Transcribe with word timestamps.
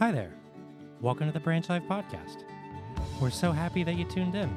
Hi 0.00 0.10
there. 0.10 0.32
Welcome 1.02 1.26
to 1.26 1.32
the 1.34 1.40
Branch 1.40 1.68
Life 1.68 1.82
Podcast. 1.82 2.44
We're 3.20 3.28
so 3.28 3.52
happy 3.52 3.82
that 3.82 3.96
you 3.96 4.06
tuned 4.06 4.34
in. 4.34 4.48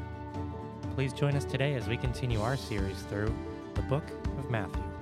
Please 0.96 1.12
join 1.12 1.35
us 1.35 1.43
today 1.43 1.73
as 1.73 1.85
we 1.85 1.97
continue 1.97 2.39
our 2.39 2.55
series 2.55 3.01
through 3.01 3.35
the 3.73 3.81
book 3.81 4.05
of 4.37 4.49
Matthew. 4.49 4.92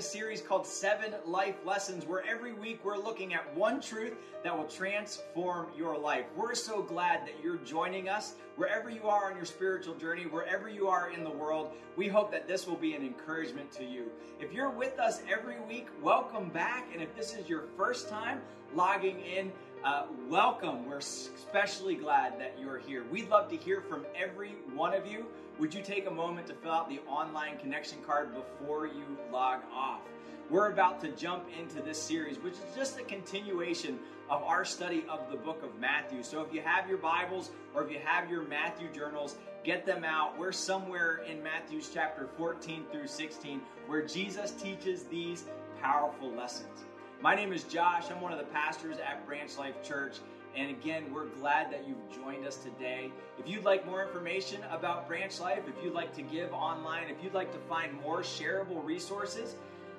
A 0.00 0.02
series 0.02 0.40
called 0.40 0.66
Seven 0.66 1.12
Life 1.26 1.56
Lessons, 1.66 2.06
where 2.06 2.24
every 2.26 2.54
week 2.54 2.80
we're 2.82 2.96
looking 2.96 3.34
at 3.34 3.54
one 3.54 3.82
truth 3.82 4.14
that 4.42 4.56
will 4.56 4.64
transform 4.64 5.66
your 5.76 5.98
life. 5.98 6.24
We're 6.34 6.54
so 6.54 6.80
glad 6.80 7.26
that 7.26 7.34
you're 7.44 7.58
joining 7.58 8.08
us 8.08 8.36
wherever 8.56 8.88
you 8.88 9.02
are 9.10 9.30
on 9.30 9.36
your 9.36 9.44
spiritual 9.44 9.94
journey, 9.96 10.22
wherever 10.22 10.70
you 10.70 10.88
are 10.88 11.10
in 11.10 11.22
the 11.22 11.30
world. 11.30 11.72
We 11.98 12.08
hope 12.08 12.32
that 12.32 12.48
this 12.48 12.66
will 12.66 12.78
be 12.78 12.94
an 12.94 13.02
encouragement 13.02 13.72
to 13.72 13.84
you. 13.84 14.06
If 14.40 14.54
you're 14.54 14.70
with 14.70 14.98
us 14.98 15.20
every 15.30 15.60
week, 15.68 15.88
welcome 16.00 16.48
back. 16.48 16.86
And 16.94 17.02
if 17.02 17.14
this 17.14 17.34
is 17.34 17.46
your 17.46 17.64
first 17.76 18.08
time 18.08 18.40
logging 18.74 19.20
in, 19.20 19.52
uh, 19.84 20.04
welcome. 20.30 20.86
We're 20.86 20.98
especially 20.98 21.96
glad 21.96 22.40
that 22.40 22.54
you're 22.58 22.78
here. 22.78 23.04
We'd 23.04 23.28
love 23.28 23.50
to 23.50 23.56
hear 23.56 23.82
from 23.82 24.06
every 24.16 24.52
one 24.74 24.94
of 24.94 25.06
you. 25.06 25.26
Would 25.60 25.74
you 25.74 25.82
take 25.82 26.06
a 26.06 26.10
moment 26.10 26.46
to 26.46 26.54
fill 26.54 26.72
out 26.72 26.88
the 26.88 27.00
online 27.06 27.58
connection 27.58 27.98
card 28.06 28.30
before 28.34 28.86
you 28.86 29.04
log 29.30 29.60
off? 29.70 30.00
We're 30.48 30.72
about 30.72 31.02
to 31.02 31.08
jump 31.08 31.44
into 31.60 31.82
this 31.82 32.02
series, 32.02 32.38
which 32.38 32.54
is 32.54 32.74
just 32.74 32.98
a 32.98 33.02
continuation 33.02 33.98
of 34.30 34.42
our 34.42 34.64
study 34.64 35.04
of 35.06 35.30
the 35.30 35.36
book 35.36 35.62
of 35.62 35.78
Matthew. 35.78 36.22
So 36.22 36.40
if 36.40 36.54
you 36.54 36.62
have 36.62 36.88
your 36.88 36.96
Bibles 36.96 37.50
or 37.74 37.84
if 37.84 37.92
you 37.92 37.98
have 38.02 38.30
your 38.30 38.42
Matthew 38.44 38.88
journals, 38.90 39.36
get 39.62 39.84
them 39.84 40.02
out. 40.02 40.38
We're 40.38 40.50
somewhere 40.50 41.24
in 41.28 41.42
Matthew's 41.42 41.90
chapter 41.92 42.30
14 42.38 42.86
through 42.90 43.08
16 43.08 43.60
where 43.86 44.00
Jesus 44.00 44.52
teaches 44.52 45.02
these 45.04 45.44
powerful 45.82 46.30
lessons. 46.30 46.86
My 47.20 47.34
name 47.34 47.52
is 47.52 47.64
Josh. 47.64 48.04
I'm 48.10 48.22
one 48.22 48.32
of 48.32 48.38
the 48.38 48.46
pastors 48.46 48.96
at 48.96 49.26
Branch 49.26 49.54
Life 49.58 49.82
Church. 49.86 50.20
And 50.56 50.70
again, 50.70 51.12
we're 51.12 51.26
glad 51.26 51.72
that 51.72 51.86
you've 51.86 52.22
joined 52.22 52.46
us 52.46 52.56
today. 52.56 53.12
If 53.38 53.48
you'd 53.48 53.64
like 53.64 53.86
more 53.86 54.04
information 54.04 54.60
about 54.70 55.06
Branch 55.06 55.38
Life, 55.40 55.62
if 55.68 55.84
you'd 55.84 55.94
like 55.94 56.14
to 56.16 56.22
give 56.22 56.52
online, 56.52 57.08
if 57.08 57.22
you'd 57.22 57.34
like 57.34 57.52
to 57.52 57.58
find 57.68 57.92
more 58.00 58.20
shareable 58.22 58.84
resources, 58.84 59.54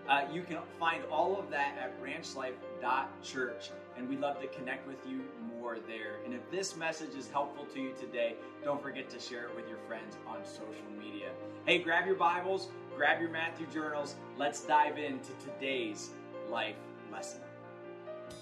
uh, 0.10 0.24
you 0.34 0.42
can 0.42 0.58
find 0.80 1.04
all 1.12 1.40
of 1.40 1.50
that 1.52 1.78
at 1.80 2.02
branchlife.church. 2.02 3.70
And 3.98 4.10
we'd 4.10 4.20
love 4.20 4.42
to 4.42 4.48
connect 4.48 4.88
with 4.88 4.98
you 5.08 5.22
more 5.60 5.78
there. 5.88 6.20
And 6.26 6.34
if 6.34 6.50
this 6.52 6.76
message 6.76 7.16
is 7.16 7.30
helpful 7.30 7.66
to 7.74 7.80
you 7.80 7.94
today, 8.00 8.36
don't 8.64 8.82
forget 8.82 9.10
to 9.12 9.20
share 9.20 9.46
it 9.46 9.56
with 9.56 9.68
your 9.70 9.78
friends 9.88 10.18
on 10.28 10.44
social 10.44 10.92
media. 11.00 11.30
Hey, 11.66 11.80
grab 11.80 12.06
your 12.06 12.16
Bibles, 12.16 12.70
grab 12.98 13.22
your 13.22 13.30
Matthew 13.30 13.68
journals. 13.68 14.16
Let's 14.38 14.62
dive 14.66 14.98
into 14.98 15.32
today's 15.46 16.10
life 16.50 16.76
lesson. 17.12 17.42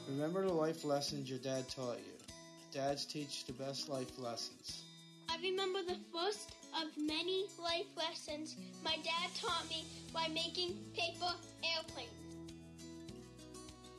Remember 0.10 0.42
the 0.48 0.54
life 0.54 0.84
lessons 0.84 1.30
your 1.30 1.38
dad 1.38 1.70
taught 1.70 2.00
you. 2.00 2.34
Dads 2.74 3.06
teach 3.06 3.46
the 3.46 3.54
best 3.54 3.90
life 3.90 4.18
lessons. 4.18 4.84
I 5.30 5.38
remember 5.40 5.84
the 5.84 5.98
first 6.12 6.56
of 6.74 6.88
many 6.98 7.46
life 7.62 7.86
lessons 7.96 8.56
my 8.84 8.96
dad 9.04 9.30
taught 9.40 9.70
me 9.70 9.86
by 10.12 10.28
making 10.34 10.78
paper 10.96 11.32
airplanes. 11.64 12.10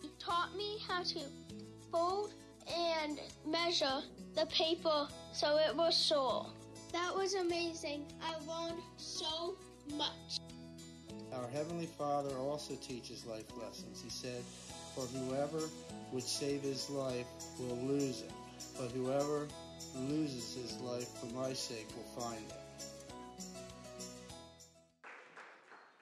He 0.03 0.11
taught 0.19 0.57
me 0.57 0.79
how 0.89 1.05
to 1.05 1.21
fold 1.93 2.35
and 2.69 3.21
measure 3.47 4.03
the 4.35 4.47
paper 4.47 5.07
so 5.33 5.59
it 5.59 5.77
was 5.77 5.97
sure. 5.97 6.45
That 6.93 7.15
was 7.15 7.35
amazing. 7.35 8.05
I 8.21 8.35
learned 8.51 8.83
so 8.97 9.57
much. 9.97 10.41
Our 11.33 11.49
Heavenly 11.49 11.87
Father 11.87 12.37
also 12.37 12.75
teaches 12.75 13.25
life 13.27 13.47
lessons. 13.63 14.03
He 14.03 14.11
said, 14.11 14.43
For 14.95 15.03
whoever 15.03 15.61
would 16.13 16.23
save 16.23 16.63
his 16.63 16.91
life 16.91 17.27
will 17.59 17.77
lose 17.77 18.23
it, 18.23 18.33
but 18.79 18.91
whoever 18.91 19.47
loses 19.97 20.55
his 20.55 20.81
life 20.81 21.09
for 21.19 21.27
my 21.35 21.53
sake 21.53 21.87
will 21.97 22.23
find 22.23 22.45
it. 22.49 22.61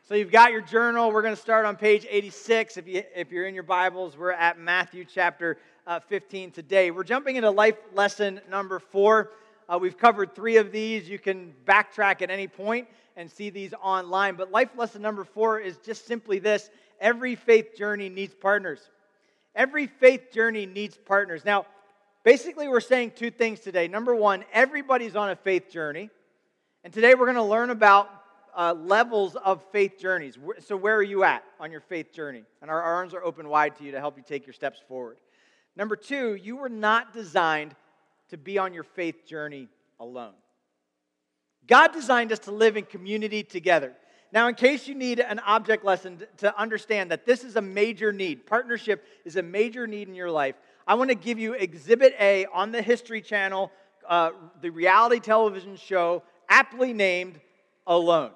So 0.09 0.15
you've 0.15 0.33
got 0.33 0.53
your 0.53 0.63
journal. 0.63 1.13
We're 1.13 1.21
going 1.21 1.35
to 1.35 1.41
start 1.41 1.67
on 1.67 1.77
page 1.77 2.07
86. 2.09 2.79
If, 2.79 2.89
you, 2.89 3.03
if 3.15 3.31
you're 3.31 3.47
in 3.47 3.55
your 3.55 3.63
Bibles, 3.63 4.17
we're 4.17 4.33
at 4.33 4.59
Matthew 4.59 5.05
chapter 5.05 5.59
uh, 5.87 6.01
15 6.01 6.51
today. 6.51 6.91
We're 6.91 7.05
jumping 7.05 7.37
into 7.37 7.51
life 7.51 7.77
lesson 7.93 8.41
number 8.49 8.79
four. 8.79 9.33
Uh, 9.69 9.79
we've 9.79 9.99
covered 9.99 10.35
three 10.35 10.57
of 10.57 10.73
these. 10.73 11.07
You 11.07 11.19
can 11.19 11.53
backtrack 11.67 12.23
at 12.23 12.31
any 12.31 12.49
point 12.49 12.89
and 13.17 13.31
see 13.31 13.51
these 13.51 13.75
online. 13.83 14.37
But 14.37 14.51
life 14.51 14.71
lesson 14.79 15.03
number 15.03 15.25
four 15.25 15.61
is 15.61 15.77
just 15.77 16.07
simply 16.07 16.39
this 16.39 16.71
every 17.01 17.35
faith 17.35 17.77
journey 17.77 18.09
needs 18.09 18.35
partners. 18.35 18.91
Every 19.55 19.87
faith 19.87 20.33
journey 20.33 20.67
needs 20.67 20.97
partners. 20.97 21.45
Now, 21.45 21.67
basically, 22.25 22.69
we're 22.69 22.81
saying 22.81 23.13
two 23.17 23.31
things 23.31 23.61
today. 23.61 23.89
Number 23.89 24.15
one, 24.15 24.45
everybody's 24.53 25.17
on 25.17 25.31
a 25.31 25.37
faith 25.37 25.71
journey. 25.71 26.11
And 26.85 26.93
today 26.93 27.15
we're 27.15 27.27
going 27.27 27.37
to 27.37 27.43
learn 27.43 27.71
about 27.71 28.09
uh, 28.57 28.75
levels 28.75 29.37
of 29.37 29.65
faith 29.73 29.99
journeys. 29.99 30.39
So, 30.61 30.77
where 30.77 30.97
are 30.97 31.03
you 31.03 31.25
at 31.25 31.45
on 31.61 31.71
your 31.71 31.81
faith 31.81 32.13
journey? 32.13 32.45
And 32.63 32.71
our 32.71 32.83
arms 32.83 33.15
are 33.15 33.23
open 33.23 33.49
wide 33.49 33.77
to 33.77 33.85
you 33.85 33.93
to 33.93 34.01
help 34.01 34.17
you 34.17 34.25
take 34.27 34.47
your 34.47 34.55
steps 34.55 34.81
forward. 34.89 35.19
Number 35.77 35.97
two, 35.97 36.35
you 36.35 36.57
were 36.57 36.69
not 36.69 37.13
designed 37.13 37.75
to 38.31 38.37
be 38.37 38.59
on 38.59 38.75
your 38.75 38.83
faith 38.83 39.27
journey 39.27 39.69
alone. 40.01 40.35
God 41.67 41.93
designed 41.93 42.33
us 42.33 42.41
to 42.41 42.51
live 42.51 42.77
in 42.77 42.85
community 42.85 43.43
together. 43.43 43.93
Now, 44.31 44.49
in 44.49 44.55
case 44.55 44.87
you 44.87 44.95
need 44.95 45.21
an 45.21 45.39
object 45.41 45.85
lesson 45.85 46.23
to 46.39 46.59
understand 46.59 47.11
that 47.11 47.25
this 47.25 47.45
is 47.45 47.57
a 47.57 47.63
major 47.63 48.13
need, 48.13 48.47
partnership 48.47 49.05
is 49.25 49.37
a 49.37 49.43
major 49.43 49.87
need 49.87 50.09
in 50.09 50.15
your 50.15 50.31
life, 50.31 50.55
I 50.87 50.95
want 50.95 51.11
to 51.11 51.17
give 51.17 51.39
you 51.39 51.55
Exhibit 51.55 52.15
A 52.21 52.47
on 52.47 52.73
the 52.73 52.83
History 52.83 53.23
Channel, 53.23 53.71
uh, 54.07 54.31
the 54.61 54.71
reality 54.71 55.21
television 55.21 55.77
show 55.77 56.23
aptly 56.49 56.93
named 56.93 57.41
Alone. 57.87 58.31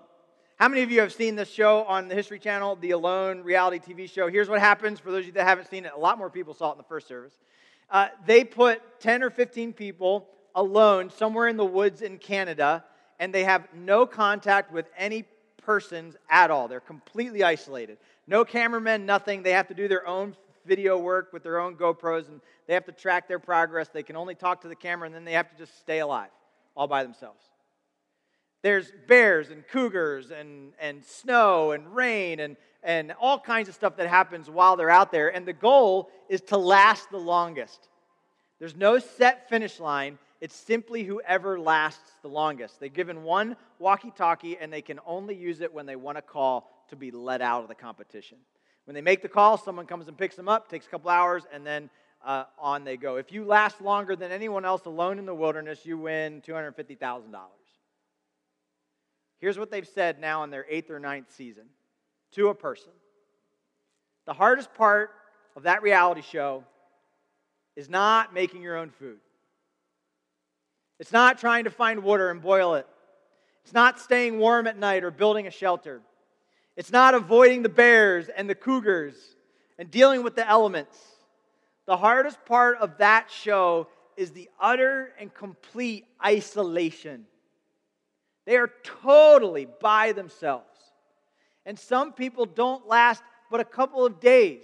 How 0.56 0.68
many 0.68 0.82
of 0.82 0.90
you 0.90 1.00
have 1.00 1.12
seen 1.12 1.34
this 1.34 1.50
show 1.50 1.82
on 1.84 2.08
the 2.08 2.14
History 2.14 2.38
Channel, 2.38 2.76
the 2.76 2.92
Alone 2.92 3.42
reality 3.42 3.78
TV 3.78 4.08
show? 4.08 4.28
Here's 4.28 4.48
what 4.48 4.60
happens 4.60 5.00
for 5.00 5.10
those 5.10 5.20
of 5.20 5.26
you 5.26 5.32
that 5.32 5.44
haven't 5.44 5.68
seen 5.68 5.84
it. 5.84 5.92
A 5.94 5.98
lot 5.98 6.18
more 6.18 6.30
people 6.30 6.54
saw 6.54 6.70
it 6.70 6.72
in 6.72 6.78
the 6.78 6.84
first 6.84 7.08
service. 7.08 7.34
Uh, 7.90 8.08
they 8.26 8.44
put 8.44 8.80
10 9.00 9.22
or 9.22 9.30
15 9.30 9.72
people 9.72 10.28
alone 10.54 11.10
somewhere 11.10 11.48
in 11.48 11.56
the 11.56 11.64
woods 11.64 12.00
in 12.00 12.16
Canada, 12.16 12.84
and 13.18 13.34
they 13.34 13.44
have 13.44 13.66
no 13.74 14.06
contact 14.06 14.72
with 14.72 14.86
any 14.96 15.24
persons 15.62 16.16
at 16.28 16.50
all. 16.50 16.68
They're 16.68 16.80
completely 16.80 17.42
isolated. 17.42 17.98
No 18.26 18.44
cameramen, 18.44 19.06
nothing. 19.06 19.42
They 19.42 19.52
have 19.52 19.68
to 19.68 19.74
do 19.74 19.88
their 19.88 20.06
own 20.06 20.36
video 20.66 20.98
work 20.98 21.32
with 21.32 21.42
their 21.42 21.58
own 21.58 21.76
GoPros, 21.76 22.28
and 22.28 22.40
they 22.66 22.74
have 22.74 22.84
to 22.86 22.92
track 22.92 23.28
their 23.28 23.38
progress. 23.38 23.88
They 23.88 24.02
can 24.02 24.16
only 24.16 24.34
talk 24.34 24.60
to 24.62 24.68
the 24.68 24.76
camera, 24.76 25.06
and 25.06 25.14
then 25.14 25.24
they 25.24 25.32
have 25.32 25.50
to 25.50 25.56
just 25.56 25.78
stay 25.80 26.00
alive 26.00 26.30
all 26.76 26.86
by 26.86 27.02
themselves. 27.02 27.42
There's 28.62 28.92
bears 29.08 29.50
and 29.50 29.66
cougars 29.66 30.30
and, 30.30 30.72
and 30.80 31.04
snow 31.04 31.72
and 31.72 31.94
rain 31.94 32.38
and, 32.38 32.56
and 32.82 33.12
all 33.20 33.38
kinds 33.38 33.68
of 33.68 33.74
stuff 33.74 33.96
that 33.96 34.06
happens 34.06 34.48
while 34.48 34.76
they're 34.76 34.90
out 34.90 35.10
there. 35.10 35.34
And 35.34 35.46
the 35.46 35.52
goal 35.52 36.10
is 36.28 36.40
to 36.42 36.56
last 36.56 37.10
the 37.10 37.18
longest. 37.18 37.88
There's 38.60 38.76
no 38.76 39.00
set 39.00 39.48
finish 39.48 39.80
line. 39.80 40.18
It's 40.42 40.56
simply 40.56 41.04
whoever 41.04 41.60
lasts 41.60 42.16
the 42.20 42.28
longest. 42.28 42.80
They're 42.80 42.88
given 42.88 43.22
one 43.22 43.56
walkie 43.78 44.10
talkie 44.10 44.58
and 44.58 44.72
they 44.72 44.82
can 44.82 44.98
only 45.06 45.36
use 45.36 45.60
it 45.60 45.72
when 45.72 45.86
they 45.86 45.94
want 45.94 46.18
to 46.18 46.22
call 46.22 46.84
to 46.88 46.96
be 46.96 47.12
let 47.12 47.40
out 47.40 47.62
of 47.62 47.68
the 47.68 47.76
competition. 47.76 48.38
When 48.84 48.96
they 48.96 49.02
make 49.02 49.22
the 49.22 49.28
call, 49.28 49.56
someone 49.56 49.86
comes 49.86 50.08
and 50.08 50.18
picks 50.18 50.34
them 50.34 50.48
up, 50.48 50.68
takes 50.68 50.84
a 50.84 50.88
couple 50.90 51.10
hours, 51.10 51.44
and 51.52 51.64
then 51.64 51.88
uh, 52.26 52.46
on 52.58 52.82
they 52.82 52.96
go. 52.96 53.18
If 53.18 53.30
you 53.30 53.44
last 53.44 53.80
longer 53.80 54.16
than 54.16 54.32
anyone 54.32 54.64
else 54.64 54.84
alone 54.84 55.20
in 55.20 55.26
the 55.26 55.34
wilderness, 55.34 55.86
you 55.86 55.96
win 55.96 56.42
$250,000. 56.42 57.36
Here's 59.38 59.56
what 59.56 59.70
they've 59.70 59.86
said 59.86 60.18
now 60.18 60.42
in 60.42 60.50
their 60.50 60.66
eighth 60.68 60.90
or 60.90 60.98
ninth 60.98 61.32
season 61.32 61.66
to 62.32 62.48
a 62.48 62.54
person. 62.54 62.90
The 64.26 64.32
hardest 64.32 64.74
part 64.74 65.10
of 65.54 65.62
that 65.62 65.82
reality 65.82 66.22
show 66.22 66.64
is 67.76 67.88
not 67.88 68.34
making 68.34 68.62
your 68.62 68.76
own 68.76 68.90
food. 68.90 69.20
It's 71.02 71.10
not 71.10 71.38
trying 71.38 71.64
to 71.64 71.70
find 71.70 72.04
water 72.04 72.30
and 72.30 72.40
boil 72.40 72.76
it. 72.76 72.86
It's 73.64 73.72
not 73.72 73.98
staying 73.98 74.38
warm 74.38 74.68
at 74.68 74.78
night 74.78 75.02
or 75.02 75.10
building 75.10 75.48
a 75.48 75.50
shelter. 75.50 76.00
It's 76.76 76.92
not 76.92 77.12
avoiding 77.12 77.64
the 77.64 77.68
bears 77.68 78.28
and 78.28 78.48
the 78.48 78.54
cougars 78.54 79.16
and 79.80 79.90
dealing 79.90 80.22
with 80.22 80.36
the 80.36 80.48
elements. 80.48 80.96
The 81.86 81.96
hardest 81.96 82.44
part 82.44 82.78
of 82.78 82.98
that 82.98 83.32
show 83.32 83.88
is 84.16 84.30
the 84.30 84.48
utter 84.60 85.12
and 85.18 85.34
complete 85.34 86.06
isolation 86.24 87.26
They 88.44 88.56
are 88.56 88.70
totally 88.84 89.66
by 89.80 90.12
themselves. 90.12 90.78
And 91.66 91.76
some 91.76 92.12
people 92.12 92.46
don't 92.46 92.86
last 92.86 93.24
but 93.50 93.58
a 93.58 93.64
couple 93.64 94.06
of 94.06 94.20
days 94.20 94.62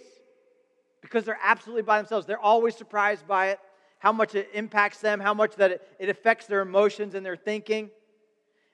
because 1.01 1.25
they're 1.25 1.41
absolutely 1.43 1.83
by 1.83 1.97
themselves. 1.99 2.27
They're 2.27 2.39
always 2.39 2.77
surprised 2.77 3.27
by 3.27 3.49
it, 3.49 3.61
how 3.99 4.13
much 4.13 4.35
it 4.35 4.49
impacts 4.55 5.01
them, 5.01 5.21
how 5.21 5.35
much 5.35 5.57
that 5.57 5.73
it, 5.73 5.89
it 5.99 6.09
affects 6.09 6.47
their 6.47 6.61
emotions 6.61 7.15
and 7.15 7.25
their 7.25 7.37
thinking. 7.37 7.91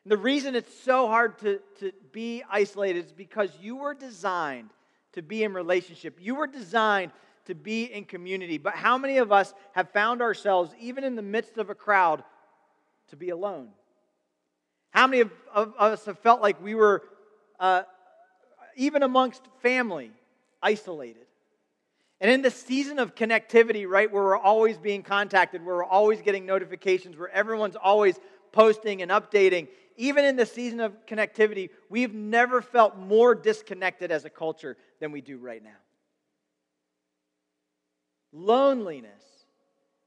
And 0.05 0.13
the 0.13 0.17
reason 0.17 0.55
it's 0.55 0.75
so 0.83 1.09
hard 1.09 1.39
to, 1.39 1.61
to 1.81 1.93
be 2.13 2.43
isolated 2.51 3.07
is 3.07 3.13
because 3.13 3.51
you 3.61 3.77
were 3.77 3.95
designed 3.95 4.71
to 5.13 5.23
be 5.23 5.43
in 5.43 5.55
relationship. 5.55 6.19
You 6.21 6.35
were 6.35 6.47
designed 6.47 7.13
to 7.47 7.55
be 7.55 7.85
in 7.85 8.05
community. 8.05 8.59
But 8.59 8.75
how 8.75 8.99
many 8.99 9.19
of 9.19 9.33
us 9.33 9.55
have 9.73 9.91
found 9.91 10.21
ourselves, 10.21 10.75
even 10.79 11.05
in 11.05 11.15
the 11.15 11.23
midst 11.23 11.57
of 11.57 11.71
a 11.71 11.75
crowd, 11.75 12.23
to 13.09 13.17
be 13.17 13.31
alone? 13.31 13.69
How 14.91 15.07
many 15.07 15.23
of, 15.23 15.33
of 15.53 15.75
us 15.79 16.05
have 16.05 16.19
felt 16.19 16.41
like 16.41 16.63
we 16.63 16.75
were, 16.75 17.03
uh, 17.59 17.83
even 18.77 19.03
amongst 19.03 19.43
family, 19.63 20.11
isolated? 20.63 21.27
And 22.21 22.31
in 22.31 22.43
the 22.43 22.51
season 22.51 22.99
of 22.99 23.15
connectivity, 23.15 23.89
right, 23.89 24.11
where 24.11 24.23
we're 24.23 24.39
always 24.39 24.79
being 24.79 25.03
contacted, 25.03 25.65
where 25.65 25.77
we're 25.77 25.85
always 25.85 26.23
getting 26.23 26.47
notifications, 26.47 27.17
where 27.17 27.29
everyone's 27.31 27.77
always 27.77 28.19
posting 28.53 29.03
and 29.03 29.11
updating, 29.11 29.69
even 29.97 30.25
in 30.25 30.37
the 30.37 30.47
season 30.47 30.81
of 30.81 31.07
connectivity, 31.07 31.71
we've 31.89 32.15
never 32.15 32.63
felt 32.63 32.97
more 32.97 33.35
disconnected 33.35 34.11
as 34.11 34.25
a 34.25 34.31
culture 34.31 34.77
than 35.01 35.13
we 35.13 35.21
do 35.21 35.39
right 35.39 35.63
now. 35.63 35.71
Loneliness 38.33 39.23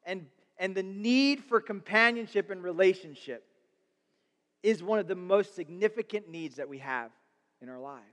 and, 0.06 0.26
and 0.58 0.76
the 0.76 0.84
need 0.84 1.44
for 1.44 1.62
companionship 1.62 2.50
and 2.50 2.64
relationship 2.64 3.46
is 4.64 4.84
one 4.84 5.00
of 5.00 5.08
the 5.08 5.16
most 5.16 5.56
significant 5.56 6.30
needs 6.30 6.58
that 6.58 6.68
we 6.68 6.80
have 6.80 7.12
in 7.62 7.70
our 7.70 7.80
lives. 7.80 8.04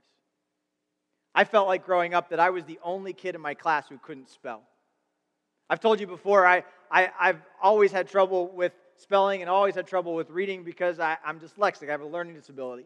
I 1.35 1.43
felt 1.43 1.67
like 1.67 1.85
growing 1.85 2.13
up 2.13 2.29
that 2.29 2.39
I 2.39 2.49
was 2.49 2.63
the 2.63 2.79
only 2.81 3.11
kid 3.11 3.35
in 3.35 3.41
my 3.41 3.53
class 3.53 3.89
who 3.89 3.97
couldn't 3.97 4.29
spell. 4.29 4.63
I've 5.69 5.81
told 5.81 5.99
you 5.99 6.07
before, 6.07 6.47
I, 6.47 6.63
I, 6.89 7.09
have 7.19 7.41
always 7.61 7.91
had 7.91 8.07
trouble 8.07 8.47
with 8.47 8.71
spelling 8.95 9.41
and 9.41 9.49
always 9.49 9.75
had 9.75 9.85
trouble 9.85 10.15
with 10.15 10.29
reading 10.29 10.63
because 10.63 10.99
I, 10.99 11.17
I'm 11.25 11.39
dyslexic. 11.39 11.89
I 11.89 11.91
have 11.91 12.01
a 12.01 12.05
learning 12.05 12.35
disability. 12.35 12.85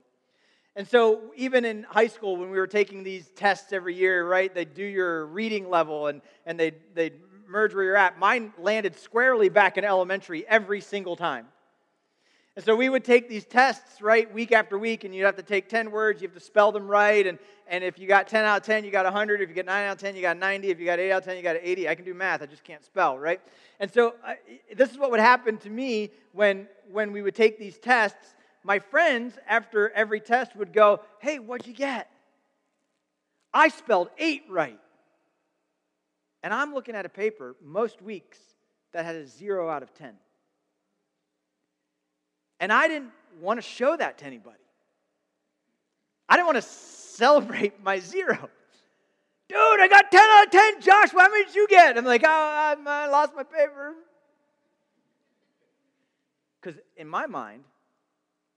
And 0.75 0.87
so, 0.87 1.31
even 1.35 1.65
in 1.65 1.83
high 1.83 2.07
school, 2.07 2.37
when 2.37 2.49
we 2.49 2.57
were 2.57 2.67
taking 2.67 3.03
these 3.03 3.27
tests 3.35 3.73
every 3.73 3.95
year, 3.95 4.27
right, 4.27 4.53
they'd 4.53 4.73
do 4.73 4.83
your 4.83 5.25
reading 5.27 5.69
level 5.69 6.07
and, 6.07 6.21
and 6.45 6.59
they'd, 6.59 6.75
they'd 6.95 7.13
merge 7.47 7.75
where 7.75 7.83
you're 7.83 7.97
at. 7.97 8.17
Mine 8.17 8.53
landed 8.57 8.97
squarely 8.97 9.49
back 9.49 9.77
in 9.77 9.83
elementary 9.83 10.47
every 10.47 10.81
single 10.81 11.15
time. 11.15 11.47
And 12.59 12.65
so 12.65 12.75
we 12.75 12.89
would 12.89 13.06
take 13.06 13.29
these 13.29 13.45
tests, 13.45 14.01
right, 14.01 14.29
week 14.33 14.51
after 14.51 14.77
week, 14.77 15.06
and 15.06 15.15
you'd 15.15 15.23
have 15.23 15.38
to 15.38 15.41
take 15.41 15.69
10 15.69 15.91
words, 15.91 16.21
you 16.21 16.27
have 16.27 16.35
to 16.35 16.44
spell 16.44 16.73
them 16.73 16.89
right. 16.89 17.25
And, 17.25 17.39
and 17.67 17.85
if 17.85 17.97
you 17.97 18.06
got 18.06 18.27
10 18.27 18.44
out 18.44 18.57
of 18.57 18.63
10, 18.63 18.83
you 18.83 18.91
got 18.91 19.06
100. 19.06 19.39
If 19.39 19.47
you 19.47 19.56
get 19.56 19.65
9 19.65 19.85
out 19.85 19.94
of 19.94 19.97
10, 20.01 20.13
you 20.13 20.21
got 20.21 20.35
90. 20.35 20.69
If 20.69 20.77
you 20.77 20.85
got 20.85 21.00
8 21.00 21.09
out 21.09 21.17
of 21.19 21.23
10, 21.23 21.38
you 21.38 21.41
got 21.41 21.56
80. 21.61 21.88
I 21.88 21.95
can 21.95 22.03
do 22.03 22.13
math, 22.13 22.41
I 22.41 22.47
just 22.47 22.65
can't 22.65 22.83
spell, 22.83 23.17
right? 23.17 23.39
And 23.79 23.89
so 23.89 24.15
uh, 24.27 24.33
this 24.75 24.91
is 24.91 24.97
what 24.97 25.09
would 25.09 25.21
happen 25.21 25.56
to 25.59 25.69
me 25.69 26.09
when, 26.33 26.67
when 26.91 27.13
we 27.13 27.21
would 27.21 27.33
take 27.33 27.57
these 27.57 27.77
tests. 27.77 28.35
My 28.65 28.79
friends, 28.79 29.39
after 29.47 29.91
every 29.91 30.19
test, 30.19 30.57
would 30.57 30.73
go, 30.73 31.00
Hey, 31.19 31.39
what'd 31.39 31.65
you 31.65 31.73
get? 31.73 32.11
I 33.53 33.69
spelled 33.69 34.09
8 34.17 34.44
right. 34.50 34.81
And 36.44 36.53
I'm 36.53 36.73
looking 36.73 36.95
at 36.95 37.06
a 37.06 37.09
paper 37.09 37.56
most 37.63 38.01
weeks 38.01 38.38
that 38.91 39.06
had 39.06 39.15
a 39.15 39.25
0 39.25 39.69
out 39.69 39.81
of 39.81 39.94
10. 39.94 40.13
And 42.59 42.73
I 42.73 42.88
didn't 42.88 43.11
want 43.39 43.57
to 43.57 43.61
show 43.61 43.95
that 43.95 44.17
to 44.19 44.25
anybody. 44.25 44.57
I 46.27 46.35
didn't 46.35 46.47
want 46.47 46.57
to 46.57 46.61
celebrate 46.61 47.81
my 47.81 48.00
zero. 48.00 48.50
Dude, 49.47 49.57
I 49.57 49.88
got 49.88 50.11
10 50.11 50.21
out 50.21 50.45
of 50.45 50.51
10. 50.51 50.81
Josh, 50.81 51.11
how 51.11 51.29
many 51.29 51.45
did 51.45 51.56
you 51.56 51.67
get? 51.67 51.97
I'm 51.97 52.06
like, 52.06 52.23
oh, 52.23 52.27
I 52.29 53.07
lost 53.07 53.33
my 53.35 53.44
paper. 53.44 53.95
Because 56.61 56.79
in 56.97 57.07
my 57.07 57.25
mind, 57.25 57.63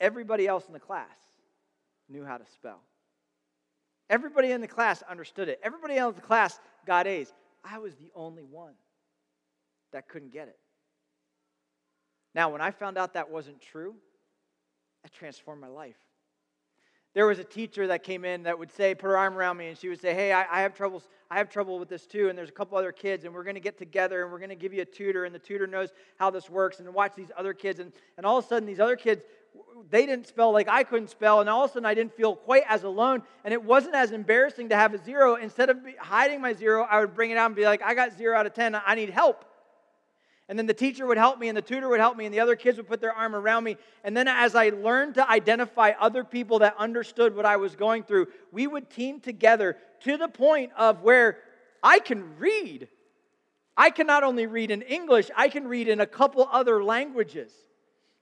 everybody 0.00 0.46
else 0.46 0.66
in 0.66 0.72
the 0.72 0.81
class 0.81 1.06
knew 2.08 2.25
how 2.25 2.37
to 2.37 2.44
spell. 2.44 2.81
Everybody 4.10 4.50
in 4.50 4.60
the 4.60 4.69
class 4.69 5.02
understood 5.08 5.49
it. 5.49 5.60
Everybody 5.62 5.96
else 5.96 6.14
in 6.14 6.20
the 6.20 6.26
class 6.26 6.60
got 6.87 7.06
A's. 7.06 7.32
I 7.64 7.78
was 7.78 7.94
the 7.94 8.10
only 8.14 8.43
one 8.43 8.75
that 9.93 10.08
couldn't 10.08 10.32
get 10.32 10.49
it. 10.49 10.58
Now, 12.34 12.50
when 12.50 12.61
I 12.61 12.70
found 12.70 12.99
out 12.99 13.14
that 13.14 13.31
wasn't 13.31 13.61
true, 13.61 13.94
that 15.02 15.12
transformed 15.12 15.61
my 15.61 15.69
life. 15.69 15.96
There 17.14 17.26
was 17.26 17.38
a 17.38 17.44
teacher 17.44 17.88
that 17.88 18.05
came 18.05 18.25
in 18.25 18.44
that 18.44 18.58
would 18.58 18.73
say, 18.73 18.94
put 18.94 19.08
her 19.08 19.19
arm 19.19 19.37
around 19.37 19.58
me, 19.58 19.69
and 19.69 19.76
she 19.76 19.90
would 19.90 20.00
say, 20.00 20.14
Hey, 20.14 20.32
I, 20.32 20.46
I 20.50 20.62
have 20.62 20.75
troubles, 20.75 21.08
I 21.31 21.37
have 21.37 21.50
trouble 21.50 21.79
with 21.79 21.90
this 21.90 22.06
too, 22.06 22.31
and 22.31 22.38
there's 22.38 22.49
a 22.49 22.52
couple 22.52 22.79
other 22.79 22.93
kids, 22.93 23.25
and 23.25 23.34
we're 23.34 23.44
gonna 23.44 23.61
get 23.61 23.76
together 23.76 24.23
and 24.23 24.32
we're 24.32 24.38
gonna 24.38 24.55
give 24.55 24.73
you 24.73 24.81
a 24.81 24.87
tutor, 24.87 25.26
and 25.26 25.34
the 25.34 25.38
tutor 25.38 25.67
knows 25.67 25.90
how 26.17 26.31
this 26.31 26.49
works, 26.49 26.81
and 26.81 26.93
watch 26.94 27.12
these 27.14 27.31
other 27.37 27.52
kids. 27.52 27.81
And, 27.81 27.93
and 28.17 28.25
all 28.25 28.38
of 28.38 28.46
a 28.46 28.49
sudden, 28.49 28.67
these 28.67 28.81
other 28.81 28.96
kids, 28.96 29.25
they 29.90 30.06
didn't 30.06 30.26
spell 30.26 30.52
like 30.52 30.69
I 30.69 30.85
couldn't 30.85 31.11
spell, 31.11 31.40
and 31.40 31.50
all 31.50 31.64
of 31.64 31.70
a 31.70 31.75
sudden 31.75 31.85
I 31.85 31.93
didn't 31.93 32.14
feel 32.14 32.35
quite 32.35 32.62
as 32.67 32.85
alone, 32.85 33.23
and 33.44 33.52
it 33.52 33.62
wasn't 33.62 33.94
as 33.94 34.12
embarrassing 34.12 34.70
to 34.70 34.76
have 34.76 34.94
a 34.94 34.99
zero. 34.99 35.35
Instead 35.35 35.69
of 35.69 35.78
hiding 35.99 36.40
my 36.40 36.55
zero, 36.55 36.87
I 36.90 37.00
would 37.00 37.14
bring 37.14 37.31
it 37.31 37.37
out 37.37 37.46
and 37.46 37.55
be 37.55 37.64
like, 37.64 37.82
I 37.82 37.93
got 37.93 38.17
zero 38.17 38.38
out 38.38 38.46
of 38.46 38.55
10, 38.55 38.75
I 38.87 38.94
need 38.94 39.11
help. 39.11 39.44
And 40.52 40.58
then 40.58 40.66
the 40.66 40.75
teacher 40.75 41.06
would 41.06 41.16
help 41.16 41.38
me, 41.38 41.49
and 41.49 41.56
the 41.56 41.62
tutor 41.62 41.88
would 41.88 41.99
help 41.99 42.14
me, 42.14 42.26
and 42.26 42.34
the 42.34 42.40
other 42.40 42.56
kids 42.56 42.76
would 42.76 42.87
put 42.87 43.00
their 43.00 43.14
arm 43.14 43.34
around 43.34 43.64
me. 43.64 43.78
And 44.04 44.14
then 44.14 44.28
as 44.28 44.54
I 44.54 44.69
learned 44.69 45.14
to 45.14 45.26
identify 45.26 45.93
other 45.99 46.25
people 46.25 46.58
that 46.58 46.75
understood 46.76 47.34
what 47.34 47.46
I 47.46 47.56
was 47.56 47.75
going 47.75 48.02
through, 48.02 48.26
we 48.50 48.66
would 48.66 48.90
team 48.90 49.19
together 49.19 49.78
to 50.00 50.19
the 50.19 50.28
point 50.28 50.72
of 50.76 51.00
where 51.00 51.38
I 51.82 52.00
can 52.00 52.37
read. 52.37 52.88
I 53.78 53.88
can 53.88 54.06
not 54.06 54.25
only 54.25 54.44
read 54.44 54.70
in 54.70 54.82
English, 54.82 55.31
I 55.34 55.49
can 55.49 55.66
read 55.66 55.88
in 55.88 56.00
a 56.00 56.06
couple 56.06 56.46
other 56.52 56.84
languages. 56.84 57.50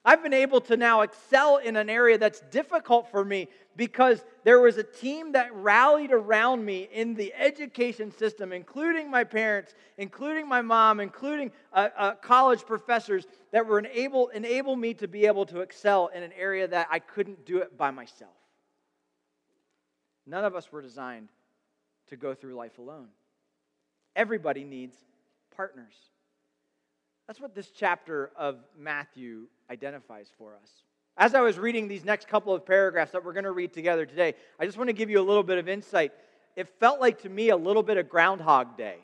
I've 0.04 0.22
been 0.22 0.32
able 0.32 0.62
to 0.62 0.76
now 0.76 1.02
excel 1.02 1.58
in 1.58 1.76
an 1.76 1.90
area 1.90 2.16
that's 2.16 2.40
difficult 2.50 3.10
for 3.10 3.22
me 3.22 3.48
because 3.76 4.24
there 4.44 4.60
was 4.60 4.78
a 4.78 4.82
team 4.82 5.32
that 5.32 5.54
rallied 5.54 6.10
around 6.10 6.64
me 6.64 6.88
in 6.90 7.14
the 7.14 7.34
education 7.34 8.10
system, 8.10 8.52
including 8.52 9.10
my 9.10 9.24
parents, 9.24 9.74
including 9.98 10.48
my 10.48 10.62
mom, 10.62 11.00
including 11.00 11.52
uh, 11.72 11.88
uh, 11.96 12.14
college 12.14 12.64
professors 12.64 13.26
that 13.52 13.66
were 13.66 13.78
enable, 13.78 14.28
enable 14.28 14.74
me 14.74 14.94
to 14.94 15.06
be 15.06 15.26
able 15.26 15.44
to 15.46 15.60
excel 15.60 16.08
in 16.14 16.22
an 16.22 16.32
area 16.32 16.66
that 16.66 16.88
I 16.90 16.98
couldn't 16.98 17.44
do 17.44 17.58
it 17.58 17.76
by 17.76 17.90
myself. 17.90 18.32
None 20.26 20.44
of 20.44 20.56
us 20.56 20.72
were 20.72 20.82
designed 20.82 21.28
to 22.08 22.16
go 22.16 22.34
through 22.34 22.54
life 22.54 22.78
alone. 22.78 23.08
Everybody 24.16 24.64
needs 24.64 24.96
partners. 25.54 25.94
That's 27.30 27.38
what 27.38 27.54
this 27.54 27.70
chapter 27.70 28.32
of 28.34 28.56
Matthew 28.76 29.46
identifies 29.70 30.26
for 30.36 30.56
us. 30.60 30.68
As 31.16 31.32
I 31.32 31.42
was 31.42 31.60
reading 31.60 31.86
these 31.86 32.04
next 32.04 32.26
couple 32.26 32.52
of 32.52 32.66
paragraphs 32.66 33.12
that 33.12 33.24
we're 33.24 33.34
going 33.34 33.44
to 33.44 33.52
read 33.52 33.72
together 33.72 34.04
today, 34.04 34.34
I 34.58 34.66
just 34.66 34.76
want 34.76 34.88
to 34.88 34.92
give 34.92 35.10
you 35.10 35.20
a 35.20 35.22
little 35.22 35.44
bit 35.44 35.56
of 35.56 35.68
insight. 35.68 36.10
It 36.56 36.66
felt 36.80 36.98
like 37.00 37.22
to 37.22 37.28
me 37.28 37.50
a 37.50 37.56
little 37.56 37.84
bit 37.84 37.98
of 37.98 38.08
Groundhog 38.08 38.76
Day. 38.76 38.96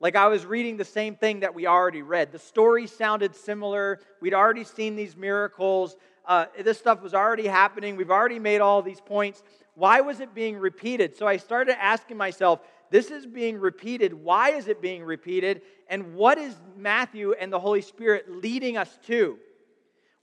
Like 0.00 0.16
I 0.16 0.26
was 0.26 0.44
reading 0.44 0.76
the 0.76 0.84
same 0.84 1.14
thing 1.14 1.38
that 1.38 1.54
we 1.54 1.68
already 1.68 2.02
read. 2.02 2.32
The 2.32 2.40
story 2.40 2.88
sounded 2.88 3.36
similar. 3.36 4.00
We'd 4.20 4.34
already 4.34 4.64
seen 4.64 4.96
these 4.96 5.16
miracles. 5.16 5.94
Uh, 6.24 6.46
this 6.64 6.78
stuff 6.78 7.00
was 7.00 7.14
already 7.14 7.46
happening. 7.46 7.94
We've 7.94 8.10
already 8.10 8.40
made 8.40 8.60
all 8.60 8.82
these 8.82 9.00
points. 9.00 9.44
Why 9.76 10.00
was 10.00 10.18
it 10.18 10.34
being 10.34 10.56
repeated? 10.56 11.16
So 11.16 11.28
I 11.28 11.36
started 11.36 11.80
asking 11.80 12.16
myself, 12.16 12.58
this 12.90 13.10
is 13.10 13.26
being 13.26 13.58
repeated. 13.58 14.14
Why 14.14 14.50
is 14.50 14.68
it 14.68 14.80
being 14.80 15.04
repeated? 15.04 15.62
And 15.88 16.14
what 16.14 16.38
is 16.38 16.54
Matthew 16.76 17.32
and 17.32 17.52
the 17.52 17.60
Holy 17.60 17.82
Spirit 17.82 18.26
leading 18.28 18.76
us 18.76 18.98
to? 19.06 19.38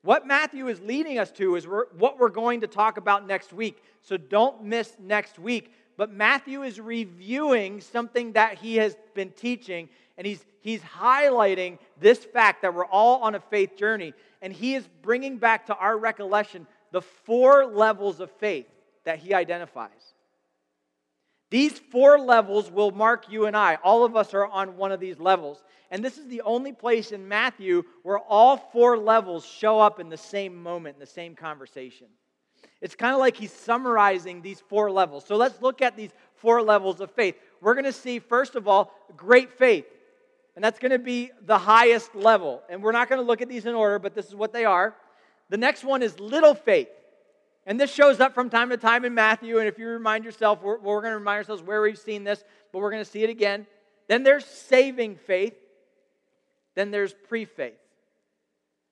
What 0.01 0.27
Matthew 0.27 0.67
is 0.67 0.81
leading 0.81 1.17
us 1.17 1.31
to 1.31 1.55
is 1.55 1.65
what 1.65 2.19
we're 2.19 2.29
going 2.29 2.61
to 2.61 2.67
talk 2.67 2.97
about 2.97 3.25
next 3.25 3.53
week. 3.53 3.81
So 4.01 4.17
don't 4.17 4.63
miss 4.63 4.93
next 4.99 5.39
week. 5.39 5.73
But 5.95 6.11
Matthew 6.11 6.63
is 6.63 6.79
reviewing 6.79 7.79
something 7.79 8.33
that 8.33 8.57
he 8.57 8.77
has 8.77 8.97
been 9.13 9.29
teaching, 9.29 9.89
and 10.17 10.25
he's, 10.25 10.43
he's 10.61 10.81
highlighting 10.81 11.77
this 11.99 12.25
fact 12.25 12.63
that 12.63 12.73
we're 12.73 12.85
all 12.85 13.21
on 13.21 13.35
a 13.35 13.39
faith 13.39 13.77
journey. 13.77 14.13
And 14.41 14.51
he 14.51 14.75
is 14.75 14.87
bringing 15.01 15.37
back 15.37 15.67
to 15.67 15.75
our 15.75 15.97
recollection 15.97 16.67
the 16.91 17.01
four 17.01 17.65
levels 17.65 18.19
of 18.19 18.31
faith 18.31 18.67
that 19.05 19.19
he 19.19 19.33
identifies. 19.33 20.12
These 21.53 21.77
four 21.77 22.17
levels 22.17 22.71
will 22.71 22.89
mark 22.89 23.31
you 23.31 23.45
and 23.45 23.55
I. 23.55 23.75
All 23.83 24.05
of 24.05 24.15
us 24.15 24.33
are 24.33 24.47
on 24.47 24.75
one 24.75 24.91
of 24.91 24.99
these 24.99 25.19
levels. 25.19 25.63
And 25.91 26.03
this 26.03 26.17
is 26.17 26.25
the 26.25 26.41
only 26.41 26.73
place 26.73 27.11
in 27.11 27.27
Matthew 27.27 27.83
where 28.01 28.17
all 28.17 28.57
four 28.57 28.97
levels 28.97 29.45
show 29.45 29.79
up 29.79 29.99
in 29.99 30.09
the 30.09 30.17
same 30.17 30.63
moment, 30.63 30.95
in 30.95 30.99
the 30.99 31.05
same 31.05 31.35
conversation. 31.35 32.07
It's 32.81 32.95
kind 32.95 33.13
of 33.13 33.19
like 33.19 33.37
he's 33.37 33.51
summarizing 33.51 34.41
these 34.41 34.61
four 34.61 34.89
levels. 34.89 35.25
So 35.27 35.35
let's 35.35 35.61
look 35.61 35.83
at 35.83 35.95
these 35.95 36.09
four 36.37 36.63
levels 36.63 37.01
of 37.01 37.11
faith. 37.11 37.35
We're 37.61 37.75
going 37.75 37.85
to 37.85 37.93
see, 37.93 38.17
first 38.17 38.55
of 38.55 38.67
all, 38.67 38.91
great 39.15 39.53
faith. 39.53 39.85
And 40.55 40.65
that's 40.65 40.79
going 40.79 40.89
to 40.89 40.97
be 40.97 41.29
the 41.45 41.59
highest 41.59 42.15
level. 42.15 42.63
And 42.67 42.81
we're 42.81 42.93
not 42.93 43.09
going 43.09 43.21
to 43.21 43.27
look 43.27 43.43
at 43.43 43.47
these 43.47 43.67
in 43.67 43.75
order, 43.75 43.99
but 43.99 44.15
this 44.15 44.25
is 44.25 44.33
what 44.33 44.53
they 44.53 44.65
are. 44.65 44.95
The 45.49 45.57
next 45.57 45.83
one 45.83 46.01
is 46.01 46.19
little 46.19 46.55
faith. 46.55 46.89
And 47.65 47.79
this 47.79 47.93
shows 47.93 48.19
up 48.19 48.33
from 48.33 48.49
time 48.49 48.69
to 48.69 48.77
time 48.77 49.05
in 49.05 49.13
Matthew. 49.13 49.57
And 49.59 49.67
if 49.67 49.79
you 49.79 49.87
remind 49.87 50.25
yourself, 50.25 50.61
we're, 50.61 50.79
we're 50.79 51.01
going 51.01 51.13
to 51.13 51.17
remind 51.17 51.37
ourselves 51.37 51.63
where 51.63 51.81
we've 51.81 51.97
seen 51.97 52.23
this, 52.23 52.43
but 52.71 52.79
we're 52.79 52.91
going 52.91 53.03
to 53.03 53.09
see 53.09 53.23
it 53.23 53.29
again. 53.29 53.65
Then 54.07 54.23
there's 54.23 54.45
saving 54.45 55.15
faith. 55.15 55.55
Then 56.75 56.91
there's 56.91 57.13
pre 57.13 57.45
faith. 57.45 57.79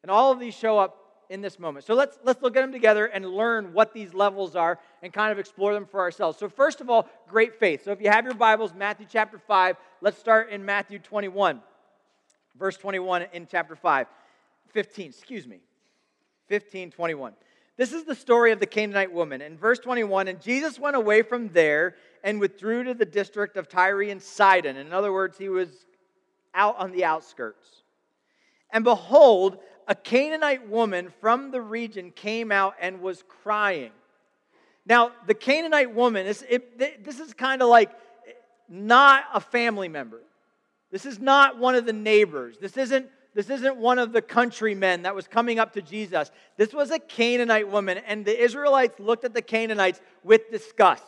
And 0.04 0.10
all 0.10 0.32
of 0.32 0.40
these 0.40 0.54
show 0.54 0.80
up 0.80 0.98
in 1.30 1.42
this 1.42 1.60
moment. 1.60 1.86
So 1.86 1.94
let's, 1.94 2.20
let's 2.24 2.42
look 2.42 2.58
at 2.58 2.62
them 2.62 2.72
together 2.72 3.06
and 3.06 3.26
learn 3.26 3.74
what 3.74 3.94
these 3.94 4.14
levels 4.14 4.56
are 4.56 4.80
and 5.02 5.14
kind 5.14 5.32
of 5.32 5.40
explore 5.40 5.74
them 5.74 5.86
for 5.86 6.02
ourselves. 6.02 6.38
So, 6.38 6.50
first 6.50 6.82
of 6.82 6.90
all, 6.90 7.08
great 7.30 7.56
faith. 7.56 7.86
So, 7.86 7.92
if 7.92 8.02
you 8.02 8.10
have 8.10 8.26
your 8.26 8.34
Bibles, 8.34 8.74
Matthew 8.74 9.08
chapter 9.10 9.38
5, 9.38 9.78
let's 10.02 10.18
start 10.18 10.50
in 10.50 10.66
Matthew 10.66 11.00
21, 11.00 11.62
verse 12.60 12.76
21 12.78 13.28
in 13.32 13.48
chapter 13.50 13.76
5. 13.76 14.08
15, 14.74 15.08
excuse 15.08 15.48
me. 15.48 15.60
15, 16.48 16.92
21. 16.92 17.34
This 17.82 17.94
is 17.94 18.04
the 18.04 18.14
story 18.14 18.52
of 18.52 18.60
the 18.60 18.68
Canaanite 18.68 19.12
woman. 19.12 19.42
In 19.42 19.58
verse 19.58 19.80
21, 19.80 20.28
and 20.28 20.40
Jesus 20.40 20.78
went 20.78 20.96
away 20.96 21.24
from 21.24 21.48
there 21.48 21.96
and 22.24 22.40
withdrew 22.40 22.84
to 22.84 22.94
the 22.94 23.08
district 23.08 23.58
of 23.58 23.68
Tyre 23.68 24.04
and 24.04 24.22
Sidon. 24.22 24.78
In 24.78 24.94
other 24.94 25.12
words, 25.12 25.36
he 25.36 25.50
was 25.50 25.88
out 26.54 26.78
on 26.78 26.92
the 26.92 27.06
outskirts. 27.06 27.82
And 28.70 28.84
behold, 28.84 29.58
a 29.88 29.96
Canaanite 29.96 30.70
woman 30.70 31.12
from 31.22 31.50
the 31.50 31.60
region 31.60 32.12
came 32.12 32.52
out 32.52 32.76
and 32.80 33.02
was 33.02 33.24
crying. 33.28 33.90
Now, 34.86 35.14
the 35.26 35.34
Canaanite 35.34 35.92
woman, 35.92 36.28
it, 36.28 37.04
this 37.04 37.20
is 37.20 37.34
kind 37.34 37.64
of 37.64 37.68
like 37.68 37.90
eh, 37.90 38.34
not 38.70 39.24
a 39.34 39.40
family 39.40 39.88
member. 39.88 40.22
This 40.92 41.08
is 41.08 41.18
not 41.18 41.58
one 41.58 41.74
of 41.74 41.88
the 41.88 41.94
neighbors. 41.94 42.58
This 42.62 42.78
isn't 42.78 43.08
this 43.34 43.50
isn't 43.50 43.78
one 43.78 44.00
of 44.00 44.12
the 44.12 44.22
countrymen 44.22 45.04
that 45.04 45.16
was 45.16 45.28
coming 45.28 45.60
up 45.60 45.74
to 45.74 45.82
Jesus. 45.82 46.32
This 46.58 46.74
was 46.74 46.92
a 46.92 47.00
Canaanite 47.00 47.70
woman, 47.70 48.00
and 48.00 48.26
the 48.26 48.38
Israelites 48.38 49.00
looked 49.00 49.24
at 49.24 49.34
the 49.34 49.42
Canaanites 49.42 50.02
with 50.24 50.52
disgust. 50.52 51.04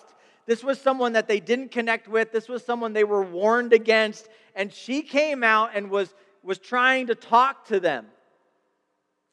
This 0.45 0.63
was 0.63 0.79
someone 0.79 1.13
that 1.13 1.27
they 1.27 1.39
didn't 1.39 1.71
connect 1.71 2.07
with. 2.07 2.31
This 2.31 2.49
was 2.49 2.65
someone 2.65 2.93
they 2.93 3.03
were 3.03 3.23
warned 3.23 3.73
against. 3.73 4.27
And 4.55 4.71
she 4.73 5.01
came 5.01 5.43
out 5.43 5.71
and 5.73 5.89
was, 5.89 6.13
was 6.43 6.59
trying 6.59 7.07
to 7.07 7.15
talk 7.15 7.65
to 7.67 7.79
them. 7.79 8.07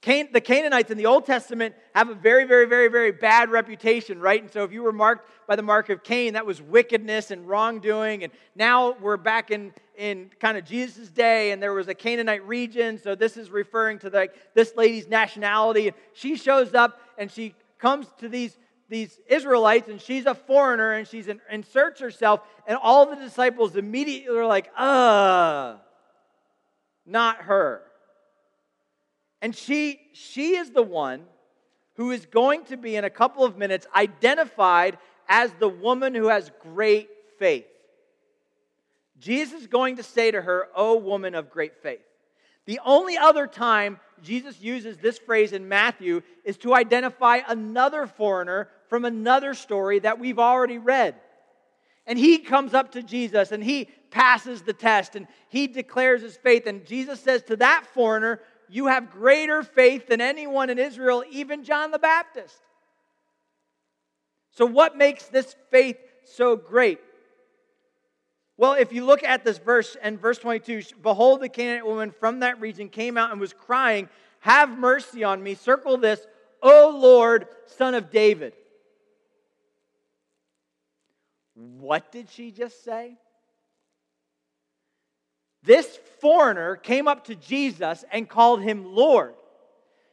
Can, 0.02 0.28
the 0.32 0.40
Canaanites 0.40 0.90
in 0.90 0.96
the 0.96 1.04
Old 1.04 1.26
Testament 1.26 1.74
have 1.94 2.08
a 2.08 2.14
very, 2.14 2.44
very, 2.44 2.64
very, 2.64 2.88
very 2.88 3.12
bad 3.12 3.50
reputation, 3.50 4.18
right? 4.18 4.40
And 4.40 4.50
so 4.50 4.64
if 4.64 4.72
you 4.72 4.82
were 4.82 4.92
marked 4.92 5.28
by 5.46 5.56
the 5.56 5.62
mark 5.62 5.90
of 5.90 6.02
Cain, 6.02 6.32
that 6.32 6.46
was 6.46 6.62
wickedness 6.62 7.30
and 7.30 7.46
wrongdoing. 7.46 8.24
And 8.24 8.32
now 8.54 8.96
we're 8.98 9.18
back 9.18 9.50
in, 9.50 9.74
in 9.98 10.30
kind 10.40 10.56
of 10.56 10.64
Jesus' 10.64 11.10
day, 11.10 11.52
and 11.52 11.62
there 11.62 11.74
was 11.74 11.88
a 11.88 11.94
Canaanite 11.94 12.46
region. 12.46 12.96
So 12.96 13.14
this 13.14 13.36
is 13.36 13.50
referring 13.50 13.98
to 13.98 14.08
the, 14.08 14.30
this 14.54 14.74
lady's 14.74 15.06
nationality. 15.06 15.88
And 15.88 15.96
she 16.14 16.36
shows 16.36 16.72
up 16.72 16.98
and 17.18 17.30
she 17.30 17.54
comes 17.78 18.06
to 18.20 18.28
these, 18.30 18.56
these 18.88 19.18
Israelites, 19.28 19.90
and 19.90 20.00
she's 20.00 20.24
a 20.24 20.34
foreigner 20.34 20.92
and 20.92 21.06
she's 21.06 21.28
in, 21.28 21.42
inserts 21.50 22.00
herself. 22.00 22.40
And 22.66 22.78
all 22.82 23.04
the 23.04 23.16
disciples 23.16 23.76
immediately 23.76 24.34
are 24.34 24.46
like, 24.46 24.70
uh, 24.78 25.76
not 27.04 27.42
her. 27.42 27.82
And 29.42 29.54
she, 29.54 30.00
she 30.12 30.56
is 30.56 30.70
the 30.70 30.82
one 30.82 31.22
who 31.94 32.10
is 32.10 32.26
going 32.26 32.64
to 32.64 32.76
be, 32.76 32.96
in 32.96 33.04
a 33.04 33.10
couple 33.10 33.44
of 33.44 33.56
minutes, 33.56 33.86
identified 33.94 34.98
as 35.28 35.52
the 35.58 35.68
woman 35.68 36.14
who 36.14 36.28
has 36.28 36.50
great 36.60 37.08
faith. 37.38 37.66
Jesus 39.18 39.62
is 39.62 39.66
going 39.66 39.96
to 39.96 40.02
say 40.02 40.30
to 40.30 40.40
her, 40.40 40.68
O 40.74 40.96
woman 40.96 41.34
of 41.34 41.50
great 41.50 41.82
faith. 41.82 42.00
The 42.66 42.80
only 42.84 43.16
other 43.16 43.46
time 43.46 43.98
Jesus 44.22 44.60
uses 44.60 44.96
this 44.96 45.18
phrase 45.18 45.52
in 45.52 45.68
Matthew 45.68 46.22
is 46.44 46.56
to 46.58 46.74
identify 46.74 47.40
another 47.48 48.06
foreigner 48.06 48.68
from 48.88 49.04
another 49.04 49.54
story 49.54 49.98
that 50.00 50.18
we've 50.18 50.38
already 50.38 50.78
read. 50.78 51.16
And 52.06 52.18
he 52.18 52.38
comes 52.38 52.74
up 52.74 52.92
to 52.92 53.02
Jesus 53.02 53.52
and 53.52 53.62
he 53.62 53.88
passes 54.10 54.62
the 54.62 54.72
test 54.72 55.16
and 55.16 55.26
he 55.48 55.66
declares 55.66 56.22
his 56.22 56.36
faith. 56.36 56.66
And 56.66 56.84
Jesus 56.84 57.20
says 57.20 57.42
to 57.44 57.56
that 57.56 57.84
foreigner, 57.94 58.40
you 58.70 58.86
have 58.86 59.10
greater 59.10 59.62
faith 59.62 60.06
than 60.06 60.20
anyone 60.20 60.70
in 60.70 60.78
Israel, 60.78 61.24
even 61.30 61.64
John 61.64 61.90
the 61.90 61.98
Baptist. 61.98 62.56
So, 64.52 64.64
what 64.64 64.96
makes 64.96 65.24
this 65.24 65.54
faith 65.70 65.98
so 66.24 66.56
great? 66.56 67.00
Well, 68.56 68.74
if 68.74 68.92
you 68.92 69.04
look 69.04 69.24
at 69.24 69.44
this 69.44 69.58
verse 69.58 69.96
and 70.02 70.20
verse 70.20 70.38
22, 70.38 70.82
behold, 71.02 71.40
the 71.40 71.48
Canaanite 71.48 71.86
woman 71.86 72.10
from 72.10 72.40
that 72.40 72.60
region 72.60 72.88
came 72.88 73.16
out 73.16 73.32
and 73.32 73.40
was 73.40 73.52
crying, 73.52 74.08
Have 74.40 74.78
mercy 74.78 75.24
on 75.24 75.42
me. 75.42 75.54
Circle 75.54 75.98
this, 75.98 76.26
O 76.62 76.96
Lord, 77.00 77.46
son 77.66 77.94
of 77.94 78.10
David. 78.10 78.52
What 81.54 82.12
did 82.12 82.28
she 82.30 82.50
just 82.50 82.84
say? 82.84 83.16
This 85.62 85.98
foreigner 86.20 86.76
came 86.76 87.08
up 87.08 87.24
to 87.24 87.34
Jesus 87.34 88.04
and 88.12 88.28
called 88.28 88.62
him 88.62 88.94
Lord. 88.94 89.34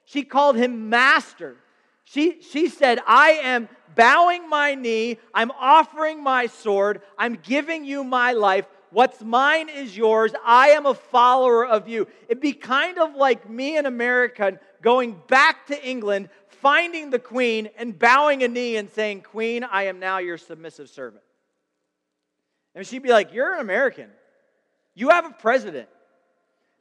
She 0.06 0.24
called 0.24 0.56
him 0.56 0.90
Master. 0.90 1.58
She, 2.04 2.42
she 2.42 2.70
said, 2.70 3.00
I 3.06 3.32
am 3.32 3.68
bowing 3.96 4.48
my 4.50 4.76
knee. 4.76 5.18
I'm 5.34 5.52
offering 5.52 6.24
my 6.24 6.48
sword. 6.48 7.02
I'm 7.18 7.36
giving 7.36 7.84
you 7.84 8.04
my 8.04 8.34
life. 8.34 8.66
What's 8.90 9.22
mine 9.22 9.68
is 9.68 9.98
yours. 9.98 10.32
I 10.46 10.70
am 10.70 10.86
a 10.86 10.94
follower 10.94 11.66
of 11.66 11.90
you. 11.90 12.08
It'd 12.30 12.42
be 12.42 12.54
kind 12.54 12.98
of 12.98 13.16
like 13.16 13.50
me, 13.50 13.78
an 13.78 13.86
American, 13.86 14.60
going 14.82 15.22
back 15.28 15.68
to 15.68 15.88
England, 15.88 16.30
finding 16.48 17.10
the 17.10 17.20
queen, 17.20 17.70
and 17.78 17.98
bowing 17.98 18.44
a 18.44 18.48
knee 18.48 18.78
and 18.78 18.90
saying, 18.90 19.22
Queen, 19.22 19.66
I 19.66 19.84
am 19.84 20.00
now 20.00 20.20
your 20.20 20.38
submissive 20.38 20.90
servant. 20.90 21.24
And 22.74 22.88
she'd 22.88 23.04
be 23.04 23.10
like, 23.10 23.34
You're 23.34 23.54
an 23.54 23.60
American. 23.60 24.10
You 24.98 25.10
have 25.10 25.26
a 25.26 25.30
president. 25.30 25.88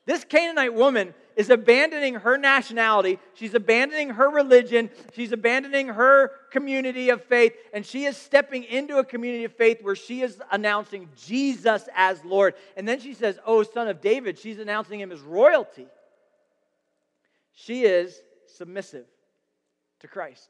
This 0.06 0.24
Canaanite 0.24 0.72
woman 0.72 1.12
is 1.36 1.50
abandoning 1.50 2.14
her 2.14 2.38
nationality. 2.38 3.18
She's 3.34 3.52
abandoning 3.52 4.08
her 4.08 4.30
religion. 4.30 4.88
She's 5.14 5.32
abandoning 5.32 5.88
her 5.88 6.30
community 6.50 7.10
of 7.10 7.22
faith. 7.24 7.52
And 7.74 7.84
she 7.84 8.06
is 8.06 8.16
stepping 8.16 8.64
into 8.64 8.96
a 8.96 9.04
community 9.04 9.44
of 9.44 9.52
faith 9.52 9.82
where 9.82 9.94
she 9.94 10.22
is 10.22 10.40
announcing 10.50 11.10
Jesus 11.14 11.90
as 11.94 12.24
Lord. 12.24 12.54
And 12.74 12.88
then 12.88 13.00
she 13.00 13.12
says, 13.12 13.38
Oh, 13.44 13.62
son 13.62 13.86
of 13.86 14.00
David. 14.00 14.38
She's 14.38 14.58
announcing 14.58 14.98
him 14.98 15.12
as 15.12 15.20
royalty. 15.20 15.86
She 17.52 17.82
is 17.82 18.18
submissive 18.46 19.04
to 20.00 20.08
Christ. 20.08 20.48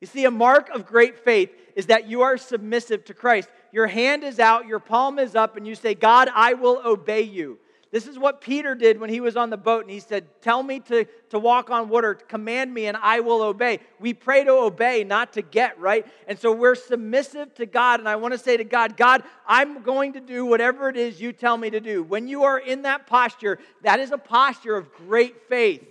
You 0.00 0.06
see, 0.06 0.24
a 0.24 0.30
mark 0.30 0.68
of 0.70 0.86
great 0.86 1.18
faith 1.18 1.50
is 1.74 1.86
that 1.86 2.06
you 2.06 2.22
are 2.22 2.36
submissive 2.36 3.04
to 3.06 3.14
Christ. 3.14 3.48
Your 3.72 3.86
hand 3.86 4.24
is 4.24 4.38
out, 4.38 4.66
your 4.66 4.78
palm 4.78 5.18
is 5.18 5.34
up, 5.34 5.56
and 5.56 5.66
you 5.66 5.74
say, 5.74 5.94
God, 5.94 6.28
I 6.34 6.54
will 6.54 6.82
obey 6.84 7.22
you. 7.22 7.58
This 7.92 8.06
is 8.06 8.18
what 8.18 8.40
Peter 8.40 8.74
did 8.74 9.00
when 9.00 9.08
he 9.08 9.20
was 9.20 9.36
on 9.36 9.48
the 9.48 9.56
boat, 9.56 9.82
and 9.82 9.90
he 9.90 10.00
said, 10.00 10.26
Tell 10.42 10.62
me 10.62 10.80
to, 10.80 11.06
to 11.30 11.38
walk 11.38 11.70
on 11.70 11.88
water, 11.88 12.14
command 12.14 12.74
me, 12.74 12.86
and 12.86 12.96
I 12.96 13.20
will 13.20 13.40
obey. 13.40 13.78
We 14.00 14.12
pray 14.12 14.44
to 14.44 14.50
obey, 14.50 15.04
not 15.04 15.32
to 15.34 15.42
get, 15.42 15.78
right? 15.80 16.04
And 16.26 16.38
so 16.38 16.52
we're 16.52 16.74
submissive 16.74 17.54
to 17.54 17.64
God, 17.64 18.00
and 18.00 18.08
I 18.08 18.16
want 18.16 18.34
to 18.34 18.38
say 18.38 18.56
to 18.56 18.64
God, 18.64 18.96
God, 18.96 19.22
I'm 19.46 19.82
going 19.82 20.12
to 20.14 20.20
do 20.20 20.44
whatever 20.44 20.90
it 20.90 20.96
is 20.96 21.20
you 21.20 21.32
tell 21.32 21.56
me 21.56 21.70
to 21.70 21.80
do. 21.80 22.02
When 22.02 22.28
you 22.28 22.42
are 22.42 22.58
in 22.58 22.82
that 22.82 23.06
posture, 23.06 23.58
that 23.82 24.00
is 24.00 24.10
a 24.10 24.18
posture 24.18 24.76
of 24.76 24.92
great 24.92 25.48
faith. 25.48 25.86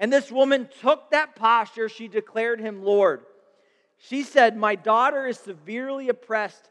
And 0.00 0.12
this 0.12 0.30
woman 0.32 0.68
took 0.80 1.10
that 1.10 1.36
posture, 1.36 1.88
she 1.88 2.08
declared 2.08 2.60
him 2.60 2.82
Lord. 2.82 3.22
She 4.08 4.22
said, 4.22 4.56
My 4.56 4.74
daughter 4.74 5.26
is 5.26 5.38
severely 5.38 6.08
oppressed 6.08 6.68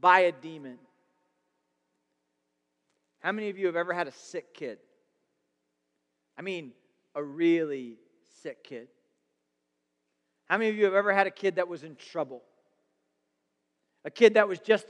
by 0.00 0.20
a 0.20 0.32
demon. 0.32 0.78
How 3.20 3.32
many 3.32 3.48
of 3.48 3.58
you 3.58 3.66
have 3.66 3.76
ever 3.76 3.92
had 3.92 4.06
a 4.06 4.12
sick 4.12 4.54
kid? 4.54 4.78
I 6.38 6.42
mean, 6.42 6.72
a 7.14 7.22
really 7.22 7.96
sick 8.42 8.62
kid. 8.62 8.88
How 10.46 10.58
many 10.58 10.70
of 10.70 10.76
you 10.76 10.84
have 10.84 10.94
ever 10.94 11.12
had 11.12 11.26
a 11.26 11.30
kid 11.30 11.56
that 11.56 11.66
was 11.66 11.82
in 11.82 11.96
trouble? 11.96 12.42
A 14.04 14.10
kid 14.10 14.34
that 14.34 14.46
was 14.46 14.58
just 14.58 14.86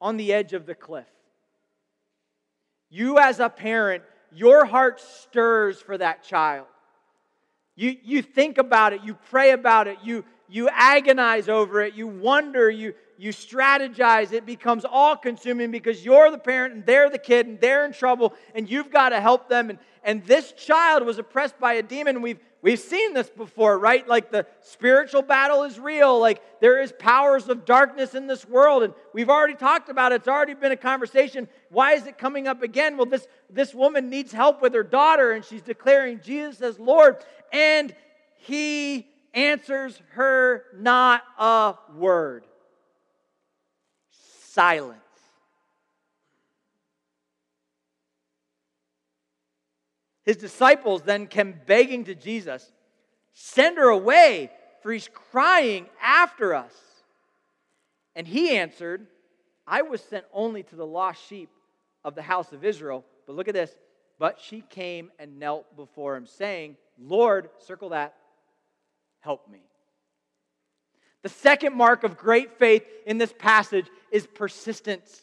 on 0.00 0.16
the 0.16 0.32
edge 0.32 0.52
of 0.52 0.64
the 0.64 0.74
cliff. 0.74 1.08
You, 2.88 3.18
as 3.18 3.40
a 3.40 3.48
parent, 3.48 4.04
your 4.32 4.64
heart 4.64 5.00
stirs 5.00 5.80
for 5.80 5.98
that 5.98 6.22
child. 6.22 6.66
You, 7.74 7.96
you 8.02 8.22
think 8.22 8.56
about 8.56 8.92
it, 8.94 9.02
you 9.02 9.14
pray 9.28 9.50
about 9.50 9.88
it, 9.88 9.98
you, 10.02 10.24
you 10.48 10.68
agonize 10.70 11.48
over 11.48 11.82
it, 11.82 11.94
you 11.94 12.06
wonder, 12.06 12.70
you, 12.70 12.94
you 13.18 13.30
strategize. 13.30 14.32
It 14.32 14.46
becomes 14.46 14.84
all 14.84 15.16
consuming 15.16 15.70
because 15.70 16.04
you're 16.04 16.30
the 16.30 16.38
parent 16.38 16.74
and 16.74 16.86
they're 16.86 17.10
the 17.10 17.18
kid 17.18 17.46
and 17.46 17.60
they're 17.60 17.84
in 17.84 17.92
trouble 17.92 18.34
and 18.54 18.68
you've 18.68 18.90
got 18.90 19.10
to 19.10 19.20
help 19.20 19.48
them. 19.48 19.70
And, 19.70 19.78
and 20.02 20.24
this 20.24 20.52
child 20.52 21.04
was 21.04 21.18
oppressed 21.18 21.58
by 21.58 21.74
a 21.74 21.82
demon. 21.82 22.22
We've, 22.22 22.38
we've 22.62 22.78
seen 22.78 23.14
this 23.14 23.28
before, 23.28 23.78
right? 23.78 24.06
Like 24.06 24.30
the 24.30 24.46
spiritual 24.60 25.22
battle 25.22 25.64
is 25.64 25.80
real. 25.80 26.20
Like 26.20 26.42
there 26.60 26.80
is 26.80 26.92
powers 26.92 27.48
of 27.48 27.64
darkness 27.64 28.14
in 28.14 28.26
this 28.26 28.46
world. 28.46 28.82
And 28.82 28.94
we've 29.12 29.30
already 29.30 29.54
talked 29.54 29.88
about 29.88 30.12
it. 30.12 30.16
It's 30.16 30.28
already 30.28 30.54
been 30.54 30.72
a 30.72 30.76
conversation. 30.76 31.48
Why 31.70 31.94
is 31.94 32.06
it 32.06 32.18
coming 32.18 32.46
up 32.46 32.62
again? 32.62 32.96
Well, 32.96 33.06
this, 33.06 33.26
this 33.50 33.74
woman 33.74 34.10
needs 34.10 34.32
help 34.32 34.62
with 34.62 34.74
her 34.74 34.84
daughter 34.84 35.32
and 35.32 35.44
she's 35.44 35.62
declaring 35.62 36.20
Jesus 36.22 36.60
as 36.60 36.78
Lord. 36.78 37.16
And 37.52 37.94
he 38.36 39.08
answers 39.36 40.00
her 40.14 40.64
not 40.74 41.22
a 41.38 41.74
word. 41.94 42.44
Silence. 44.10 44.98
His 50.24 50.38
disciples 50.38 51.02
then 51.02 51.28
came 51.28 51.54
begging 51.66 52.04
to 52.04 52.14
Jesus, 52.16 52.72
Send 53.32 53.76
her 53.76 53.90
away, 53.90 54.50
for 54.82 54.90
he's 54.90 55.08
crying 55.30 55.86
after 56.02 56.54
us. 56.54 56.72
And 58.16 58.26
he 58.26 58.56
answered, 58.56 59.06
I 59.66 59.82
was 59.82 60.00
sent 60.00 60.24
only 60.32 60.62
to 60.64 60.74
the 60.74 60.86
lost 60.86 61.24
sheep 61.28 61.50
of 62.02 62.14
the 62.14 62.22
house 62.22 62.52
of 62.52 62.64
Israel. 62.64 63.04
But 63.26 63.36
look 63.36 63.46
at 63.46 63.54
this. 63.54 63.70
But 64.18 64.40
she 64.40 64.62
came 64.62 65.10
and 65.18 65.38
knelt 65.38 65.76
before 65.76 66.16
him, 66.16 66.24
saying, 66.24 66.76
Lord, 66.98 67.50
circle 67.58 67.90
that, 67.90 68.14
help 69.26 69.48
me. 69.50 69.58
The 71.24 71.28
second 71.28 71.74
mark 71.74 72.04
of 72.04 72.16
great 72.16 72.60
faith 72.60 72.84
in 73.06 73.18
this 73.18 73.34
passage 73.36 73.86
is 74.12 74.24
persistence. 74.24 75.20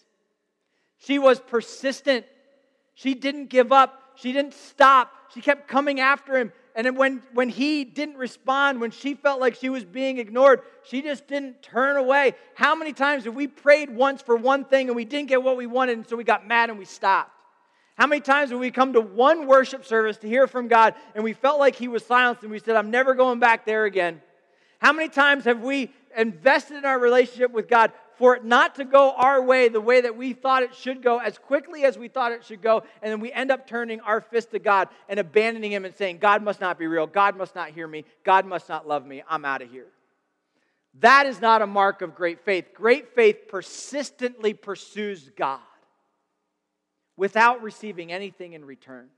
She 0.97 1.19
was 1.19 1.39
persistent. 1.39 2.25
She 2.95 3.13
didn't 3.13 3.45
give 3.45 3.71
up. 3.71 4.01
She 4.15 4.33
didn't 4.33 4.55
stop. 4.55 5.09
She 5.33 5.39
kept 5.39 5.69
coming 5.69 6.01
after 6.01 6.37
him. 6.37 6.51
And 6.75 6.97
when, 6.97 7.23
when 7.33 7.47
he 7.47 7.85
didn't 7.85 8.17
respond, 8.17 8.81
when 8.81 8.91
she 8.91 9.13
felt 9.13 9.39
like 9.39 9.55
she 9.55 9.69
was 9.69 9.85
being 9.85 10.17
ignored, 10.17 10.59
she 10.83 11.01
just 11.01 11.25
didn't 11.27 11.63
turn 11.63 11.95
away. 11.95 12.35
How 12.55 12.75
many 12.75 12.91
times 12.91 13.23
have 13.23 13.35
we 13.35 13.47
prayed 13.47 13.89
once 13.89 14.21
for 14.21 14.35
one 14.35 14.65
thing 14.65 14.89
and 14.89 14.97
we 14.97 15.05
didn't 15.05 15.29
get 15.29 15.41
what 15.41 15.55
we 15.55 15.65
wanted, 15.65 15.97
and 15.97 16.09
so 16.09 16.17
we 16.17 16.25
got 16.25 16.45
mad 16.45 16.69
and 16.69 16.77
we 16.77 16.83
stopped? 16.83 17.31
How 17.95 18.07
many 18.07 18.21
times 18.21 18.49
have 18.49 18.59
we 18.59 18.71
come 18.71 18.93
to 18.93 19.01
one 19.01 19.45
worship 19.45 19.85
service 19.85 20.17
to 20.17 20.27
hear 20.27 20.47
from 20.47 20.67
God 20.67 20.95
and 21.13 21.23
we 21.23 21.33
felt 21.33 21.59
like 21.59 21.75
He 21.75 21.87
was 21.87 22.03
silenced 22.05 22.41
and 22.43 22.51
we 22.51 22.59
said, 22.59 22.75
I'm 22.75 22.89
never 22.89 23.13
going 23.13 23.39
back 23.39 23.65
there 23.65 23.85
again? 23.85 24.21
How 24.79 24.91
many 24.91 25.09
times 25.09 25.45
have 25.45 25.61
we 25.61 25.91
invested 26.17 26.77
in 26.77 26.85
our 26.85 26.99
relationship 26.99 27.51
with 27.51 27.67
God 27.67 27.91
for 28.17 28.35
it 28.35 28.43
not 28.43 28.75
to 28.75 28.85
go 28.85 29.11
our 29.11 29.41
way, 29.41 29.69
the 29.69 29.81
way 29.81 30.01
that 30.01 30.15
we 30.15 30.33
thought 30.33 30.63
it 30.63 30.75
should 30.75 31.01
go, 31.01 31.19
as 31.19 31.37
quickly 31.37 31.83
as 31.83 31.97
we 31.97 32.07
thought 32.07 32.31
it 32.31 32.43
should 32.45 32.61
go, 32.61 32.83
and 33.01 33.11
then 33.11 33.19
we 33.19 33.31
end 33.31 33.51
up 33.51 33.67
turning 33.67 33.99
our 34.01 34.21
fist 34.21 34.51
to 34.51 34.59
God 34.59 34.89
and 35.07 35.19
abandoning 35.19 35.71
Him 35.71 35.85
and 35.85 35.95
saying, 35.95 36.17
God 36.17 36.43
must 36.43 36.61
not 36.61 36.77
be 36.77 36.87
real, 36.87 37.07
God 37.07 37.35
must 37.35 37.55
not 37.55 37.69
hear 37.69 37.87
me, 37.87 38.05
God 38.23 38.45
must 38.45 38.69
not 38.69 38.87
love 38.87 39.05
me, 39.05 39.23
I'm 39.27 39.45
out 39.45 39.61
of 39.61 39.71
here. 39.71 39.87
That 40.99 41.25
is 41.25 41.41
not 41.41 41.61
a 41.61 41.67
mark 41.67 42.01
of 42.03 42.13
great 42.13 42.41
faith. 42.41 42.67
Great 42.75 43.15
faith 43.15 43.47
persistently 43.47 44.53
pursues 44.53 45.31
God 45.35 45.59
without 47.17 47.61
receiving 47.61 48.11
anything 48.11 48.53
in 48.53 48.65
return. 48.65 49.09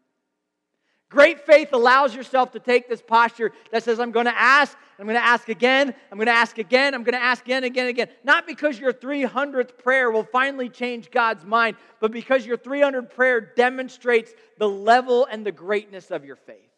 Great 1.10 1.46
faith 1.46 1.72
allows 1.72 2.16
yourself 2.16 2.52
to 2.52 2.60
take 2.60 2.90
this 2.90 3.02
posture 3.02 3.52
that 3.72 3.84
says, 3.84 4.00
I'm 4.00 4.12
going 4.12 4.26
to 4.26 4.38
ask, 4.38 4.76
I'm 4.98 5.06
going 5.06 5.16
to 5.18 5.24
ask 5.24 5.48
again, 5.50 5.94
I'm 6.12 6.18
going 6.18 6.26
to 6.26 6.34
ask 6.34 6.58
again, 6.58 6.96
I'm 6.96 7.04
going 7.04 7.14
to 7.14 7.24
ask 7.24 7.46
again, 7.46 7.64
again, 7.64 7.88
again. 7.88 8.08
Not 8.24 8.48
because 8.48 8.80
your 8.80 8.92
300th 8.92 9.78
prayer 9.78 10.10
will 10.10 10.24
finally 10.24 10.68
change 10.68 11.12
God's 11.12 11.46
mind, 11.46 11.78
but 12.00 12.12
because 12.12 12.46
your 12.46 12.58
300th 12.58 13.12
prayer 13.12 13.40
demonstrates 13.40 14.34
the 14.58 14.68
level 14.68 15.28
and 15.30 15.46
the 15.46 15.52
greatness 15.52 16.10
of 16.10 16.26
your 16.26 16.36
faith. 16.36 16.75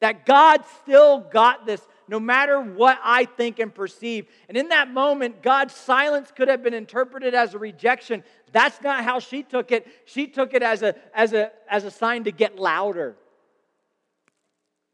That 0.00 0.26
God 0.26 0.64
still 0.82 1.20
got 1.20 1.66
this 1.66 1.80
no 2.08 2.18
matter 2.18 2.60
what 2.60 2.98
I 3.04 3.24
think 3.24 3.58
and 3.58 3.72
perceive. 3.72 4.26
And 4.48 4.56
in 4.56 4.68
that 4.70 4.90
moment, 4.90 5.42
God's 5.42 5.74
silence 5.74 6.32
could 6.34 6.48
have 6.48 6.62
been 6.62 6.74
interpreted 6.74 7.34
as 7.34 7.54
a 7.54 7.58
rejection. 7.58 8.24
That's 8.52 8.80
not 8.82 9.04
how 9.04 9.20
she 9.20 9.42
took 9.42 9.70
it. 9.70 9.86
She 10.06 10.26
took 10.26 10.54
it 10.54 10.62
as 10.62 10.82
a, 10.82 10.94
as 11.14 11.32
a, 11.32 11.52
as 11.68 11.84
a 11.84 11.90
sign 11.90 12.24
to 12.24 12.32
get 12.32 12.58
louder 12.58 13.16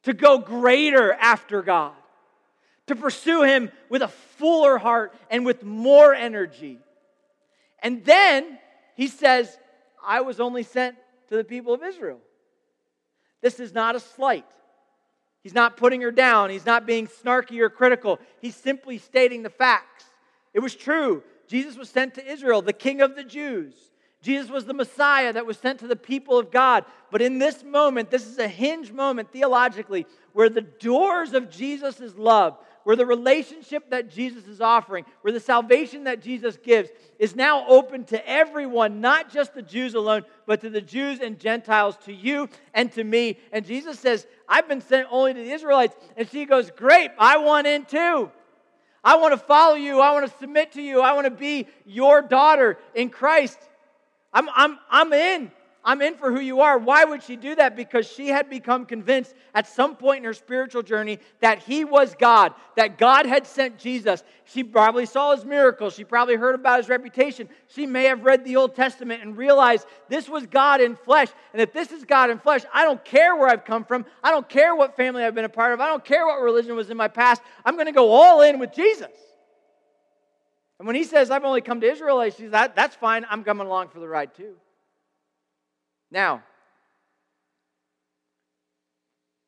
to 0.07 0.15
go 0.15 0.39
greater 0.39 1.13
after 1.13 1.63
God, 1.63 1.93
to 2.87 2.95
pursue 2.95 3.43
Him 3.43 3.73
with 3.89 4.03
a 4.03 4.09
fuller 4.09 4.79
heart 4.79 5.13
and 5.29 5.45
with 5.45 5.65
more 5.65 6.15
energy. 6.15 6.79
And 7.81 8.05
then 8.05 8.57
he 8.95 9.09
says, 9.09 9.59
I 10.05 10.21
was 10.21 10.39
only 10.39 10.63
sent 10.63 10.97
to 11.29 11.37
the 11.37 11.43
people 11.43 11.75
of 11.75 11.83
Israel. 11.83 12.21
This 13.43 13.59
is 13.59 13.75
not 13.75 13.97
a 13.97 14.01
slight. 14.01 14.47
He's 15.47 15.55
not 15.55 15.77
putting 15.77 16.01
her 16.01 16.11
down. 16.11 16.51
He's 16.51 16.67
not 16.67 16.89
being 16.89 17.07
snarky 17.07 17.61
or 17.61 17.71
critical. 17.71 18.19
He's 18.41 18.57
simply 18.57 18.99
stating 18.99 19.45
the 19.45 19.49
facts. 19.49 20.07
It 20.53 20.59
was 20.59 20.75
true. 20.75 21.23
Jesus 21.47 21.77
was 21.77 21.89
sent 21.89 22.15
to 22.15 22.27
Israel, 22.29 22.63
the 22.63 22.73
king 22.73 23.01
of 23.01 23.15
the 23.15 23.23
Jews. 23.23 23.73
Jesus 24.21 24.51
was 24.51 24.65
the 24.65 24.75
Messiah 24.75 25.33
that 25.33 25.47
was 25.47 25.57
sent 25.57 25.79
to 25.79 25.87
the 25.87 25.95
people 25.95 26.37
of 26.37 26.51
God. 26.51 26.85
But 27.13 27.23
in 27.23 27.39
this 27.39 27.63
moment, 27.63 28.11
this 28.11 28.27
is 28.27 28.41
a 28.41 28.49
hinge 28.49 28.91
moment 28.91 29.31
theologically 29.31 30.07
where 30.33 30.49
the 30.49 30.63
doors 30.63 31.33
of 31.33 31.49
Jesus' 31.49 32.17
love, 32.17 32.59
where 32.87 32.95
the 32.95 33.05
relationship 33.05 33.91
that 33.91 34.09
Jesus 34.09 34.47
is 34.47 34.61
offering, 34.61 35.05
where 35.23 35.33
the 35.33 35.41
salvation 35.41 36.05
that 36.05 36.23
Jesus 36.23 36.57
gives 36.57 36.89
is 37.19 37.35
now 37.35 37.67
open 37.67 38.05
to 38.05 38.31
everyone, 38.31 39.01
not 39.01 39.29
just 39.29 39.55
the 39.55 39.63
Jews 39.63 39.95
alone, 39.95 40.23
but 40.47 40.61
to 40.61 40.71
the 40.71 40.81
Jews 40.81 41.19
and 41.19 41.37
Gentiles, 41.37 41.97
to 42.05 42.13
you 42.13 42.49
and 42.75 42.93
to 42.93 43.03
me. 43.03 43.41
And 43.51 43.67
Jesus 43.67 43.99
says, 43.99 44.25
I've 44.49 44.69
been 44.69 44.81
sent 44.81 45.09
only 45.11 45.35
to 45.35 45.43
the 45.43 45.51
Israelites. 45.51 45.97
And 46.17 46.31
she 46.31 46.45
goes, 46.45 46.71
Great, 46.71 47.11
I 47.19 47.39
want 47.39 47.67
in 47.67 47.87
too. 47.87 48.31
I 49.03 49.17
want 49.17 49.33
to 49.33 49.45
follow 49.45 49.75
you. 49.75 50.01
I 50.01 50.13
want 50.13 50.31
to 50.31 50.39
submit 50.39 50.71
to 50.75 50.81
you. 50.81 51.01
I 51.01 51.13
want 51.15 51.25
to 51.25 51.33
be 51.33 51.67
your 51.87 52.23
daughter 52.23 52.79
in 52.95 53.11
Christ. 53.11 53.59
I'm, 54.33 54.49
I'm, 54.55 54.79
I'm 54.89 55.13
in. 55.13 55.51
I'm 55.89 56.03
in 56.03 56.17
for 56.17 56.33
who 56.33 56.41
you 56.41 56.63
are. 56.63 56.79
Why 56.79 57.05
would 57.05 57.23
she 57.23 57.37
do 57.37 57.55
that? 57.55 57.77
Because 57.77 58.11
she 58.11 58.27
had 58.27 58.51
become 58.51 58.87
convinced 58.87 59.35
at 59.55 59.69
some 59.69 59.95
point 59.95 60.19
in 60.19 60.25
her 60.25 60.35
spiritual 60.35 60.83
journey 60.83 61.21
that 61.39 61.63
he 61.63 61.85
was 61.85 62.17
God, 62.19 62.55
that 62.75 62.99
God 62.99 63.25
had 63.25 63.47
sent 63.47 63.79
Jesus. 63.79 64.25
She 64.47 64.65
probably 64.65 65.07
saw 65.07 65.37
his 65.37 65.45
miracles. 65.45 65.95
She 65.95 66.03
probably 66.03 66.35
heard 66.35 66.57
about 66.57 66.81
his 66.81 66.89
reputation. 66.89 67.49
She 67.69 67.87
may 67.87 68.07
have 68.07 68.25
read 68.25 68.45
the 68.45 68.57
Old 68.57 68.75
Testament 68.75 69.23
and 69.23 69.37
realized 69.37 69.87
this 70.09 70.29
was 70.29 70.45
God 70.47 70.81
in 70.81 70.97
flesh. 70.97 71.29
And 71.53 71.63
if 71.63 71.73
this 71.73 71.93
is 71.93 72.05
God 72.05 72.31
in 72.31 72.41
flesh, 72.41 72.63
I 72.75 72.83
don't 72.83 73.05
care 73.05 73.37
where 73.37 73.49
I've 73.49 73.65
come 73.65 73.85
from. 73.85 74.07
I 74.25 74.33
don't 74.33 74.49
care 74.49 74.75
what 74.75 74.97
family 74.97 75.23
I've 75.23 75.37
been 75.37 75.45
a 75.45 75.49
part 75.49 75.73
of. 75.73 75.81
I 75.81 75.87
don't 75.87 76.05
care 76.05 76.27
what 76.27 76.43
religion 76.43 76.75
was 76.75 76.91
in 76.91 76.97
my 76.97 77.09
past. 77.09 77.43
I'm 77.65 77.75
going 77.75 77.87
to 77.87 77.93
go 77.93 78.11
all 78.11 78.43
in 78.43 78.59
with 78.59 78.73
Jesus. 78.73 79.07
And 80.81 80.87
when 80.89 80.97
he 80.97 81.05
says, 81.05 81.31
I've 81.31 81.45
only 81.45 81.61
come 81.61 81.81
to 81.81 81.89
Israel, 81.89 82.25
she 82.25 82.43
says, 82.43 82.51
that, 82.51 82.75
that's 82.75 82.97
fine. 82.97 83.25
I'm 83.31 83.45
coming 83.45 83.69
along 83.69 83.91
for 83.91 84.01
the 84.01 84.09
ride 84.09 84.35
too. 84.35 84.57
Now, 86.11 86.43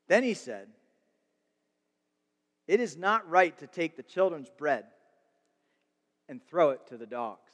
then 0.08 0.22
he 0.22 0.34
said, 0.34 0.68
It 2.66 2.80
is 2.80 2.96
not 2.96 3.28
right 3.28 3.56
to 3.58 3.66
take 3.66 3.96
the 3.96 4.02
children's 4.02 4.50
bread 4.50 4.84
and 6.28 6.40
throw 6.46 6.70
it 6.70 6.86
to 6.88 6.96
the 6.96 7.06
dogs. 7.06 7.50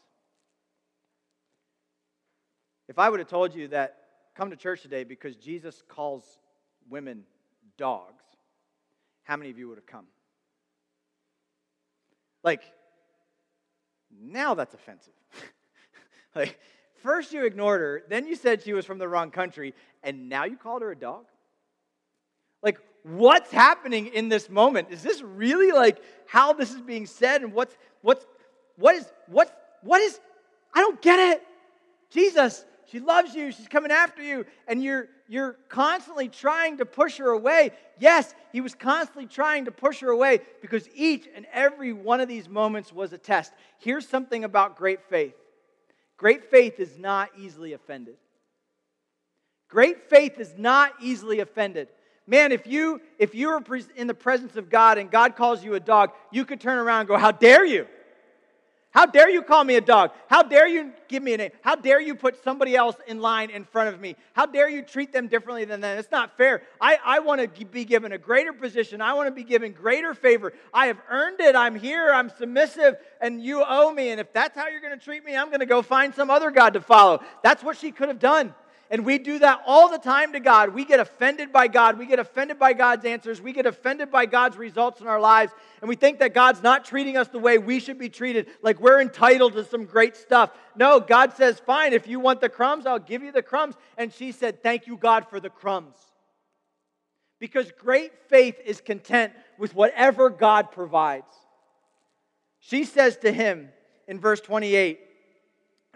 If 2.88 2.98
I 2.98 3.08
would 3.08 3.20
have 3.20 3.28
told 3.28 3.54
you 3.54 3.68
that 3.68 3.98
come 4.34 4.50
to 4.50 4.56
church 4.56 4.82
today 4.82 5.04
because 5.04 5.36
Jesus 5.36 5.82
calls 5.88 6.38
women 6.88 7.24
dogs, 7.78 8.24
how 9.22 9.36
many 9.36 9.50
of 9.50 9.58
you 9.58 9.68
would 9.68 9.78
have 9.78 9.86
come? 9.86 10.06
Like, 12.42 12.62
now 14.20 14.54
that's 14.54 14.74
offensive. 14.74 15.14
like, 16.34 16.58
first 17.04 17.32
you 17.32 17.44
ignored 17.44 17.80
her, 17.80 18.02
then 18.08 18.26
you 18.26 18.34
said 18.34 18.62
she 18.62 18.72
was 18.72 18.84
from 18.84 18.98
the 18.98 19.06
wrong 19.06 19.30
country, 19.30 19.74
and 20.02 20.28
now 20.28 20.44
you 20.44 20.56
called 20.56 20.82
her 20.82 20.90
a 20.90 20.96
dog? 20.96 21.26
Like, 22.62 22.78
what's 23.04 23.52
happening 23.52 24.06
in 24.06 24.30
this 24.30 24.48
moment? 24.48 24.88
Is 24.90 25.02
this 25.02 25.22
really 25.22 25.70
like 25.70 26.02
how 26.26 26.54
this 26.54 26.72
is 26.72 26.80
being 26.80 27.06
said? 27.06 27.42
And 27.42 27.52
what's, 27.52 27.76
what's, 28.00 28.26
what 28.76 28.96
is, 28.96 29.06
what, 29.28 29.76
what 29.82 30.00
is, 30.00 30.18
I 30.74 30.80
don't 30.80 31.00
get 31.00 31.20
it. 31.20 31.42
Jesus, 32.10 32.64
she 32.90 33.00
loves 33.00 33.34
you. 33.34 33.52
She's 33.52 33.68
coming 33.68 33.90
after 33.90 34.22
you. 34.22 34.46
And 34.66 34.82
you're, 34.82 35.08
you're 35.28 35.58
constantly 35.68 36.28
trying 36.28 36.78
to 36.78 36.86
push 36.86 37.18
her 37.18 37.28
away. 37.28 37.72
Yes, 37.98 38.34
he 38.50 38.62
was 38.62 38.74
constantly 38.74 39.26
trying 39.26 39.66
to 39.66 39.70
push 39.70 40.00
her 40.00 40.08
away 40.08 40.40
because 40.62 40.88
each 40.94 41.28
and 41.36 41.46
every 41.52 41.92
one 41.92 42.20
of 42.20 42.28
these 42.28 42.48
moments 42.48 42.94
was 42.94 43.12
a 43.12 43.18
test. 43.18 43.52
Here's 43.78 44.08
something 44.08 44.42
about 44.42 44.76
great 44.76 45.02
faith 45.10 45.34
great 46.24 46.50
faith 46.50 46.80
is 46.80 46.96
not 46.96 47.28
easily 47.36 47.74
offended. 47.74 48.16
Great 49.68 50.08
faith 50.08 50.40
is 50.40 50.54
not 50.56 50.94
easily 50.98 51.40
offended. 51.40 51.86
Man, 52.26 52.50
if 52.50 52.66
you 52.66 53.02
if 53.18 53.34
you 53.34 53.50
are 53.50 53.62
in 53.94 54.06
the 54.06 54.14
presence 54.14 54.56
of 54.56 54.70
God 54.70 54.96
and 54.96 55.10
God 55.10 55.36
calls 55.36 55.62
you 55.62 55.74
a 55.74 55.80
dog, 55.80 56.12
you 56.32 56.46
could 56.46 56.62
turn 56.62 56.78
around 56.78 57.00
and 57.00 57.08
go, 57.08 57.18
"How 57.18 57.30
dare 57.30 57.66
you?" 57.66 57.86
How 58.94 59.06
dare 59.06 59.28
you 59.28 59.42
call 59.42 59.64
me 59.64 59.74
a 59.74 59.80
dog? 59.80 60.12
How 60.28 60.44
dare 60.44 60.68
you 60.68 60.92
give 61.08 61.20
me 61.20 61.34
a 61.34 61.36
name? 61.36 61.50
How 61.62 61.74
dare 61.74 62.00
you 62.00 62.14
put 62.14 62.40
somebody 62.44 62.76
else 62.76 62.94
in 63.08 63.20
line 63.20 63.50
in 63.50 63.64
front 63.64 63.92
of 63.92 64.00
me? 64.00 64.14
How 64.34 64.46
dare 64.46 64.68
you 64.68 64.82
treat 64.82 65.12
them 65.12 65.26
differently 65.26 65.64
than 65.64 65.80
them? 65.80 65.98
It's 65.98 66.12
not 66.12 66.36
fair. 66.36 66.62
I, 66.80 66.98
I 67.04 67.18
want 67.18 67.40
to 67.40 67.64
be 67.64 67.84
given 67.84 68.12
a 68.12 68.18
greater 68.18 68.52
position. 68.52 69.00
I 69.00 69.14
want 69.14 69.26
to 69.26 69.32
be 69.32 69.42
given 69.42 69.72
greater 69.72 70.14
favor. 70.14 70.52
I 70.72 70.86
have 70.86 70.98
earned 71.10 71.40
it. 71.40 71.56
I'm 71.56 71.74
here. 71.74 72.12
I'm 72.12 72.30
submissive, 72.30 72.94
and 73.20 73.42
you 73.42 73.64
owe 73.66 73.92
me. 73.92 74.10
And 74.10 74.20
if 74.20 74.32
that's 74.32 74.56
how 74.56 74.68
you're 74.68 74.80
going 74.80 74.96
to 74.96 75.04
treat 75.04 75.24
me, 75.24 75.36
I'm 75.36 75.48
going 75.48 75.58
to 75.58 75.66
go 75.66 75.82
find 75.82 76.14
some 76.14 76.30
other 76.30 76.52
God 76.52 76.74
to 76.74 76.80
follow. 76.80 77.20
That's 77.42 77.64
what 77.64 77.76
she 77.76 77.90
could 77.90 78.06
have 78.06 78.20
done. 78.20 78.54
And 78.94 79.04
we 79.04 79.18
do 79.18 79.40
that 79.40 79.60
all 79.66 79.90
the 79.90 79.98
time 79.98 80.34
to 80.34 80.38
God. 80.38 80.72
We 80.72 80.84
get 80.84 81.00
offended 81.00 81.52
by 81.52 81.66
God. 81.66 81.98
We 81.98 82.06
get 82.06 82.20
offended 82.20 82.60
by 82.60 82.74
God's 82.74 83.04
answers. 83.04 83.40
We 83.40 83.52
get 83.52 83.66
offended 83.66 84.08
by 84.08 84.26
God's 84.26 84.56
results 84.56 85.00
in 85.00 85.08
our 85.08 85.18
lives. 85.18 85.52
And 85.80 85.88
we 85.88 85.96
think 85.96 86.20
that 86.20 86.32
God's 86.32 86.62
not 86.62 86.84
treating 86.84 87.16
us 87.16 87.26
the 87.26 87.40
way 87.40 87.58
we 87.58 87.80
should 87.80 87.98
be 87.98 88.08
treated, 88.08 88.46
like 88.62 88.78
we're 88.78 89.00
entitled 89.00 89.54
to 89.54 89.64
some 89.64 89.84
great 89.84 90.14
stuff. 90.14 90.52
No, 90.76 91.00
God 91.00 91.32
says, 91.32 91.58
fine, 91.58 91.92
if 91.92 92.06
you 92.06 92.20
want 92.20 92.40
the 92.40 92.48
crumbs, 92.48 92.86
I'll 92.86 93.00
give 93.00 93.24
you 93.24 93.32
the 93.32 93.42
crumbs. 93.42 93.74
And 93.98 94.12
she 94.12 94.30
said, 94.30 94.62
thank 94.62 94.86
you, 94.86 94.96
God, 94.96 95.26
for 95.28 95.40
the 95.40 95.50
crumbs. 95.50 95.96
Because 97.40 97.72
great 97.72 98.12
faith 98.28 98.60
is 98.64 98.80
content 98.80 99.32
with 99.58 99.74
whatever 99.74 100.30
God 100.30 100.70
provides. 100.70 101.34
She 102.60 102.84
says 102.84 103.16
to 103.16 103.32
him 103.32 103.70
in 104.06 104.20
verse 104.20 104.40
28, 104.40 105.00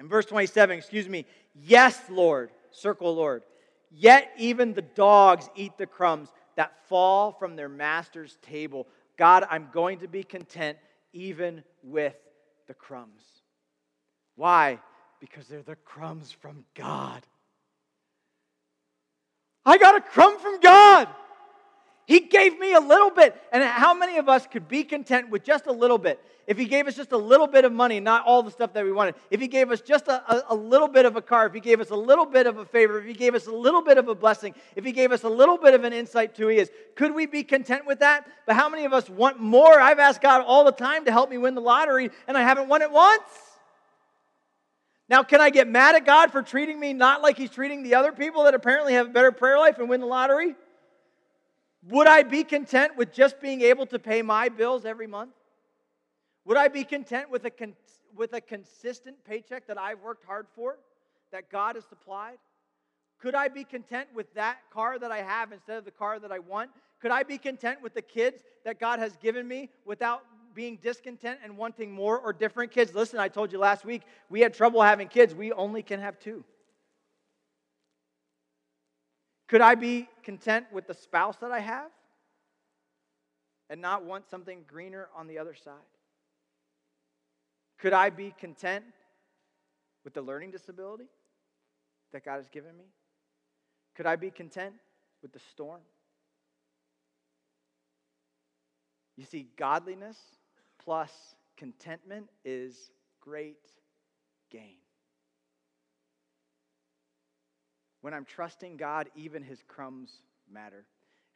in 0.01 0.09
verse 0.09 0.27
27, 0.27 0.79
excuse 0.79 1.09
me, 1.09 1.27
Yes, 1.55 2.01
Lord, 2.11 2.51
circle 2.71 3.15
Lord. 3.15 3.43
Yet 3.91 4.31
even 4.37 4.75
the 4.75 4.83
dogs 4.83 5.49
eat 5.55 5.79
the 5.79 5.87
crumbs 5.87 6.31
that 6.57 6.73
fall 6.89 7.33
from 7.33 7.57
their 7.57 7.69
master's 7.69 8.37
table. 8.43 8.87
God, 9.17 9.47
I'm 9.51 9.69
going 9.73 10.01
to 10.01 10.09
be 10.09 10.23
content 10.23 10.79
even 11.13 11.63
with 11.83 12.15
the 12.67 12.75
crumbs. 12.75 13.23
Why? 14.37 14.79
Because 15.21 15.49
they're 15.49 15.63
the 15.63 15.77
crumbs 15.77 16.31
from 16.31 16.65
God. 16.75 17.23
I 19.65 19.79
got 19.79 19.97
a 19.97 20.01
crumb 20.01 20.39
from 20.39 20.61
God. 20.61 21.09
He 22.09 22.21
gave 22.21 22.59
me 22.59 22.73
a 22.73 22.81
little 22.81 23.11
bit. 23.11 23.37
And 23.53 23.63
how 23.63 23.93
many 23.93 24.17
of 24.17 24.31
us 24.31 24.47
could 24.47 24.67
be 24.67 24.83
content 24.83 25.29
with 25.29 25.45
just 25.45 25.67
a 25.67 25.73
little 25.73 25.99
bit? 25.99 26.19
If 26.47 26.57
He 26.57 26.65
gave 26.65 26.87
us 26.87 26.97
just 26.97 27.13
a 27.13 27.19
little 27.19 27.47
bit 27.47 27.67
of 27.67 27.73
money, 27.73 28.01
not 28.01 28.25
all 28.25 28.43
the 28.43 28.51
stuff 28.51 28.73
that 28.73 28.83
we 28.83 28.93
wanted, 28.93 29.15
if 29.31 29.43
He 29.43 29.47
gave 29.47 29.71
us 29.71 29.83
just 29.83 30.09
a, 30.09 30.33
a, 30.33 30.45
a, 30.49 30.55
little 30.55 30.89
bit 30.89 31.05
of 31.05 31.17
a 31.17 31.21
car, 31.21 31.45
if 31.45 31.53
He 31.53 31.61
gave 31.61 31.83
us 31.83 31.91
a 31.91 31.95
little 31.95 32.25
bit 32.25 32.47
of 32.47 32.57
a 32.57 32.65
favor, 32.65 32.99
if 32.99 33.05
He 33.05 33.13
gave 33.13 33.35
us 33.35 33.47
a 33.47 33.53
little 33.53 33.83
bit 33.83 33.99
of 33.99 34.09
a 34.09 34.15
blessing, 34.15 34.55
if 34.75 34.87
He 34.87 34.93
gave 34.93 35.13
us 35.13 35.23
a 35.25 35.29
little 35.29 35.59
bit 35.59 35.75
of 35.75 35.85
an 35.85 35.93
insight 35.93 36.35
to 36.37 36.45
who 36.45 36.49
He 36.49 36.57
is, 36.57 36.71
could 36.97 37.15
we 37.15 37.27
be 37.27 37.45
content 37.45 37.85
with 37.87 37.99
that? 37.99 38.27
But 38.47 38.57
how 38.57 38.71
many 38.71 38.87
of 38.87 38.95
us 38.95 39.11
want 39.11 39.39
more? 39.39 39.79
I've 39.79 39.99
asked 39.99 40.23
God 40.23 40.43
all 40.47 40.65
the 40.65 40.73
time 40.73 41.05
to 41.05 41.13
help 41.13 41.29
me 41.29 41.37
win 41.37 41.55
the 41.55 41.61
lottery, 41.61 42.09
and 42.27 42.39
I 42.39 42.41
haven't 42.41 42.71
won 42.71 42.81
it 42.81 42.91
once. 42.91 43.21
Now, 45.11 45.23
can 45.23 45.43
I 45.43 45.51
get 45.51 45.69
mad 45.69 45.95
at 45.95 46.07
God 46.07 46.33
for 46.33 46.41
treating 46.41 46.81
me 46.81 46.95
not 46.95 47.21
like 47.21 47.37
He's 47.37 47.51
treating 47.51 47.83
the 47.83 47.97
other 47.97 48.13
people 48.13 48.45
that 48.45 48.55
apparently 48.55 48.95
have 48.95 49.09
a 49.09 49.11
better 49.11 49.31
prayer 49.31 49.59
life 49.59 49.79
and 49.79 49.91
win 49.91 50.01
the 50.01 50.07
lottery? 50.07 50.55
Would 51.87 52.07
I 52.07 52.23
be 52.23 52.45
content 52.45 52.97
with 52.97 53.13
just 53.13 53.41
being 53.41 53.63
able 53.63 53.87
to 53.87 53.99
pay 53.99 54.23
my 54.23 54.49
bills 54.49 54.85
every 54.85 55.07
month? 55.07 55.33
Would 56.45 56.57
I 56.57 56.69
be 56.69 56.85
content 56.85 57.31
with 57.31 57.45
a, 57.45 57.51
con- 57.51 57.77
with 58.17 58.33
a 58.33 58.41
consistent 58.41 59.17
paycheck 59.25 59.67
that 59.67 59.79
I've 59.79 60.01
worked 60.01 60.25
hard 60.25 60.47
for, 60.55 60.79
that 61.31 61.51
God 61.51 61.77
has 61.77 61.85
supplied? 61.85 62.39
Could 63.21 63.35
I 63.35 63.49
be 63.49 63.65
content 63.65 64.09
with 64.15 64.33
that 64.35 64.59
car 64.73 64.99
that 64.99 65.11
I 65.11 65.23
have 65.23 65.53
instead 65.53 65.79
of 65.79 65.85
the 65.85 65.91
car 65.91 66.19
that 66.19 66.33
I 66.33 66.39
want? 66.39 66.71
Could 67.01 67.11
I 67.11 67.23
be 67.23 67.39
content 67.39 67.83
with 67.83 67.95
the 67.95 68.03
kids 68.03 68.43
that 68.65 68.81
God 68.81 68.99
has 68.99 69.17
given 69.17 69.47
me 69.47 69.71
without 69.85 70.23
being 70.55 70.79
discontent 70.83 71.39
and 71.45 71.57
wanting 71.57 71.93
more 71.93 72.19
or 72.19 72.33
different 72.33 72.73
kids? 72.73 72.95
Listen, 72.95 73.21
I 73.21 73.29
told 73.29 73.53
you 73.53 73.59
last 73.59 73.85
week 73.85 74.03
we 74.29 74.41
had 74.41 74.55
trouble 74.55 74.83
having 74.83 75.09
kids. 75.09 75.35
We 75.35 75.53
only 75.53 75.83
can 75.83 76.01
have 76.01 76.19
two. 76.19 76.45
Could 79.49 79.63
I 79.63 79.75
be 79.75 80.09
content 80.23 80.67
with 80.73 80.87
the 80.87 80.95
spouse 80.95 81.37
that 81.39 81.51
I 81.51 81.61
have 81.61 81.91
and 83.71 83.81
not 83.81 84.05
want 84.05 84.29
something 84.29 84.65
greener 84.67 85.09
on 85.17 85.27
the 85.27 85.39
other 85.39 85.55
side? 85.55 85.75
Could 87.79 87.93
I 87.93 88.11
be 88.11 88.35
content 88.39 88.85
with 90.05 90.13
the 90.13 90.23
learning 90.23 90.51
disability 90.51 91.09
that 92.13 92.25
God 92.25 92.37
has 92.37 92.49
given 92.49 92.77
me? 92.77 92.85
Could 93.95 94.07
I 94.07 94.17
be 94.17 94.31
content 94.31 94.75
with 95.23 95.33
the 95.33 95.41
storm? 95.53 95.81
You 99.17 99.25
see, 99.25 99.49
godliness 99.57 100.19
plus 100.79 101.11
contentment 101.57 102.29
is 102.45 102.91
great 103.21 103.59
gain. 104.51 104.77
When 108.01 108.15
I'm 108.15 108.25
trusting 108.25 108.77
God, 108.77 109.09
even 109.17 109.43
his 109.43 109.63
crumbs 109.67 110.11
matter. 110.51 110.85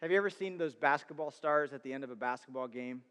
Have 0.00 0.10
you 0.10 0.16
ever 0.16 0.30
seen 0.30 0.58
those 0.58 0.74
basketball 0.74 1.30
stars 1.30 1.72
at 1.72 1.82
the 1.82 1.92
end 1.92 2.04
of 2.04 2.10
a 2.10 2.16
basketball 2.16 2.68
game? 2.68 3.02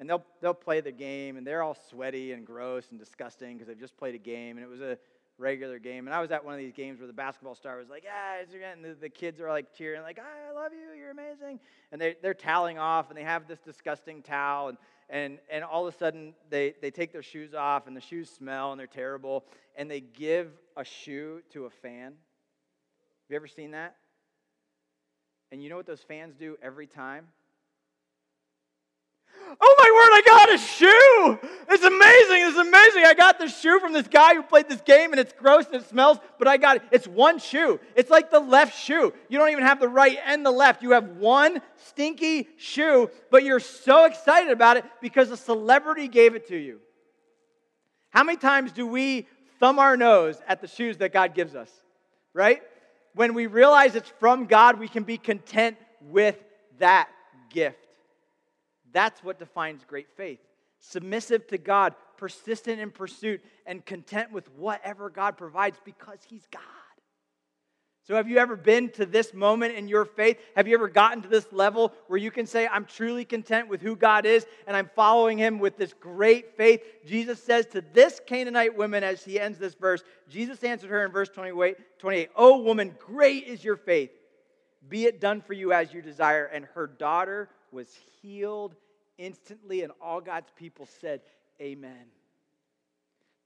And 0.00 0.10
they'll, 0.10 0.24
they'll 0.40 0.54
play 0.54 0.80
the 0.80 0.92
game, 0.92 1.36
and 1.36 1.46
they're 1.46 1.62
all 1.62 1.76
sweaty 1.88 2.32
and 2.32 2.44
gross 2.44 2.90
and 2.90 2.98
disgusting 2.98 3.54
because 3.54 3.68
they've 3.68 3.78
just 3.78 3.96
played 3.96 4.14
a 4.14 4.18
game, 4.18 4.56
and 4.56 4.64
it 4.64 4.68
was 4.68 4.80
a 4.80 4.98
regular 5.38 5.78
game. 5.78 6.06
And 6.06 6.14
I 6.14 6.20
was 6.20 6.30
at 6.30 6.44
one 6.44 6.54
of 6.54 6.60
these 6.60 6.72
games 6.72 6.98
where 6.98 7.06
the 7.06 7.12
basketball 7.12 7.54
star 7.54 7.76
was 7.78 7.88
like, 7.88 8.04
yeah, 8.04 8.42
and 8.72 8.84
the, 8.84 8.94
the 8.94 9.08
kids 9.08 9.40
are 9.40 9.48
like 9.48 9.72
cheering, 9.74 10.02
like, 10.02 10.18
ah, 10.20 10.50
I 10.50 10.52
love 10.52 10.72
you, 10.72 10.98
you're 10.98 11.10
amazing. 11.10 11.60
And 11.92 12.00
they, 12.00 12.16
they're 12.22 12.34
toweling 12.34 12.78
off, 12.78 13.08
and 13.08 13.18
they 13.18 13.22
have 13.24 13.46
this 13.46 13.60
disgusting 13.60 14.22
towel, 14.22 14.68
and, 14.68 14.78
and, 15.10 15.38
and 15.50 15.64
all 15.64 15.86
of 15.86 15.94
a 15.94 15.96
sudden 15.96 16.34
they, 16.50 16.74
they 16.82 16.90
take 16.90 17.12
their 17.12 17.22
shoes 17.22 17.54
off, 17.54 17.86
and 17.86 17.96
the 17.96 18.00
shoes 18.00 18.30
smell, 18.30 18.72
and 18.72 18.80
they're 18.80 18.86
terrible, 18.86 19.44
and 19.76 19.90
they 19.90 20.00
give 20.00 20.50
a 20.76 20.84
shoe 20.84 21.40
to 21.50 21.66
a 21.66 21.70
fan. 21.70 22.14
You 23.34 23.36
ever 23.40 23.48
seen 23.48 23.72
that? 23.72 23.96
And 25.50 25.60
you 25.60 25.68
know 25.68 25.74
what 25.74 25.86
those 25.86 26.02
fans 26.06 26.36
do 26.38 26.56
every 26.62 26.86
time? 26.86 27.26
Oh 29.60 29.74
my 29.76 29.90
word, 29.92 30.14
I 30.14 30.22
got 30.24 30.54
a 30.54 30.58
shoe! 30.58 31.48
It's 31.68 31.82
amazing, 31.82 32.46
it's 32.46 32.56
amazing. 32.56 33.04
I 33.04 33.14
got 33.14 33.40
this 33.40 33.58
shoe 33.58 33.80
from 33.80 33.92
this 33.92 34.06
guy 34.06 34.36
who 34.36 34.44
played 34.44 34.68
this 34.68 34.82
game 34.82 35.10
and 35.10 35.18
it's 35.18 35.32
gross 35.32 35.66
and 35.66 35.74
it 35.74 35.88
smells, 35.88 36.18
but 36.38 36.46
I 36.46 36.58
got 36.58 36.76
it. 36.76 36.82
It's 36.92 37.08
one 37.08 37.40
shoe. 37.40 37.80
It's 37.96 38.08
like 38.08 38.30
the 38.30 38.38
left 38.38 38.78
shoe. 38.78 39.12
You 39.28 39.38
don't 39.38 39.50
even 39.50 39.64
have 39.64 39.80
the 39.80 39.88
right 39.88 40.16
and 40.24 40.46
the 40.46 40.52
left. 40.52 40.84
You 40.84 40.92
have 40.92 41.16
one 41.16 41.60
stinky 41.88 42.46
shoe, 42.56 43.10
but 43.32 43.42
you're 43.42 43.58
so 43.58 44.04
excited 44.04 44.52
about 44.52 44.76
it 44.76 44.84
because 45.02 45.32
a 45.32 45.36
celebrity 45.36 46.06
gave 46.06 46.36
it 46.36 46.46
to 46.50 46.56
you. 46.56 46.78
How 48.10 48.22
many 48.22 48.38
times 48.38 48.70
do 48.70 48.86
we 48.86 49.26
thumb 49.58 49.80
our 49.80 49.96
nose 49.96 50.40
at 50.46 50.60
the 50.60 50.68
shoes 50.68 50.98
that 50.98 51.12
God 51.12 51.34
gives 51.34 51.56
us? 51.56 51.70
Right? 52.32 52.62
When 53.14 53.34
we 53.34 53.46
realize 53.46 53.94
it's 53.94 54.12
from 54.18 54.46
God, 54.46 54.78
we 54.78 54.88
can 54.88 55.04
be 55.04 55.18
content 55.18 55.76
with 56.00 56.36
that 56.78 57.08
gift. 57.50 57.78
That's 58.92 59.22
what 59.22 59.38
defines 59.38 59.84
great 59.84 60.08
faith. 60.16 60.40
Submissive 60.80 61.46
to 61.48 61.58
God, 61.58 61.94
persistent 62.16 62.80
in 62.80 62.90
pursuit, 62.90 63.42
and 63.66 63.84
content 63.84 64.32
with 64.32 64.50
whatever 64.52 65.10
God 65.10 65.36
provides 65.36 65.78
because 65.84 66.18
He's 66.28 66.46
God. 66.50 66.62
So, 68.06 68.14
have 68.16 68.28
you 68.28 68.36
ever 68.36 68.54
been 68.54 68.90
to 68.90 69.06
this 69.06 69.32
moment 69.32 69.76
in 69.76 69.88
your 69.88 70.04
faith? 70.04 70.38
Have 70.56 70.68
you 70.68 70.74
ever 70.74 70.88
gotten 70.88 71.22
to 71.22 71.28
this 71.28 71.50
level 71.52 71.90
where 72.06 72.18
you 72.18 72.30
can 72.30 72.46
say, 72.46 72.66
I'm 72.66 72.84
truly 72.84 73.24
content 73.24 73.66
with 73.66 73.80
who 73.80 73.96
God 73.96 74.26
is 74.26 74.44
and 74.66 74.76
I'm 74.76 74.90
following 74.94 75.38
Him 75.38 75.58
with 75.58 75.78
this 75.78 75.94
great 75.94 76.54
faith? 76.54 76.82
Jesus 77.06 77.42
says 77.42 77.64
to 77.66 77.82
this 77.94 78.20
Canaanite 78.26 78.76
woman 78.76 79.02
as 79.02 79.24
he 79.24 79.40
ends 79.40 79.58
this 79.58 79.74
verse, 79.74 80.04
Jesus 80.28 80.62
answered 80.62 80.90
her 80.90 81.02
in 81.06 81.12
verse 81.12 81.30
28, 81.30 81.98
28 81.98 82.30
Oh, 82.36 82.58
woman, 82.58 82.94
great 82.98 83.46
is 83.46 83.64
your 83.64 83.76
faith. 83.76 84.10
Be 84.86 85.06
it 85.06 85.18
done 85.18 85.40
for 85.40 85.54
you 85.54 85.72
as 85.72 85.94
you 85.94 86.02
desire. 86.02 86.44
And 86.44 86.66
her 86.74 86.86
daughter 86.86 87.48
was 87.72 87.88
healed 88.20 88.74
instantly, 89.16 89.82
and 89.82 89.92
all 90.02 90.20
God's 90.20 90.50
people 90.56 90.86
said, 91.00 91.22
Amen. 91.58 92.13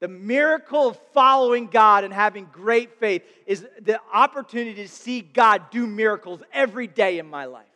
The 0.01 0.09
miracle 0.09 0.89
of 0.89 0.99
following 1.13 1.67
God 1.67 2.05
and 2.05 2.15
having 2.15 2.49
great 2.53 3.01
faith 3.01 3.23
is 3.47 3.67
the 3.81 4.01
opportunity 4.13 4.75
to 4.83 4.89
see 4.89 5.21
God 5.21 5.71
do 5.71 5.87
miracles 5.87 6.41
every 6.53 6.87
day 6.87 7.19
in 7.19 7.29
my 7.29 7.47
life. 7.47 7.67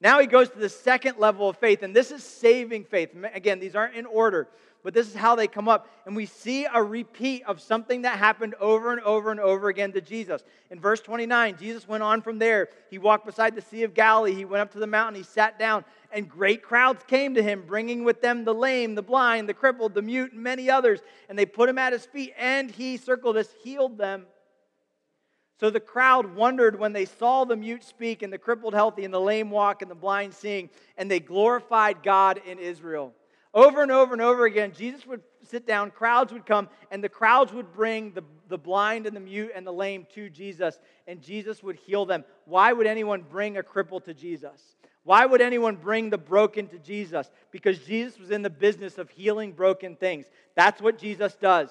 Now 0.00 0.20
he 0.20 0.26
goes 0.26 0.50
to 0.50 0.58
the 0.58 0.68
second 0.68 1.18
level 1.18 1.48
of 1.48 1.56
faith, 1.56 1.82
and 1.82 1.96
this 1.96 2.10
is 2.10 2.22
saving 2.22 2.84
faith. 2.84 3.16
Again, 3.34 3.58
these 3.58 3.74
aren't 3.74 3.96
in 3.96 4.06
order, 4.06 4.46
but 4.82 4.94
this 4.94 5.08
is 5.08 5.14
how 5.14 5.34
they 5.34 5.48
come 5.48 5.68
up. 5.68 5.88
And 6.06 6.14
we 6.14 6.26
see 6.26 6.66
a 6.72 6.82
repeat 6.82 7.42
of 7.44 7.60
something 7.60 8.02
that 8.02 8.18
happened 8.18 8.54
over 8.60 8.92
and 8.92 9.00
over 9.00 9.30
and 9.30 9.40
over 9.40 9.68
again 9.68 9.92
to 9.92 10.00
Jesus. 10.00 10.44
In 10.70 10.78
verse 10.78 11.00
29, 11.00 11.56
Jesus 11.58 11.88
went 11.88 12.02
on 12.02 12.22
from 12.22 12.38
there. 12.38 12.68
He 12.90 12.98
walked 12.98 13.26
beside 13.26 13.54
the 13.54 13.62
Sea 13.62 13.82
of 13.82 13.94
Galilee. 13.94 14.34
He 14.34 14.44
went 14.44 14.62
up 14.62 14.72
to 14.72 14.78
the 14.78 14.86
mountain. 14.86 15.16
He 15.16 15.24
sat 15.24 15.58
down, 15.58 15.84
and 16.12 16.28
great 16.28 16.62
crowds 16.62 17.02
came 17.08 17.34
to 17.34 17.42
him, 17.42 17.64
bringing 17.66 18.04
with 18.04 18.22
them 18.22 18.44
the 18.44 18.54
lame, 18.54 18.94
the 18.94 19.02
blind, 19.02 19.48
the 19.48 19.54
crippled, 19.54 19.94
the 19.94 20.02
mute, 20.02 20.32
and 20.32 20.42
many 20.42 20.70
others. 20.70 21.00
And 21.28 21.38
they 21.38 21.46
put 21.46 21.68
him 21.68 21.78
at 21.78 21.92
his 21.92 22.06
feet, 22.06 22.32
and 22.38 22.70
he, 22.70 22.96
circled 22.96 23.36
this, 23.36 23.52
healed 23.64 23.98
them. 23.98 24.26
So 25.58 25.70
the 25.70 25.80
crowd 25.80 26.36
wondered 26.36 26.78
when 26.78 26.92
they 26.92 27.06
saw 27.06 27.44
the 27.44 27.56
mute 27.56 27.82
speak, 27.82 28.22
and 28.22 28.32
the 28.32 28.38
crippled 28.38 28.74
healthy, 28.74 29.04
and 29.04 29.12
the 29.12 29.20
lame 29.20 29.50
walk, 29.50 29.82
and 29.82 29.90
the 29.90 29.94
blind 29.94 30.34
seeing, 30.34 30.70
and 30.96 31.10
they 31.10 31.18
glorified 31.18 32.02
God 32.02 32.40
in 32.46 32.58
Israel. 32.58 33.14
Over 33.56 33.82
and 33.82 33.90
over 33.90 34.12
and 34.12 34.20
over 34.20 34.44
again, 34.44 34.74
Jesus 34.76 35.06
would 35.06 35.22
sit 35.42 35.66
down, 35.66 35.90
crowds 35.90 36.30
would 36.30 36.44
come, 36.44 36.68
and 36.90 37.02
the 37.02 37.08
crowds 37.08 37.54
would 37.54 37.72
bring 37.72 38.12
the, 38.12 38.22
the 38.48 38.58
blind 38.58 39.06
and 39.06 39.16
the 39.16 39.20
mute 39.20 39.50
and 39.54 39.66
the 39.66 39.72
lame 39.72 40.06
to 40.14 40.28
Jesus, 40.28 40.78
and 41.06 41.22
Jesus 41.22 41.62
would 41.62 41.76
heal 41.76 42.04
them. 42.04 42.22
Why 42.44 42.74
would 42.74 42.86
anyone 42.86 43.22
bring 43.22 43.56
a 43.56 43.62
cripple 43.62 44.04
to 44.04 44.12
Jesus? 44.12 44.76
Why 45.04 45.24
would 45.24 45.40
anyone 45.40 45.76
bring 45.76 46.10
the 46.10 46.18
broken 46.18 46.68
to 46.68 46.78
Jesus? 46.78 47.30
Because 47.50 47.78
Jesus 47.78 48.18
was 48.18 48.30
in 48.30 48.42
the 48.42 48.50
business 48.50 48.98
of 48.98 49.08
healing 49.08 49.52
broken 49.52 49.96
things. 49.96 50.26
That's 50.54 50.82
what 50.82 50.98
Jesus 50.98 51.34
does. 51.34 51.70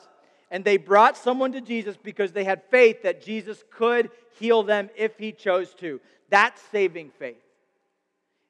and 0.49 0.63
they 0.63 0.77
brought 0.77 1.17
someone 1.17 1.51
to 1.51 1.61
Jesus 1.61 1.97
because 2.01 2.31
they 2.31 2.43
had 2.43 2.63
faith 2.71 3.03
that 3.03 3.23
Jesus 3.23 3.63
could 3.69 4.09
heal 4.39 4.63
them 4.63 4.89
if 4.95 5.17
he 5.17 5.31
chose 5.31 5.73
to. 5.75 5.99
That's 6.29 6.61
saving 6.71 7.11
faith. 7.19 7.44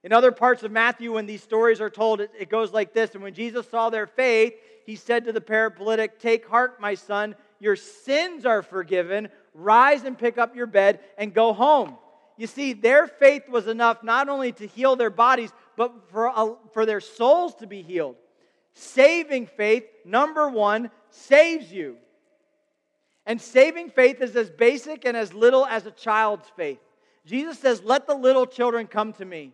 In 0.06 0.14
other 0.14 0.32
parts 0.32 0.62
of 0.62 0.72
Matthew, 0.72 1.12
when 1.12 1.26
these 1.26 1.42
stories 1.42 1.82
are 1.82 1.90
told, 1.90 2.22
it, 2.22 2.30
it 2.40 2.48
goes 2.48 2.72
like 2.72 2.94
this 2.94 3.16
And 3.16 3.24
when 3.24 3.34
Jesus 3.34 3.68
saw 3.68 3.90
their 3.90 4.06
faith, 4.06 4.54
he 4.86 4.96
said 4.96 5.26
to 5.26 5.34
the 5.34 5.42
paralytic, 5.42 6.20
Take 6.20 6.48
heart, 6.48 6.80
my 6.80 6.94
son, 6.94 7.36
your 7.60 7.76
sins 7.76 8.46
are 8.46 8.62
forgiven. 8.62 9.30
Rise 9.56 10.04
and 10.04 10.16
pick 10.16 10.38
up 10.38 10.56
your 10.56 10.68
bed 10.68 11.00
and 11.18 11.34
go 11.34 11.54
home. 11.54 11.98
You 12.38 12.46
see, 12.46 12.74
their 12.74 13.08
faith 13.08 13.50
was 13.50 13.66
enough 13.66 14.04
not 14.04 14.30
only 14.30 14.52
to 14.52 14.68
heal 14.68 14.96
their 14.96 15.10
bodies, 15.10 15.52
but 15.76 15.92
for, 16.12 16.60
for 16.72 16.86
their 16.86 17.02
souls 17.02 17.56
to 17.56 17.68
be 17.68 17.82
healed. 17.82 18.16
Saving 18.76 19.48
faith, 19.48 19.86
number 20.06 20.48
one, 20.48 20.92
saves 21.10 21.72
you. 21.72 21.98
And 23.26 23.42
saving 23.42 23.90
faith 23.90 24.22
is 24.22 24.36
as 24.36 24.52
basic 24.52 25.04
and 25.04 25.18
as 25.18 25.34
little 25.34 25.66
as 25.66 25.88
a 25.88 25.92
child's 25.92 26.48
faith. 26.56 26.78
Jesus 27.26 27.58
says, 27.58 27.82
Let 27.82 28.06
the 28.06 28.14
little 28.14 28.46
children 28.46 28.86
come 28.86 29.12
to 29.14 29.26
me. 29.26 29.52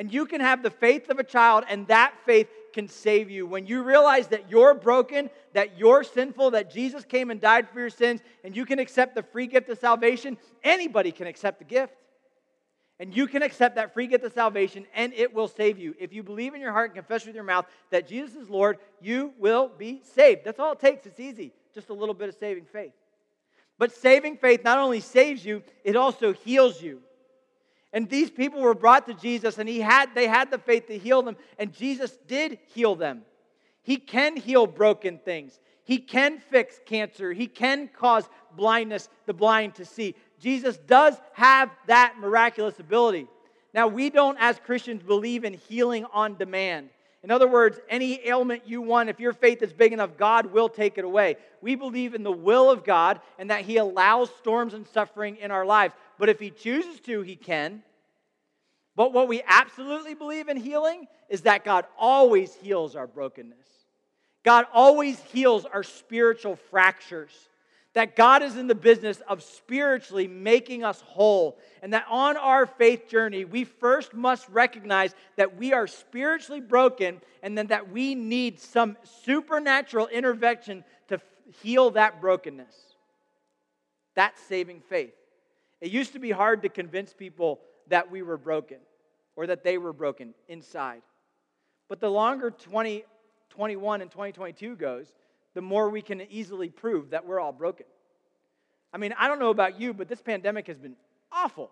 And 0.00 0.10
you 0.10 0.24
can 0.24 0.40
have 0.40 0.62
the 0.62 0.70
faith 0.70 1.10
of 1.10 1.18
a 1.18 1.22
child, 1.22 1.64
and 1.68 1.86
that 1.88 2.14
faith 2.24 2.48
can 2.72 2.88
save 2.88 3.30
you. 3.30 3.46
When 3.46 3.66
you 3.66 3.82
realize 3.82 4.28
that 4.28 4.50
you're 4.50 4.72
broken, 4.72 5.28
that 5.52 5.76
you're 5.76 6.04
sinful, 6.04 6.52
that 6.52 6.72
Jesus 6.72 7.04
came 7.04 7.30
and 7.30 7.38
died 7.38 7.68
for 7.68 7.80
your 7.80 7.90
sins, 7.90 8.22
and 8.42 8.56
you 8.56 8.64
can 8.64 8.78
accept 8.78 9.14
the 9.14 9.22
free 9.22 9.46
gift 9.46 9.68
of 9.68 9.78
salvation, 9.78 10.38
anybody 10.64 11.12
can 11.12 11.26
accept 11.26 11.58
the 11.58 11.66
gift. 11.66 11.92
And 12.98 13.14
you 13.14 13.26
can 13.26 13.42
accept 13.42 13.74
that 13.74 13.92
free 13.92 14.06
gift 14.06 14.24
of 14.24 14.32
salvation, 14.32 14.86
and 14.94 15.12
it 15.12 15.34
will 15.34 15.48
save 15.48 15.78
you. 15.78 15.94
If 16.00 16.14
you 16.14 16.22
believe 16.22 16.54
in 16.54 16.62
your 16.62 16.72
heart 16.72 16.92
and 16.92 16.94
confess 16.94 17.26
with 17.26 17.34
your 17.34 17.44
mouth 17.44 17.66
that 17.90 18.08
Jesus 18.08 18.34
is 18.36 18.48
Lord, 18.48 18.78
you 19.02 19.34
will 19.38 19.68
be 19.68 20.00
saved. 20.14 20.46
That's 20.46 20.58
all 20.58 20.72
it 20.72 20.80
takes. 20.80 21.04
It's 21.04 21.20
easy. 21.20 21.52
Just 21.74 21.90
a 21.90 21.94
little 21.94 22.14
bit 22.14 22.30
of 22.30 22.36
saving 22.36 22.64
faith. 22.64 22.94
But 23.76 23.92
saving 23.92 24.38
faith 24.38 24.64
not 24.64 24.78
only 24.78 25.00
saves 25.00 25.44
you, 25.44 25.62
it 25.84 25.94
also 25.94 26.32
heals 26.32 26.80
you. 26.80 27.02
And 27.92 28.08
these 28.08 28.30
people 28.30 28.60
were 28.60 28.74
brought 28.74 29.06
to 29.06 29.14
Jesus, 29.14 29.58
and 29.58 29.68
he 29.68 29.80
had, 29.80 30.14
they 30.14 30.28
had 30.28 30.50
the 30.50 30.58
faith 30.58 30.86
to 30.86 30.98
heal 30.98 31.22
them, 31.22 31.36
and 31.58 31.72
Jesus 31.72 32.16
did 32.28 32.58
heal 32.72 32.94
them. 32.94 33.22
He 33.82 33.96
can 33.96 34.36
heal 34.36 34.66
broken 34.66 35.18
things. 35.18 35.58
He 35.84 35.98
can 35.98 36.38
fix 36.38 36.80
cancer. 36.86 37.32
He 37.32 37.48
can 37.48 37.88
cause 37.88 38.28
blindness, 38.54 39.08
the 39.26 39.32
blind 39.32 39.74
to 39.76 39.84
see. 39.84 40.14
Jesus 40.38 40.76
does 40.76 41.16
have 41.32 41.70
that 41.86 42.14
miraculous 42.20 42.78
ability. 42.78 43.26
Now, 43.74 43.88
we 43.88 44.10
don't, 44.10 44.38
as 44.38 44.58
Christians, 44.58 45.02
believe 45.02 45.44
in 45.44 45.54
healing 45.54 46.04
on 46.12 46.36
demand. 46.36 46.90
In 47.22 47.30
other 47.30 47.48
words, 47.48 47.78
any 47.88 48.26
ailment 48.26 48.62
you 48.66 48.80
want, 48.80 49.10
if 49.10 49.20
your 49.20 49.34
faith 49.34 49.62
is 49.62 49.72
big 49.72 49.92
enough, 49.92 50.16
God 50.16 50.46
will 50.46 50.70
take 50.70 50.96
it 50.96 51.04
away. 51.04 51.36
We 51.60 51.74
believe 51.74 52.14
in 52.14 52.22
the 52.22 52.32
will 52.32 52.70
of 52.70 52.82
God 52.82 53.20
and 53.38 53.50
that 53.50 53.62
He 53.62 53.76
allows 53.76 54.30
storms 54.38 54.72
and 54.72 54.86
suffering 54.86 55.36
in 55.36 55.50
our 55.50 55.66
lives. 55.66 55.94
But 56.20 56.28
if 56.28 56.38
He 56.38 56.50
chooses 56.50 57.00
to, 57.00 57.22
He 57.22 57.34
can. 57.34 57.82
But 58.94 59.12
what 59.12 59.26
we 59.26 59.42
absolutely 59.46 60.14
believe 60.14 60.48
in 60.48 60.56
healing 60.56 61.08
is 61.28 61.42
that 61.42 61.64
God 61.64 61.86
always 61.98 62.54
heals 62.54 62.94
our 62.94 63.06
brokenness. 63.06 63.56
God 64.44 64.66
always 64.72 65.18
heals 65.18 65.64
our 65.64 65.82
spiritual 65.82 66.56
fractures 66.56 67.32
that 67.92 68.14
God 68.14 68.42
is 68.42 68.56
in 68.56 68.68
the 68.68 68.74
business 68.74 69.20
of 69.28 69.42
spiritually 69.42 70.28
making 70.28 70.84
us 70.84 71.00
whole, 71.00 71.58
and 71.82 71.92
that 71.92 72.06
on 72.08 72.36
our 72.36 72.64
faith 72.64 73.08
journey, 73.08 73.44
we 73.44 73.64
first 73.64 74.14
must 74.14 74.48
recognize 74.48 75.12
that 75.36 75.56
we 75.56 75.72
are 75.72 75.88
spiritually 75.88 76.60
broken, 76.60 77.20
and 77.42 77.58
then 77.58 77.66
that 77.66 77.90
we 77.90 78.14
need 78.14 78.60
some 78.60 78.96
supernatural 79.24 80.06
intervention 80.06 80.84
to 81.08 81.20
heal 81.62 81.90
that 81.90 82.20
brokenness. 82.20 82.74
That's 84.14 84.40
saving 84.42 84.82
faith. 84.88 85.14
It 85.80 85.90
used 85.90 86.12
to 86.12 86.18
be 86.18 86.30
hard 86.30 86.62
to 86.62 86.68
convince 86.68 87.12
people 87.12 87.60
that 87.88 88.10
we 88.10 88.22
were 88.22 88.36
broken 88.36 88.78
or 89.36 89.46
that 89.46 89.64
they 89.64 89.78
were 89.78 89.92
broken 89.92 90.34
inside. 90.48 91.02
But 91.88 92.00
the 92.00 92.10
longer 92.10 92.50
2021 92.50 94.02
and 94.02 94.10
2022 94.10 94.76
goes, 94.76 95.12
the 95.54 95.62
more 95.62 95.88
we 95.90 96.02
can 96.02 96.20
easily 96.30 96.68
prove 96.68 97.10
that 97.10 97.26
we're 97.26 97.40
all 97.40 97.52
broken. 97.52 97.86
I 98.92 98.98
mean, 98.98 99.14
I 99.18 99.28
don't 99.28 99.38
know 99.38 99.50
about 99.50 99.80
you, 99.80 99.94
but 99.94 100.08
this 100.08 100.20
pandemic 100.20 100.66
has 100.66 100.78
been 100.78 100.96
awful 101.32 101.70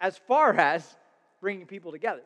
as 0.00 0.16
far 0.16 0.54
as 0.54 0.96
bringing 1.40 1.66
people 1.66 1.92
together. 1.92 2.22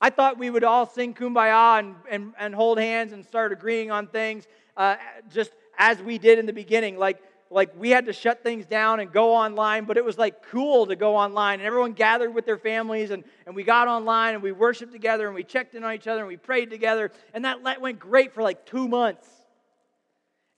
I 0.00 0.10
thought 0.10 0.36
we 0.36 0.50
would 0.50 0.64
all 0.64 0.86
sing 0.86 1.14
kumbaya 1.14 1.78
and, 1.78 1.94
and, 2.10 2.32
and 2.38 2.54
hold 2.54 2.78
hands 2.78 3.12
and 3.12 3.24
start 3.24 3.52
agreeing 3.52 3.90
on 3.90 4.08
things 4.08 4.46
uh, 4.76 4.96
just 5.30 5.52
as 5.78 6.02
we 6.02 6.18
did 6.18 6.38
in 6.38 6.46
the 6.46 6.52
beginning. 6.52 6.98
Like, 6.98 7.22
like 7.52 7.70
we 7.78 7.90
had 7.90 8.06
to 8.06 8.12
shut 8.12 8.42
things 8.42 8.66
down 8.66 9.00
and 9.00 9.12
go 9.12 9.34
online, 9.34 9.84
but 9.84 9.96
it 9.96 10.04
was 10.04 10.18
like 10.18 10.42
cool 10.50 10.86
to 10.86 10.96
go 10.96 11.16
online. 11.16 11.60
And 11.60 11.66
everyone 11.66 11.92
gathered 11.92 12.34
with 12.34 12.46
their 12.46 12.58
families 12.58 13.10
and, 13.10 13.24
and 13.46 13.54
we 13.54 13.62
got 13.62 13.88
online 13.88 14.34
and 14.34 14.42
we 14.42 14.52
worshiped 14.52 14.92
together 14.92 15.26
and 15.26 15.34
we 15.34 15.44
checked 15.44 15.74
in 15.74 15.84
on 15.84 15.94
each 15.94 16.06
other 16.06 16.20
and 16.20 16.28
we 16.28 16.36
prayed 16.36 16.70
together. 16.70 17.12
And 17.34 17.44
that 17.44 17.62
went 17.80 17.98
great 17.98 18.32
for 18.32 18.42
like 18.42 18.64
two 18.64 18.88
months. 18.88 19.28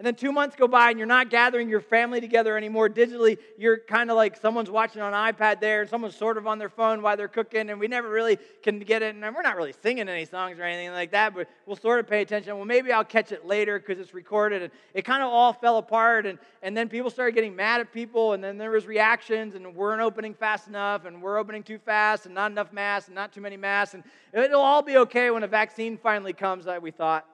And 0.00 0.07
then 0.07 0.16
two 0.16 0.33
months 0.33 0.57
go 0.57 0.66
by 0.66 0.90
and 0.90 0.98
you're 0.98 1.07
not 1.07 1.30
gathering 1.30 1.68
your 1.68 1.80
family 1.80 2.20
together 2.20 2.57
anymore 2.57 2.88
digitally. 2.88 3.38
You're 3.57 3.78
kind 3.78 4.11
of 4.11 4.16
like 4.16 4.37
someone's 4.37 4.68
watching 4.68 5.00
on 5.00 5.14
an 5.14 5.33
iPad 5.33 5.61
there 5.61 5.83
and 5.83 5.88
someone's 5.88 6.16
sort 6.16 6.37
of 6.37 6.48
on 6.48 6.59
their 6.59 6.68
phone 6.68 7.00
while 7.00 7.16
they're 7.16 7.28
cooking. 7.28 7.70
And 7.70 7.78
we 7.78 7.87
never 7.87 8.09
really 8.09 8.40
can 8.64 8.80
get 8.80 9.02
it. 9.02 9.14
And 9.14 9.22
we're 9.22 9.42
not 9.42 9.57
really 9.57 9.72
singing 9.85 10.09
any 10.09 10.24
songs 10.24 10.59
or 10.59 10.64
anything 10.64 10.90
like 10.90 11.12
that, 11.12 11.33
but 11.33 11.48
we'll 11.64 11.76
sort 11.76 12.00
of 12.00 12.09
pay 12.09 12.22
attention. 12.22 12.57
Well, 12.57 12.64
maybe 12.64 12.90
I'll 12.90 13.04
catch 13.04 13.30
it 13.30 13.46
later 13.46 13.78
because 13.78 14.00
it's 14.00 14.12
recorded. 14.14 14.62
And 14.62 14.72
it 14.94 15.04
kind 15.04 15.22
of 15.22 15.30
all 15.30 15.52
fell 15.52 15.78
apart. 15.78 16.26
And, 16.26 16.40
and 16.61 16.76
then 16.76 16.88
people 16.88 17.09
started 17.09 17.37
getting 17.37 17.54
mad 17.54 17.80
at 17.80 17.92
people. 17.92 18.33
And 18.33 18.42
then 18.42 18.59
there 18.59 18.72
was 18.72 18.87
reactions 18.87 19.54
and 19.54 19.76
we're 19.76 19.96
not 19.96 20.04
opening 20.04 20.35
fast 20.35 20.66
enough 20.66 21.04
and 21.04 21.22
we're 21.22 21.38
opening 21.38 21.62
too 21.62 21.78
fast 21.78 22.26
and 22.26 22.35
not 22.35 22.50
enough 22.50 22.72
masks 22.72 23.07
and 23.07 23.14
not 23.14 23.33
too 23.33 23.40
many 23.40 23.57
masks. 23.57 23.94
And 23.94 24.02
it'll 24.33 24.61
all 24.61 24.83
be 24.83 24.96
okay 24.96 25.30
when 25.30 25.44
a 25.44 25.48
vaccine 25.48 25.96
finally 25.96 26.33
comes, 26.33 26.66
like 26.66 26.83
we 26.83 26.90
thought. 26.90 27.26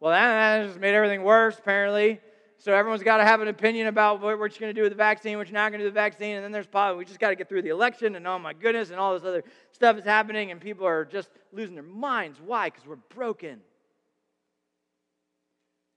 Well, 0.00 0.12
that, 0.12 0.66
just 0.66 0.78
made 0.78 0.94
everything 0.94 1.22
worse, 1.22 1.58
apparently. 1.58 2.20
So 2.58 2.72
everyone's 2.72 3.02
got 3.02 3.18
to 3.18 3.24
have 3.24 3.40
an 3.40 3.48
opinion 3.48 3.88
about 3.88 4.22
what 4.22 4.38
we're 4.38 4.48
going 4.48 4.60
to 4.60 4.72
do 4.72 4.82
with 4.82 4.92
the 4.92 4.96
vaccine, 4.96 5.36
what 5.36 5.48
you're 5.48 5.54
not 5.54 5.70
going 5.70 5.80
to 5.80 5.84
do 5.84 5.88
with 5.88 5.94
the 5.94 6.00
vaccine. 6.00 6.36
And 6.36 6.44
then 6.44 6.52
there's 6.52 6.66
probably, 6.66 6.98
we 6.98 7.04
just 7.04 7.20
got 7.20 7.28
to 7.28 7.36
get 7.36 7.48
through 7.48 7.62
the 7.62 7.68
election, 7.68 8.16
and 8.16 8.26
oh 8.26 8.38
my 8.38 8.52
goodness, 8.52 8.90
and 8.90 8.98
all 8.98 9.14
this 9.14 9.24
other 9.24 9.44
stuff 9.72 9.98
is 9.98 10.04
happening, 10.04 10.50
and 10.50 10.60
people 10.60 10.86
are 10.86 11.04
just 11.04 11.28
losing 11.52 11.74
their 11.74 11.84
minds. 11.84 12.40
Why? 12.40 12.70
Because 12.70 12.86
we're 12.86 12.96
broken. 12.96 13.60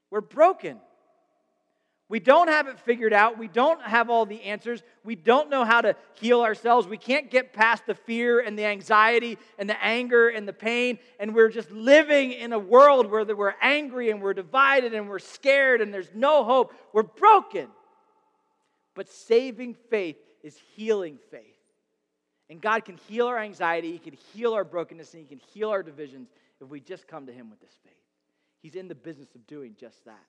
We're 0.09 0.21
broken. 0.21 0.79
We 2.09 2.21
don't 2.21 2.47
have 2.47 2.67
it 2.67 2.79
figured 2.79 3.11
out. 3.11 3.37
We 3.37 3.49
don't 3.49 3.81
have 3.81 4.09
all 4.09 4.25
the 4.25 4.41
answers. 4.43 4.81
We 5.03 5.15
don't 5.15 5.49
know 5.49 5.65
how 5.65 5.81
to 5.81 5.95
heal 6.13 6.41
ourselves. 6.41 6.87
We 6.87 6.97
can't 6.97 7.29
get 7.29 7.51
past 7.51 7.85
the 7.85 7.95
fear 7.95 8.39
and 8.39 8.57
the 8.57 8.63
anxiety 8.63 9.37
and 9.59 9.69
the 9.69 9.83
anger 9.83 10.29
and 10.29 10.47
the 10.47 10.53
pain. 10.53 10.99
And 11.19 11.35
we're 11.35 11.49
just 11.49 11.69
living 11.69 12.31
in 12.31 12.53
a 12.53 12.59
world 12.59 13.11
where 13.11 13.25
we're 13.25 13.55
angry 13.61 14.09
and 14.09 14.21
we're 14.21 14.33
divided 14.33 14.93
and 14.93 15.09
we're 15.09 15.19
scared 15.19 15.81
and 15.81 15.93
there's 15.93 16.11
no 16.15 16.45
hope. 16.45 16.73
We're 16.93 17.03
broken. 17.03 17.67
But 18.95 19.09
saving 19.09 19.75
faith 19.89 20.17
is 20.43 20.57
healing 20.75 21.19
faith. 21.29 21.43
And 22.49 22.61
God 22.61 22.85
can 22.85 22.95
heal 23.09 23.27
our 23.27 23.37
anxiety, 23.37 23.91
He 23.91 23.99
can 23.99 24.13
heal 24.13 24.53
our 24.53 24.63
brokenness, 24.63 25.13
and 25.13 25.21
He 25.21 25.27
can 25.27 25.39
heal 25.53 25.69
our 25.69 25.83
divisions 25.83 26.29
if 26.61 26.69
we 26.69 26.79
just 26.79 27.05
come 27.05 27.25
to 27.25 27.33
Him 27.33 27.49
with 27.49 27.59
this 27.59 27.77
faith. 27.83 27.93
He's 28.61 28.75
in 28.75 28.87
the 28.87 28.95
business 28.95 29.35
of 29.35 29.45
doing 29.45 29.75
just 29.77 30.05
that. 30.05 30.25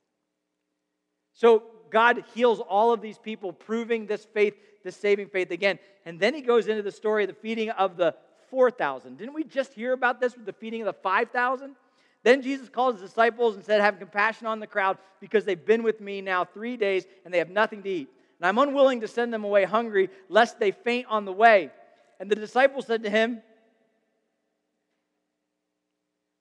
So 1.38 1.62
God 1.88 2.24
heals 2.34 2.58
all 2.58 2.92
of 2.92 3.00
these 3.00 3.16
people, 3.16 3.52
proving 3.52 4.06
this 4.06 4.24
faith, 4.24 4.54
this 4.82 4.96
saving 4.96 5.28
faith 5.28 5.52
again. 5.52 5.78
And 6.04 6.18
then 6.18 6.34
he 6.34 6.40
goes 6.40 6.66
into 6.66 6.82
the 6.82 6.90
story 6.90 7.22
of 7.22 7.28
the 7.28 7.36
feeding 7.36 7.70
of 7.70 7.96
the 7.96 8.16
4,000. 8.50 9.16
Didn't 9.16 9.34
we 9.34 9.44
just 9.44 9.72
hear 9.72 9.92
about 9.92 10.20
this 10.20 10.34
with 10.34 10.46
the 10.46 10.52
feeding 10.52 10.80
of 10.80 10.86
the 10.86 11.00
5,000? 11.00 11.76
Then 12.24 12.42
Jesus 12.42 12.68
called 12.68 12.96
his 12.96 13.08
disciples 13.08 13.54
and 13.54 13.64
said, 13.64 13.80
Have 13.80 14.00
compassion 14.00 14.48
on 14.48 14.58
the 14.58 14.66
crowd 14.66 14.98
because 15.20 15.44
they've 15.44 15.64
been 15.64 15.84
with 15.84 16.00
me 16.00 16.20
now 16.20 16.44
three 16.44 16.76
days 16.76 17.06
and 17.24 17.32
they 17.32 17.38
have 17.38 17.50
nothing 17.50 17.84
to 17.84 17.88
eat. 17.88 18.08
And 18.40 18.48
I'm 18.48 18.58
unwilling 18.58 19.02
to 19.02 19.08
send 19.08 19.32
them 19.32 19.44
away 19.44 19.64
hungry, 19.64 20.10
lest 20.28 20.58
they 20.58 20.72
faint 20.72 21.06
on 21.08 21.24
the 21.24 21.32
way. 21.32 21.70
And 22.18 22.28
the 22.28 22.34
disciples 22.34 22.86
said 22.86 23.04
to 23.04 23.10
him, 23.10 23.42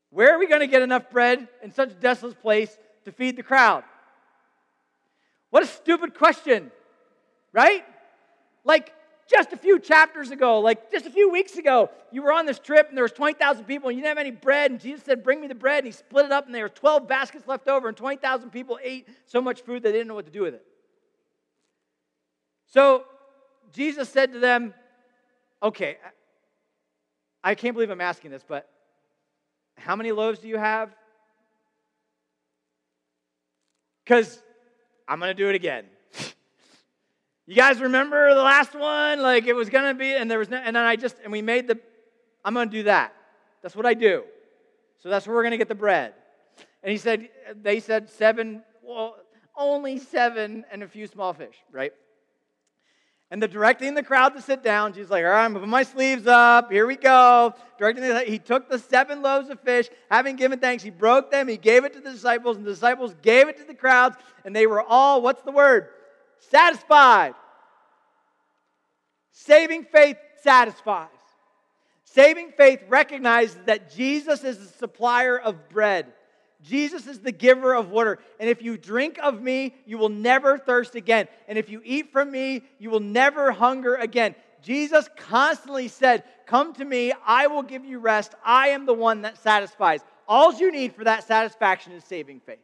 Where 0.10 0.34
are 0.34 0.40
we 0.40 0.48
going 0.48 0.62
to 0.62 0.68
get 0.68 0.82
enough 0.82 1.12
bread 1.12 1.48
in 1.62 1.72
such 1.72 1.92
a 1.92 1.96
desolate 1.96 2.42
place 2.42 2.76
to 3.06 3.12
feed 3.12 3.36
the 3.36 3.44
crowd? 3.44 3.84
What 5.50 5.64
a 5.64 5.66
stupid 5.66 6.14
question, 6.14 6.72
right? 7.54 7.84
Like 8.64 8.94
just 9.30 9.54
a 9.54 9.58
few 9.58 9.80
chapters 9.80 10.32
ago, 10.32 10.60
like 10.60 10.92
just 10.92 11.06
a 11.06 11.10
few 11.10 11.30
weeks 11.30 11.58
ago, 11.58 11.90
you 12.12 12.22
were 12.22 12.32
on 12.32 12.46
this 12.46 12.60
trip 12.60 12.88
and 12.90 12.98
there 12.98 13.04
was 13.04 13.12
20,000 13.12 13.66
people 13.66 13.90
and 13.90 13.98
you 13.98 14.04
didn't 14.04 14.18
have 14.18 14.26
any 14.26 14.36
bread 14.36 14.72
and 14.72 14.80
Jesus 14.80 15.04
said, 15.04 15.24
bring 15.24 15.42
me 15.42 15.48
the 15.48 15.56
bread 15.56 15.80
and 15.80 15.88
he 15.88 15.92
split 15.92 16.26
it 16.26 16.32
up 16.32 16.46
and 16.46 16.56
there 16.56 16.64
were 16.64 16.70
12 16.70 17.08
baskets 17.08 17.48
left 17.48 17.68
over 17.68 17.88
and 17.88 17.98
20,000 17.98 18.50
people 18.50 18.80
ate 18.82 19.08
so 19.26 19.42
much 19.42 19.62
food 19.62 19.84
they 19.84 19.92
didn't 19.92 20.08
know 20.08 20.16
what 20.16 20.26
to 20.26 20.32
do 20.32 20.42
with 20.42 20.54
it. 20.54 20.66
So 22.68 23.06
Jesus 23.74 24.10
said 24.10 24.34
to 24.34 24.40
them, 24.40 24.74
okay, 25.64 25.98
I 27.44 27.56
can't 27.56 27.74
believe 27.74 27.90
I'm 27.90 28.02
asking 28.02 28.32
this, 28.32 28.44
but 28.48 28.70
how 29.78 29.96
many 29.96 30.12
loaves 30.12 30.40
do 30.40 30.48
you 30.48 30.58
have? 30.58 30.94
because 34.08 34.42
I'm 35.08 35.20
going 35.20 35.30
to 35.30 35.34
do 35.34 35.50
it 35.50 35.56
again. 35.56 35.86
you 37.46 37.56
guys 37.56 37.80
remember 37.80 38.34
the 38.34 38.42
last 38.42 38.74
one? 38.74 39.22
Like 39.22 39.48
it 39.48 39.54
was 39.54 39.70
going 39.70 39.86
to 39.86 39.98
be, 39.98 40.14
and 40.14 40.30
there 40.30 40.40
was 40.40 40.50
no, 40.50 40.58
and 40.58 40.76
then 40.76 40.84
I 40.84 40.96
just, 40.96 41.16
and 41.24 41.32
we 41.32 41.42
made 41.42 41.68
the, 41.68 41.80
I'm 42.44 42.54
going 42.54 42.70
to 42.70 42.78
do 42.78 42.84
that. 42.84 43.14
That's 43.62 43.76
what 43.76 43.86
I 43.86 43.94
do. 43.94 44.24
So 45.02 45.10
that's 45.10 45.28
where 45.28 45.36
we're 45.36 45.44
going 45.44 45.52
to 45.52 45.58
get 45.58 45.70
the 45.70 45.76
bread. 45.76 46.14
And 46.84 46.92
he 46.92 46.98
said, 46.98 47.30
they 47.62 47.80
said 47.80 48.10
seven, 48.10 48.64
well, 48.84 49.16
only 49.56 49.98
seven 49.98 50.66
and 50.72 50.84
a 50.84 50.88
few 50.88 51.08
small 51.08 51.34
fish, 51.34 51.56
right? 51.72 51.92
And 53.30 53.44
the 53.44 53.48
directing 53.48 53.94
the 53.94 54.04
crowd 54.04 54.30
to 54.36 54.42
sit 54.42 54.64
down, 54.64 54.94
she's 54.94 55.10
like, 55.10 55.26
all 55.26 55.32
right, 55.32 55.44
I'm 55.44 55.54
moving 55.54 55.70
my 55.70 55.84
sleeves 55.84 56.28
up. 56.28 56.72
Here 56.72 56.88
we 56.88 56.96
go. 56.96 57.54
Directing 57.78 58.04
the, 58.04 58.22
he 58.22 58.40
took 58.40 58.70
the 58.70 58.80
seven 58.80 59.22
loaves 59.22 59.50
of 59.50 59.60
fish, 59.60 59.90
having 60.10 60.38
given 60.38 60.60
thanks, 60.60 60.82
he 60.82 60.90
broke 60.90 61.30
them, 61.30 61.48
he 61.50 61.58
gave 61.58 61.84
it 61.84 61.94
to 61.94 62.00
the 62.00 62.12
disciples, 62.12 62.56
and 62.56 62.66
the 62.66 62.70
disciples 62.70 63.14
gave 63.22 63.50
it 63.50 63.58
to 63.58 63.66
the 63.66 63.74
crowds, 63.74 64.16
and 64.46 64.56
they 64.56 64.66
were 64.66 64.82
all, 64.82 65.22
what's 65.22 65.42
the 65.42 65.52
word? 65.52 65.90
Satisfied. 66.40 67.34
Saving 69.32 69.84
faith 69.84 70.18
satisfies. 70.42 71.10
Saving 72.06 72.52
faith 72.56 72.82
recognizes 72.88 73.58
that 73.66 73.94
Jesus 73.94 74.44
is 74.46 74.58
the 74.58 74.78
supplier 74.78 75.38
of 75.38 75.68
bread. 75.70 76.14
Jesus 76.68 77.08
is 77.08 77.20
the 77.20 77.32
giver 77.32 77.74
of 77.74 77.90
water. 77.90 78.20
And 78.40 78.50
if 78.50 78.62
you 78.62 78.78
drink 78.78 79.18
of 79.24 79.42
me, 79.42 79.74
you 79.86 79.98
will 79.98 80.10
never 80.10 80.58
thirst 80.58 80.96
again. 80.96 81.28
And 81.48 81.58
if 81.58 81.70
you 81.70 81.82
eat 81.86 82.12
from 82.12 82.30
me, 82.30 82.64
you 82.78 82.90
will 82.90 83.00
never 83.00 83.52
hunger 83.52 83.96
again. 83.96 84.36
Jesus 84.62 85.08
constantly 85.16 85.88
said, 85.88 86.24
Come 86.46 86.74
to 86.74 86.86
me, 86.86 87.14
I 87.26 87.48
will 87.48 87.64
give 87.64 87.86
you 87.86 88.00
rest. 88.00 88.36
I 88.44 88.70
am 88.70 88.86
the 88.86 88.94
one 88.94 89.22
that 89.22 89.38
satisfies. 89.38 90.02
All 90.28 90.54
you 90.54 90.72
need 90.72 90.94
for 90.94 91.06
that 91.06 91.26
satisfaction 91.26 91.94
is 91.94 92.04
saving 92.04 92.42
faith. 92.42 92.60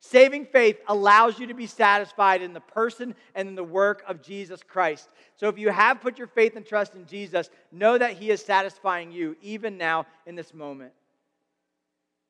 Saving 0.00 0.46
faith 0.46 0.78
allows 0.88 1.38
you 1.38 1.46
to 1.46 1.54
be 1.54 1.66
satisfied 1.66 2.42
in 2.42 2.54
the 2.54 2.60
person 2.60 3.14
and 3.34 3.48
in 3.48 3.54
the 3.54 3.62
work 3.62 4.02
of 4.08 4.20
Jesus 4.20 4.60
Christ. 4.66 5.10
So 5.36 5.48
if 5.48 5.58
you 5.58 5.68
have 5.68 6.00
put 6.00 6.18
your 6.18 6.26
faith 6.26 6.56
and 6.56 6.66
trust 6.66 6.94
in 6.94 7.06
Jesus, 7.06 7.50
know 7.70 7.98
that 7.98 8.14
He 8.14 8.30
is 8.30 8.44
satisfying 8.44 9.12
you 9.12 9.36
even 9.42 9.78
now 9.78 10.06
in 10.26 10.34
this 10.34 10.52
moment. 10.52 10.92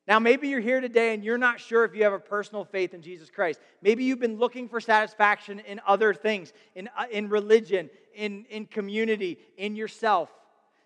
Now, 0.07 0.19
maybe 0.19 0.49
you're 0.49 0.59
here 0.59 0.81
today 0.81 1.13
and 1.13 1.23
you're 1.23 1.37
not 1.37 1.61
sure 1.61 1.85
if 1.85 1.95
you 1.95 2.03
have 2.03 2.13
a 2.13 2.19
personal 2.19 2.65
faith 2.65 2.93
in 2.93 3.01
Jesus 3.01 3.29
Christ. 3.29 3.61
Maybe 3.81 4.03
you've 4.03 4.19
been 4.19 4.37
looking 4.37 4.67
for 4.67 4.81
satisfaction 4.81 5.59
in 5.61 5.79
other 5.87 6.13
things, 6.13 6.51
in, 6.75 6.89
uh, 6.97 7.05
in 7.09 7.29
religion, 7.29 7.89
in, 8.13 8.45
in 8.49 8.65
community, 8.65 9.37
in 9.57 9.75
yourself. 9.77 10.29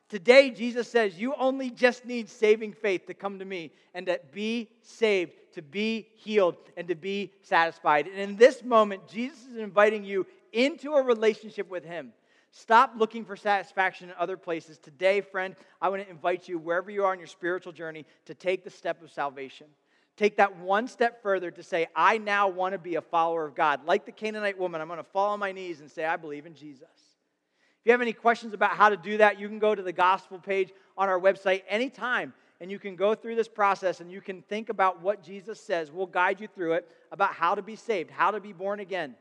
Today, 0.08 0.52
Jesus 0.52 0.88
says 0.90 1.20
you 1.20 1.34
only 1.36 1.72
just 1.72 2.06
need 2.06 2.30
saving 2.30 2.74
faith 2.74 3.08
to 3.08 3.14
come 3.14 3.40
to 3.40 3.46
me 3.46 3.72
and 3.94 4.06
to 4.06 4.20
be 4.32 4.70
saved, 4.82 5.32
to 5.54 5.62
be 5.62 6.08
healed, 6.16 6.56
and 6.78 6.88
to 6.88 6.96
be 6.96 7.34
satisfied. 7.42 8.08
And 8.08 8.18
in 8.18 8.38
this 8.38 8.64
moment, 8.64 9.08
Jesus 9.08 9.48
is 9.48 9.58
inviting 9.58 10.06
you 10.06 10.26
into 10.54 10.94
a 10.94 11.02
relationship 11.02 11.70
with 11.70 11.84
Him. 11.84 12.14
Stop 12.60 12.94
looking 12.98 13.24
for 13.24 13.36
satisfaction 13.36 14.10
in 14.10 14.16
other 14.18 14.36
places. 14.36 14.80
Today, 14.80 15.22
friend, 15.22 15.56
I 15.80 15.90
want 15.90 16.04
to 16.04 16.10
invite 16.10 16.48
you, 16.48 16.58
wherever 16.58 16.90
you 16.90 17.06
are 17.06 17.14
in 17.14 17.20
your 17.20 17.28
spiritual 17.28 17.72
journey, 17.72 18.04
to 18.26 18.34
take 18.34 18.64
the 18.64 18.70
step 18.72 19.04
of 19.04 19.12
salvation. 19.12 19.68
Take 20.16 20.38
that 20.38 20.58
one 20.58 20.88
step 20.88 21.22
further 21.22 21.52
to 21.52 21.62
say, 21.62 21.86
I 21.96 22.18
now 22.18 22.48
want 22.48 22.74
to 22.74 22.80
be 22.80 22.96
a 22.96 23.02
follower 23.02 23.46
of 23.46 23.54
God. 23.54 23.86
Like 23.86 24.08
the 24.08 24.12
Canaanite 24.12 24.58
woman, 24.58 24.82
I'm 24.82 24.88
going 24.88 24.98
to 24.98 25.04
fall 25.04 25.34
on 25.34 25.40
my 25.40 25.52
knees 25.52 25.82
and 25.82 25.92
say, 25.92 26.04
I 26.04 26.16
believe 26.16 26.48
in 26.48 26.56
Jesus. 26.56 26.88
If 26.90 27.86
you 27.86 27.92
have 27.92 28.02
any 28.02 28.12
questions 28.12 28.56
about 28.56 28.72
how 28.72 28.90
to 28.90 28.98
do 28.98 29.18
that, 29.20 29.40
you 29.40 29.48
can 29.48 29.60
go 29.60 29.76
to 29.76 29.84
the 29.84 29.94
gospel 29.94 30.40
page 30.40 30.72
on 30.98 31.10
our 31.10 31.20
website 31.20 31.62
anytime 31.70 32.34
and 32.60 32.72
you 32.72 32.80
can 32.80 32.96
go 32.96 33.14
through 33.14 33.36
this 33.36 33.48
process 33.48 34.02
and 34.02 34.12
you 34.12 34.20
can 34.20 34.42
think 34.42 34.70
about 34.70 35.00
what 35.04 35.22
Jesus 35.22 35.62
says. 35.62 35.92
We'll 35.92 36.08
guide 36.08 36.42
you 36.42 36.48
through 36.48 36.74
it 36.74 36.90
about 37.12 37.36
how 37.36 37.54
to 37.54 37.62
be 37.62 37.76
saved, 37.76 38.10
how 38.10 38.32
to 38.32 38.40
be 38.40 38.52
born 38.52 38.80
again. 38.80 39.16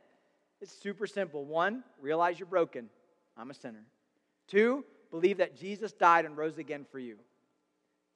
It's 0.62 0.72
super 0.72 1.06
simple. 1.06 1.44
One, 1.44 1.84
realize 2.00 2.40
you're 2.40 2.46
broken. 2.46 2.88
I'm 3.36 3.50
a 3.50 3.54
sinner. 3.54 3.84
Two, 4.48 4.84
believe 5.10 5.38
that 5.38 5.56
Jesus 5.56 5.92
died 5.92 6.24
and 6.24 6.36
rose 6.36 6.58
again 6.58 6.86
for 6.90 6.98
you. 6.98 7.16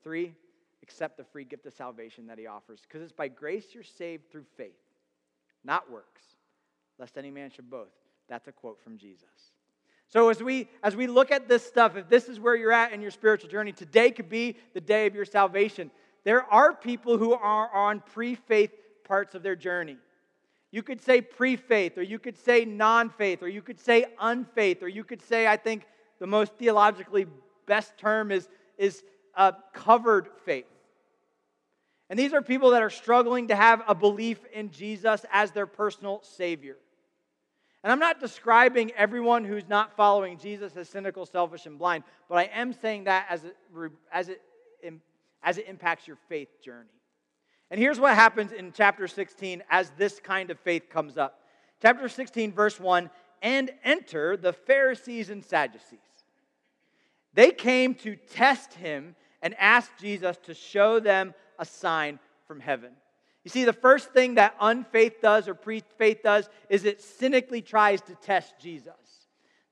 Three, 0.02 0.34
accept 0.82 1.16
the 1.16 1.24
free 1.24 1.44
gift 1.44 1.66
of 1.66 1.72
salvation 1.72 2.26
that 2.28 2.38
he 2.38 2.46
offers. 2.46 2.80
Because 2.82 3.02
it's 3.02 3.12
by 3.12 3.28
grace 3.28 3.66
you're 3.72 3.82
saved 3.82 4.30
through 4.30 4.44
faith, 4.56 4.78
not 5.64 5.90
works, 5.90 6.22
lest 6.98 7.18
any 7.18 7.30
man 7.30 7.50
should 7.50 7.70
boast. 7.70 7.98
That's 8.28 8.48
a 8.48 8.52
quote 8.52 8.80
from 8.82 8.96
Jesus. 8.96 9.52
So 10.08 10.28
as 10.28 10.42
we 10.42 10.68
as 10.82 10.96
we 10.96 11.06
look 11.06 11.30
at 11.30 11.48
this 11.48 11.64
stuff, 11.64 11.96
if 11.96 12.08
this 12.08 12.28
is 12.28 12.40
where 12.40 12.56
you're 12.56 12.72
at 12.72 12.92
in 12.92 13.00
your 13.00 13.12
spiritual 13.12 13.48
journey, 13.48 13.72
today 13.72 14.10
could 14.10 14.28
be 14.28 14.56
the 14.74 14.80
day 14.80 15.06
of 15.06 15.14
your 15.14 15.24
salvation. 15.24 15.90
There 16.24 16.42
are 16.42 16.74
people 16.74 17.16
who 17.16 17.32
are 17.32 17.72
on 17.74 18.00
pre-faith 18.00 18.72
parts 19.04 19.34
of 19.34 19.42
their 19.42 19.56
journey. 19.56 19.96
You 20.72 20.82
could 20.82 21.00
say 21.00 21.20
pre 21.20 21.56
faith, 21.56 21.98
or 21.98 22.02
you 22.02 22.18
could 22.18 22.38
say 22.38 22.64
non 22.64 23.10
faith, 23.10 23.42
or 23.42 23.48
you 23.48 23.62
could 23.62 23.80
say 23.80 24.06
unfaith, 24.20 24.82
or 24.82 24.88
you 24.88 25.02
could 25.02 25.22
say, 25.22 25.46
I 25.46 25.56
think 25.56 25.84
the 26.20 26.26
most 26.26 26.52
theologically 26.54 27.26
best 27.66 27.98
term 27.98 28.30
is, 28.30 28.48
is 28.78 29.02
uh, 29.34 29.52
covered 29.72 30.28
faith. 30.44 30.66
And 32.08 32.18
these 32.18 32.32
are 32.32 32.42
people 32.42 32.70
that 32.70 32.82
are 32.82 32.90
struggling 32.90 33.48
to 33.48 33.56
have 33.56 33.82
a 33.86 33.94
belief 33.94 34.38
in 34.52 34.70
Jesus 34.70 35.24
as 35.32 35.52
their 35.52 35.66
personal 35.66 36.20
Savior. 36.22 36.76
And 37.82 37.92
I'm 37.92 37.98
not 37.98 38.20
describing 38.20 38.92
everyone 38.92 39.44
who's 39.44 39.68
not 39.68 39.96
following 39.96 40.36
Jesus 40.36 40.76
as 40.76 40.88
cynical, 40.88 41.24
selfish, 41.24 41.66
and 41.66 41.78
blind, 41.78 42.04
but 42.28 42.36
I 42.36 42.44
am 42.52 42.72
saying 42.72 43.04
that 43.04 43.26
as 43.30 43.44
it, 43.44 43.56
as 44.12 44.28
it, 44.28 44.42
as 45.42 45.58
it 45.58 45.66
impacts 45.66 46.06
your 46.06 46.18
faith 46.28 46.48
journey. 46.62 46.99
And 47.70 47.80
here's 47.80 48.00
what 48.00 48.14
happens 48.14 48.52
in 48.52 48.72
chapter 48.72 49.06
16 49.06 49.62
as 49.70 49.90
this 49.96 50.18
kind 50.18 50.50
of 50.50 50.58
faith 50.58 50.90
comes 50.90 51.16
up. 51.16 51.40
Chapter 51.80 52.08
16, 52.08 52.52
verse 52.52 52.80
1 52.80 53.10
and 53.42 53.70
enter 53.84 54.36
the 54.36 54.52
Pharisees 54.52 55.30
and 55.30 55.44
Sadducees. 55.44 55.98
They 57.32 57.52
came 57.52 57.94
to 57.96 58.16
test 58.16 58.74
him 58.74 59.14
and 59.42 59.54
ask 59.58 59.90
Jesus 59.98 60.36
to 60.44 60.54
show 60.54 61.00
them 61.00 61.34
a 61.58 61.64
sign 61.64 62.18
from 62.46 62.60
heaven. 62.60 62.90
You 63.44 63.50
see, 63.50 63.64
the 63.64 63.72
first 63.72 64.12
thing 64.12 64.34
that 64.34 64.54
unfaith 64.60 65.22
does 65.22 65.48
or 65.48 65.54
pre 65.54 65.82
faith 65.96 66.22
does 66.22 66.48
is 66.68 66.84
it 66.84 67.00
cynically 67.00 67.62
tries 67.62 68.02
to 68.02 68.14
test 68.16 68.54
Jesus. 68.60 68.92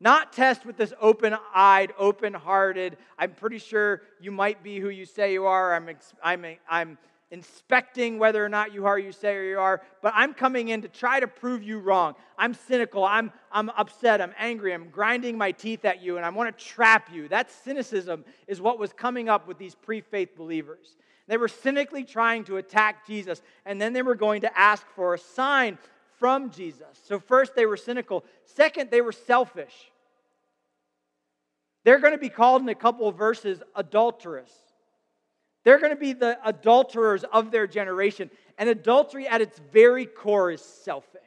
Not 0.00 0.32
test 0.32 0.64
with 0.64 0.76
this 0.76 0.94
open 1.00 1.37
eyed, 1.52 1.92
open 1.98 2.32
hearted, 2.32 2.96
I'm 3.18 3.32
pretty 3.32 3.58
sure 3.58 4.02
you 4.20 4.30
might 4.30 4.62
be 4.62 4.78
who 4.78 4.88
you 4.88 5.04
say 5.04 5.32
you 5.32 5.46
are. 5.46 5.74
I'm, 5.74 5.90
I'm, 6.22 6.44
I'm 6.70 6.98
inspecting 7.30 8.18
whether 8.18 8.44
or 8.44 8.48
not 8.48 8.72
you 8.72 8.86
are 8.86 8.98
you 8.98 9.12
say 9.12 9.34
or 9.34 9.42
you 9.42 9.58
are, 9.58 9.82
but 10.02 10.12
I'm 10.16 10.32
coming 10.32 10.68
in 10.68 10.82
to 10.82 10.88
try 10.88 11.20
to 11.20 11.28
prove 11.28 11.62
you 11.62 11.78
wrong. 11.78 12.14
I'm 12.38 12.54
cynical. 12.54 13.04
I'm, 13.04 13.32
I'm 13.52 13.68
upset. 13.70 14.20
I'm 14.20 14.34
angry. 14.38 14.72
I'm 14.72 14.88
grinding 14.88 15.36
my 15.36 15.52
teeth 15.52 15.84
at 15.84 16.02
you, 16.02 16.16
and 16.16 16.24
I 16.24 16.30
want 16.30 16.56
to 16.56 16.64
trap 16.64 17.10
you. 17.12 17.28
That 17.28 17.50
cynicism 17.50 18.24
is 18.46 18.60
what 18.60 18.78
was 18.78 18.92
coming 18.92 19.28
up 19.28 19.46
with 19.46 19.58
these 19.58 19.74
pre 19.74 20.00
faith 20.00 20.36
believers. 20.36 20.96
They 21.26 21.36
were 21.36 21.48
cynically 21.48 22.04
trying 22.04 22.44
to 22.44 22.56
attack 22.56 23.06
Jesus, 23.06 23.42
and 23.66 23.80
then 23.80 23.92
they 23.92 24.02
were 24.02 24.14
going 24.14 24.40
to 24.42 24.58
ask 24.58 24.86
for 24.96 25.12
a 25.12 25.18
sign 25.18 25.76
from 26.18 26.50
Jesus. 26.50 26.98
So, 27.04 27.20
first, 27.20 27.54
they 27.54 27.66
were 27.66 27.76
cynical. 27.76 28.24
Second, 28.46 28.90
they 28.90 29.02
were 29.02 29.12
selfish. 29.12 29.92
They're 31.84 32.00
going 32.00 32.12
to 32.12 32.18
be 32.18 32.30
called 32.30 32.62
in 32.62 32.68
a 32.70 32.74
couple 32.74 33.06
of 33.06 33.16
verses 33.16 33.62
adulterous. 33.74 34.50
They're 35.68 35.78
going 35.78 35.90
to 35.90 35.96
be 35.96 36.14
the 36.14 36.38
adulterers 36.46 37.24
of 37.31 37.50
their 37.50 37.66
generation. 37.66 38.31
And 38.57 38.70
adultery 38.70 39.28
at 39.28 39.42
its 39.42 39.61
very 39.70 40.07
core 40.07 40.50
is 40.50 40.62
selfish. 40.62 41.20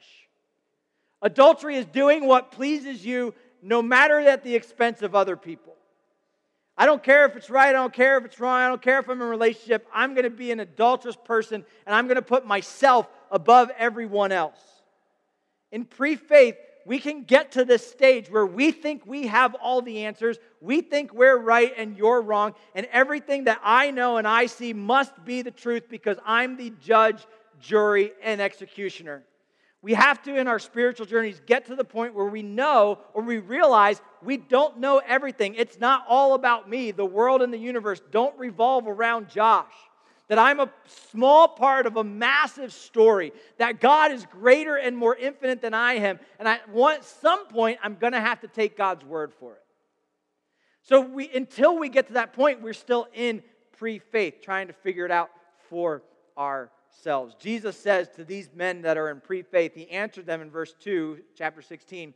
Adultery 1.22 1.76
is 1.76 1.86
doing 1.86 2.26
what 2.26 2.50
pleases 2.50 3.06
you, 3.06 3.36
no 3.62 3.84
matter 3.84 4.20
at 4.20 4.44
the 4.44 4.56
expense 4.56 5.04
of 5.04 5.14
other 5.14 5.38
people. 5.38 5.76
I 6.76 6.88
don't 6.88 7.04
care 7.04 7.28
if 7.28 7.36
it's 7.36 7.52
right, 7.52 7.70
I 7.70 7.74
don't 7.74 7.94
care 7.94 8.18
if 8.18 8.26
it's 8.26 8.40
wrong, 8.40 8.60
I 8.60 8.68
don't 8.68 8.82
care 8.82 8.98
if 8.98 9.08
I'm 9.08 9.22
in 9.22 9.28
a 9.28 9.30
relationship. 9.30 9.86
I'm 9.94 10.16
going 10.16 10.24
to 10.24 10.32
be 10.32 10.52
an 10.52 10.60
adulterous 10.60 11.18
person 11.24 11.64
and 11.86 11.94
I'm 11.94 12.08
going 12.08 12.16
to 12.16 12.24
put 12.24 12.44
myself 12.44 13.08
above 13.30 13.70
everyone 13.78 14.32
else. 14.32 14.58
In 15.72 15.86
pre 15.86 16.16
faith, 16.16 16.56
we 16.92 17.00
can 17.00 17.24
get 17.24 17.54
to 17.54 17.64
this 17.64 17.90
stage 17.90 18.30
where 18.30 18.46
we 18.46 18.70
think 18.70 19.06
we 19.06 19.28
have 19.28 19.56
all 19.64 19.82
the 19.82 20.04
answers, 20.04 20.38
we 20.60 20.82
think 20.82 21.14
we're 21.14 21.38
right 21.38 21.72
and 21.78 21.96
you're 21.96 22.22
wrong, 22.22 22.54
and 22.76 22.86
everything 22.92 23.46
that 23.46 23.62
I 23.64 23.92
know 23.92 24.18
and 24.18 24.28
I 24.28 24.48
see 24.48 24.74
must 24.74 25.24
be 25.24 25.42
the 25.42 25.52
truth 25.52 25.84
because 25.90 26.18
I'm 26.26 26.58
the 26.58 26.74
judge, 26.82 27.26
jury, 27.62 28.12
and 28.22 28.42
executioner. 28.42 29.24
We 29.82 29.94
have 29.94 30.22
to, 30.24 30.36
in 30.36 30.50
our 30.50 30.60
spiritual 30.60 31.06
journeys, 31.06 31.42
get 31.46 31.68
to 31.68 31.78
the 31.78 31.86
point 31.86 32.14
where 32.14 32.26
we 32.26 32.44
know 32.44 33.00
or 33.14 33.24
we 33.24 33.38
realize 33.38 34.02
we 34.22 34.36
don't 34.36 34.80
know 34.80 35.02
everything. 35.08 35.56
It's 35.56 35.80
not 35.80 36.04
all 36.10 36.34
about 36.34 36.70
me. 36.70 36.92
The 36.92 37.06
world 37.06 37.42
and 37.42 37.54
the 37.54 37.58
universe 37.58 38.02
don't 38.12 38.38
revolve 38.38 38.86
around 38.86 39.30
Josh 39.30 39.72
that 40.32 40.40
I'm 40.40 40.62
a 40.62 40.72
small 41.12 41.50
part 41.50 41.86
of 41.86 41.98
a 41.98 42.06
massive 42.06 42.72
story, 42.72 43.34
that 43.58 43.82
God 43.82 44.14
is 44.14 44.26
greater 44.26 44.78
and 44.78 44.96
more 44.96 45.14
infinite 45.14 45.62
than 45.62 45.74
I 45.74 45.96
am, 45.96 46.22
and 46.40 46.48
at 46.48 46.64
some 47.04 47.48
point 47.48 47.80
I'm 47.84 47.96
going 47.96 48.14
to 48.14 48.22
have 48.22 48.40
to 48.40 48.48
take 48.48 48.78
God's 48.78 49.04
word 49.04 49.34
for 49.34 49.56
it. 49.56 49.62
So 50.84 51.02
we, 51.02 51.30
until 51.36 51.78
we 51.78 51.90
get 51.90 52.08
to 52.08 52.14
that 52.14 52.32
point, 52.32 52.62
we're 52.62 52.72
still 52.72 53.08
in 53.14 53.44
pre 53.78 54.00
faith, 54.00 54.36
trying 54.42 54.68
to 54.68 54.74
figure 54.74 55.04
it 55.04 55.12
out 55.12 55.32
for 55.70 56.02
ourselves. 56.38 56.78
ourselves. 56.92 57.36
Jesus 57.40 57.78
says 57.78 58.08
to 58.16 58.24
these 58.24 58.50
men 58.54 58.82
that 58.84 58.98
are 58.98 59.10
in 59.10 59.20
pre 59.20 59.42
faith, 59.42 59.74
He 59.76 59.90
answered 59.90 60.26
them 60.26 60.42
in 60.42 60.50
verse 60.50 60.74
2, 60.80 61.20
chapter 61.36 61.62
16 61.62 62.14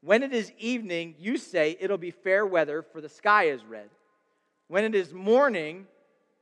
When 0.00 0.22
it 0.22 0.32
is 0.32 0.52
evening, 0.58 1.14
you 1.18 1.36
say 1.36 1.76
it'll 1.80 1.98
be 1.98 2.10
fair 2.10 2.46
weather, 2.46 2.82
for 2.82 3.00
the 3.00 3.08
sky 3.08 3.44
is 3.44 3.64
red. 3.64 3.90
When 4.68 4.84
it 4.84 4.94
is 4.94 5.12
morning, 5.12 5.86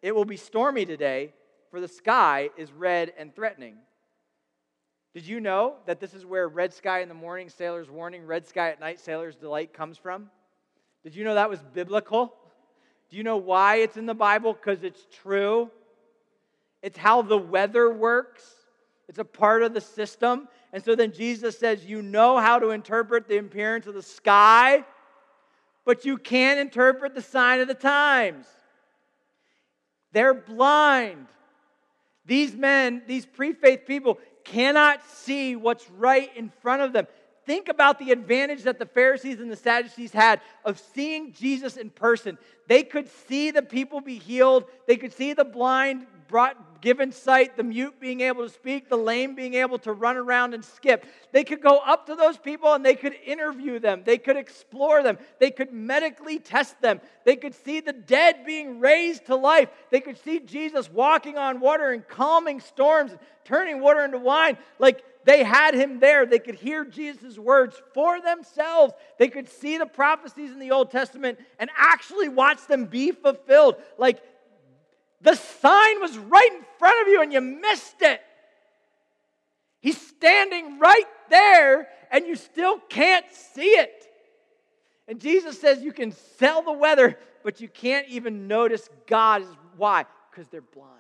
it 0.07 0.15
will 0.15 0.25
be 0.25 0.37
stormy 0.37 0.87
today, 0.87 1.35
for 1.69 1.81
the 1.81 1.89
sky 1.89 2.51
is 2.57 2.71
red 2.71 3.13
and 3.19 3.35
threatening. 3.35 3.75
Did 5.15 5.27
you 5.27 5.41
know 5.41 5.75
that 5.87 5.99
this 5.99 6.15
is 6.15 6.25
where 6.25 6.47
red 6.47 6.73
sky 6.73 7.01
in 7.01 7.09
the 7.09 7.15
morning, 7.15 7.49
sailor's 7.49 7.91
warning, 7.91 8.25
red 8.25 8.47
sky 8.47 8.71
at 8.71 8.79
night, 8.79 9.01
sailor's 9.01 9.35
delight 9.35 9.73
comes 9.73 9.99
from? 9.99 10.31
Did 11.03 11.17
you 11.17 11.25
know 11.25 11.35
that 11.35 11.51
was 11.51 11.59
biblical? 11.75 12.33
Do 13.11 13.17
you 13.17 13.25
know 13.25 13.37
why 13.37 13.79
it's 13.79 13.97
in 13.97 14.07
the 14.07 14.15
Bible? 14.15 14.53
Because 14.53 14.85
it's 14.85 15.09
true. 15.25 15.73
It's 16.83 16.97
how 16.97 17.23
the 17.23 17.37
weather 17.37 17.93
works, 17.93 18.45
it's 19.09 19.19
a 19.19 19.25
part 19.25 19.65
of 19.65 19.75
the 19.75 19.81
system. 19.81 20.47
And 20.73 20.85
so 20.85 20.95
then 20.95 21.11
Jesus 21.11 21.59
says, 21.59 21.85
You 21.85 22.01
know 22.01 22.39
how 22.39 22.61
to 22.61 22.71
interpret 22.71 23.27
the 23.27 23.39
appearance 23.39 23.89
of 23.89 23.95
the 23.95 24.03
sky, 24.03 24.85
but 25.85 26.05
you 26.05 26.17
can't 26.17 26.61
interpret 26.61 27.17
the 27.17 27.23
sign 27.23 27.59
of 27.59 27.67
the 27.67 27.75
times. 27.75 28.47
They're 30.17 30.33
blind. 30.33 31.27
These 32.25 32.55
men, 32.57 33.03
these 33.07 33.27
pre 33.27 33.53
faith 33.53 33.81
people, 33.87 34.19
cannot 34.45 35.05
see 35.05 35.57
what's 35.57 35.91
right 35.91 36.35
in 36.35 36.51
front 36.63 36.81
of 36.81 36.95
them. 36.95 37.07
Think 37.45 37.69
about 37.69 37.99
the 37.99 38.13
advantage 38.13 38.63
that 38.63 38.79
the 38.79 38.87
Pharisees 38.87 39.41
and 39.41 39.51
the 39.51 39.57
Sadducees 39.57 40.13
had 40.13 40.41
of 40.65 40.81
seeing 40.95 41.35
Jesus 41.35 41.77
in 41.77 41.91
person. 41.91 42.39
They 42.67 42.83
could 42.83 43.11
see 43.29 43.51
the 43.51 43.61
people 43.61 44.01
be 44.01 44.17
healed, 44.17 44.65
they 44.87 44.97
could 44.97 45.13
see 45.13 45.35
the 45.35 45.45
blind 45.45 46.07
brought 46.29 46.66
given 46.81 47.13
sight, 47.13 47.57
the 47.57 47.63
mute 47.63 47.99
being 48.01 48.21
able 48.21 48.45
to 48.45 48.53
speak, 48.53 48.89
the 48.89 48.97
lame 48.97 49.35
being 49.35 49.55
able 49.55 49.79
to 49.81 49.93
run 49.93 50.17
around 50.17 50.55
and 50.55 50.65
skip. 50.65 51.07
They 51.33 51.45
could 51.45 51.61
go 51.61 51.79
up 51.79 52.07
to 52.07 52.15
those 52.15 52.37
people 52.39 52.73
and 52.73 52.85
they 52.85 52.95
could 52.95 53.15
interview 53.25 53.79
them. 53.79 54.03
They 54.05 54.19
could 54.19 54.37
explore 54.37 55.03
them. 55.03 55.19
They 55.39 55.51
could 55.51 55.73
medically 55.73 56.39
test 56.39 56.81
them. 56.81 57.01
They 57.25 57.37
could 57.37 57.55
see 57.55 57.81
the 57.81 57.93
dead 57.93 58.47
being 58.47 58.81
raised 58.81 59.27
to 59.27 59.37
life. 59.37 59.69
They 59.91 60.01
could 60.01 60.23
see 60.23 60.41
Jesus 60.41 60.91
walking 60.91 61.37
on 61.37 61.61
water 61.61 61.91
and 61.91 62.07
calming 62.07 62.61
storms, 62.61 63.13
turning 63.45 63.81
water 63.81 64.05
into 64.05 64.19
wine. 64.19 64.59
Like 64.79 65.05
they 65.25 65.43
had 65.43 65.75
him 65.75 65.99
there. 65.99 66.25
They 66.25 66.39
could 66.39 66.55
hear 66.55 66.85
Jesus' 66.85 67.37
words 67.37 67.83
for 67.95 68.21
themselves. 68.21 68.95
They 69.19 69.29
could 69.29 69.49
see 69.49 69.77
the 69.77 69.87
prophecies 69.87 70.53
in 70.53 70.61
the 70.61 70.71
Old 70.71 70.93
Testament 70.93 71.41
and 71.59 71.69
actually 71.77 72.29
watch 72.29 72.65
them 72.69 72.85
be 72.85 73.11
fulfilled. 73.11 73.77
Like 73.99 74.23
the 75.27 75.35
sign 75.35 76.01
was 76.01 76.17
right 76.17 76.51
in 76.53 76.65
front 76.79 77.03
of 77.03 77.09
you 77.09 77.21
and 77.21 77.33
you 77.33 77.41
missed 77.41 78.01
it. 78.01 78.21
He's 79.81 80.01
standing 80.01 80.79
right 80.79 81.09
there 81.29 81.89
and 82.13 82.25
you 82.29 82.37
still 82.37 82.79
can't 82.89 83.27
see 83.33 83.71
it. 83.71 84.07
And 85.09 85.21
Jesus 85.21 85.61
says 85.61 85.83
you 85.83 85.91
can 85.91 86.13
sell 86.13 86.63
the 86.63 86.73
weather, 86.73 87.19
but 87.43 87.61
you 87.61 87.67
can't 87.67 88.07
even 88.07 88.47
notice 88.47 88.89
God. 89.09 89.43
Why? 89.77 90.07
Because 90.31 90.47
they're 90.47 90.61
blind. 90.61 90.93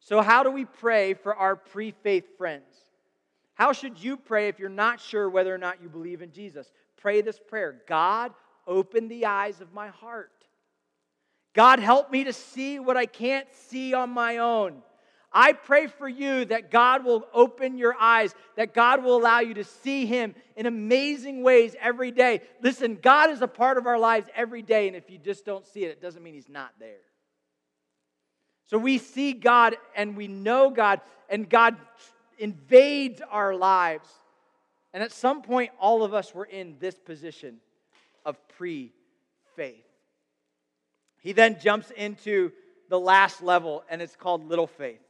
So, 0.00 0.20
how 0.20 0.42
do 0.42 0.50
we 0.50 0.66
pray 0.66 1.14
for 1.14 1.34
our 1.34 1.56
pre 1.56 1.92
faith 1.92 2.36
friends? 2.36 2.74
How 3.54 3.72
should 3.72 3.98
you 3.98 4.18
pray 4.18 4.48
if 4.48 4.58
you're 4.58 4.68
not 4.68 5.00
sure 5.00 5.30
whether 5.30 5.54
or 5.54 5.58
not 5.58 5.82
you 5.82 5.88
believe 5.88 6.20
in 6.20 6.30
Jesus? 6.30 6.70
Pray 6.98 7.22
this 7.22 7.40
prayer 7.40 7.80
God, 7.86 8.34
open 8.66 9.08
the 9.08 9.24
eyes 9.24 9.62
of 9.62 9.72
my 9.72 9.88
heart. 9.88 10.37
God, 11.54 11.78
help 11.78 12.10
me 12.10 12.24
to 12.24 12.32
see 12.32 12.78
what 12.78 12.96
I 12.96 13.06
can't 13.06 13.46
see 13.54 13.94
on 13.94 14.10
my 14.10 14.38
own. 14.38 14.82
I 15.32 15.52
pray 15.52 15.88
for 15.88 16.08
you 16.08 16.46
that 16.46 16.70
God 16.70 17.04
will 17.04 17.26
open 17.34 17.76
your 17.76 17.94
eyes, 17.98 18.34
that 18.56 18.72
God 18.72 19.04
will 19.04 19.16
allow 19.16 19.40
you 19.40 19.54
to 19.54 19.64
see 19.64 20.06
Him 20.06 20.34
in 20.56 20.66
amazing 20.66 21.42
ways 21.42 21.76
every 21.80 22.10
day. 22.10 22.40
Listen, 22.62 22.98
God 23.00 23.30
is 23.30 23.42
a 23.42 23.48
part 23.48 23.76
of 23.76 23.86
our 23.86 23.98
lives 23.98 24.28
every 24.34 24.62
day, 24.62 24.88
and 24.88 24.96
if 24.96 25.10
you 25.10 25.18
just 25.18 25.44
don't 25.44 25.66
see 25.66 25.84
it, 25.84 25.90
it 25.90 26.00
doesn't 26.00 26.22
mean 26.22 26.34
He's 26.34 26.48
not 26.48 26.72
there. 26.78 26.96
So 28.66 28.78
we 28.78 28.98
see 28.98 29.32
God 29.32 29.76
and 29.94 30.16
we 30.16 30.28
know 30.28 30.70
God, 30.70 31.00
and 31.28 31.48
God 31.48 31.76
invades 32.38 33.20
our 33.30 33.54
lives. 33.54 34.08
And 34.94 35.02
at 35.02 35.12
some 35.12 35.42
point, 35.42 35.70
all 35.78 36.02
of 36.02 36.14
us 36.14 36.34
were 36.34 36.44
in 36.46 36.76
this 36.78 36.98
position 36.98 37.58
of 38.24 38.36
pre 38.48 38.92
faith. 39.56 39.87
He 41.20 41.32
then 41.32 41.58
jumps 41.60 41.90
into 41.90 42.52
the 42.88 42.98
last 42.98 43.42
level, 43.42 43.84
and 43.90 44.00
it's 44.00 44.16
called 44.16 44.48
little 44.48 44.66
faith. 44.66 45.00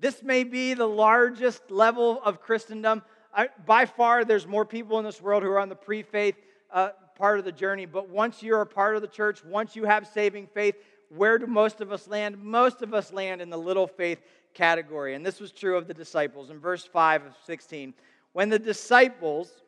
This 0.00 0.22
may 0.22 0.44
be 0.44 0.74
the 0.74 0.86
largest 0.86 1.70
level 1.70 2.20
of 2.24 2.40
Christendom. 2.40 3.02
I, 3.32 3.48
by 3.64 3.86
far, 3.86 4.24
there's 4.24 4.46
more 4.46 4.64
people 4.64 4.98
in 4.98 5.04
this 5.04 5.20
world 5.20 5.42
who 5.42 5.50
are 5.50 5.60
on 5.60 5.68
the 5.68 5.76
pre 5.76 6.02
faith 6.02 6.36
uh, 6.72 6.90
part 7.16 7.38
of 7.38 7.44
the 7.44 7.52
journey. 7.52 7.86
But 7.86 8.08
once 8.08 8.42
you're 8.42 8.60
a 8.60 8.66
part 8.66 8.96
of 8.96 9.02
the 9.02 9.08
church, 9.08 9.44
once 9.44 9.76
you 9.76 9.84
have 9.84 10.06
saving 10.06 10.48
faith, 10.48 10.74
where 11.08 11.38
do 11.38 11.46
most 11.46 11.80
of 11.80 11.92
us 11.92 12.08
land? 12.08 12.38
Most 12.38 12.82
of 12.82 12.92
us 12.92 13.12
land 13.12 13.40
in 13.40 13.50
the 13.50 13.58
little 13.58 13.86
faith 13.86 14.20
category. 14.52 15.14
And 15.14 15.24
this 15.24 15.40
was 15.40 15.52
true 15.52 15.76
of 15.76 15.86
the 15.86 15.94
disciples. 15.94 16.50
In 16.50 16.58
verse 16.58 16.84
5 16.84 17.26
of 17.26 17.36
16, 17.44 17.94
when 18.32 18.48
the 18.48 18.58
disciples, 18.58 19.62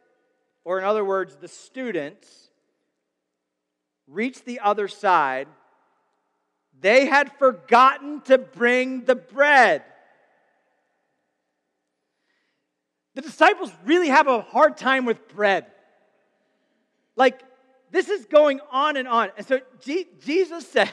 or 0.64 0.78
in 0.78 0.84
other 0.84 1.04
words, 1.04 1.36
the 1.36 1.48
students, 1.48 2.50
reached 4.08 4.44
the 4.44 4.60
other 4.60 4.88
side, 4.88 5.48
they 6.80 7.06
had 7.06 7.32
forgotten 7.38 8.20
to 8.22 8.38
bring 8.38 9.04
the 9.04 9.14
bread. 9.14 9.82
The 13.14 13.22
disciples 13.22 13.72
really 13.84 14.08
have 14.08 14.26
a 14.26 14.42
hard 14.42 14.76
time 14.76 15.06
with 15.06 15.26
bread. 15.28 15.66
Like, 17.16 17.40
this 17.90 18.10
is 18.10 18.26
going 18.26 18.60
on 18.70 18.96
and 18.98 19.08
on. 19.08 19.30
And 19.38 19.46
so 19.46 19.60
G- 19.80 20.06
Jesus 20.22 20.66
says, 20.70 20.90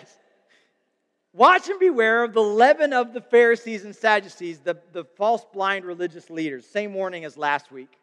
Watch 1.33 1.67
and 1.67 1.79
beware 1.79 2.23
of 2.23 2.33
the 2.33 2.43
leaven 2.43 2.93
of 2.93 3.11
the 3.11 3.19
Pharisees 3.21 3.83
and 3.85 3.95
Sadducees, 3.95 4.59
the, 4.59 4.77
the 4.91 5.03
false 5.03 5.43
blind 5.51 5.83
religious 5.83 6.29
leaders. 6.29 6.65
Same 6.65 6.93
warning 6.93 7.25
as 7.25 7.35
last 7.35 7.71
week. 7.71 7.97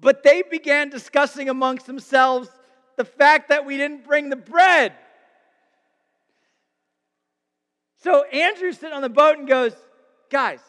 But 0.00 0.24
they 0.24 0.42
began 0.42 0.90
discussing 0.90 1.48
amongst 1.48 1.86
themselves 1.86 2.48
the 2.96 3.04
fact 3.04 3.48
that 3.48 3.64
we 3.64 3.76
didn't 3.76 4.04
bring 4.04 4.28
the 4.28 4.36
bread. 4.36 4.92
So 8.02 8.24
Andrew's 8.24 8.78
sitting 8.78 8.94
on 8.94 9.02
the 9.02 9.08
boat 9.08 9.38
and 9.38 9.48
goes, 9.48 9.72
Guys, 10.30 10.60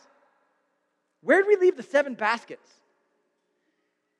where'd 1.21 1.45
we 1.47 1.55
leave 1.57 1.75
the 1.75 1.83
seven 1.83 2.13
baskets? 2.13 2.69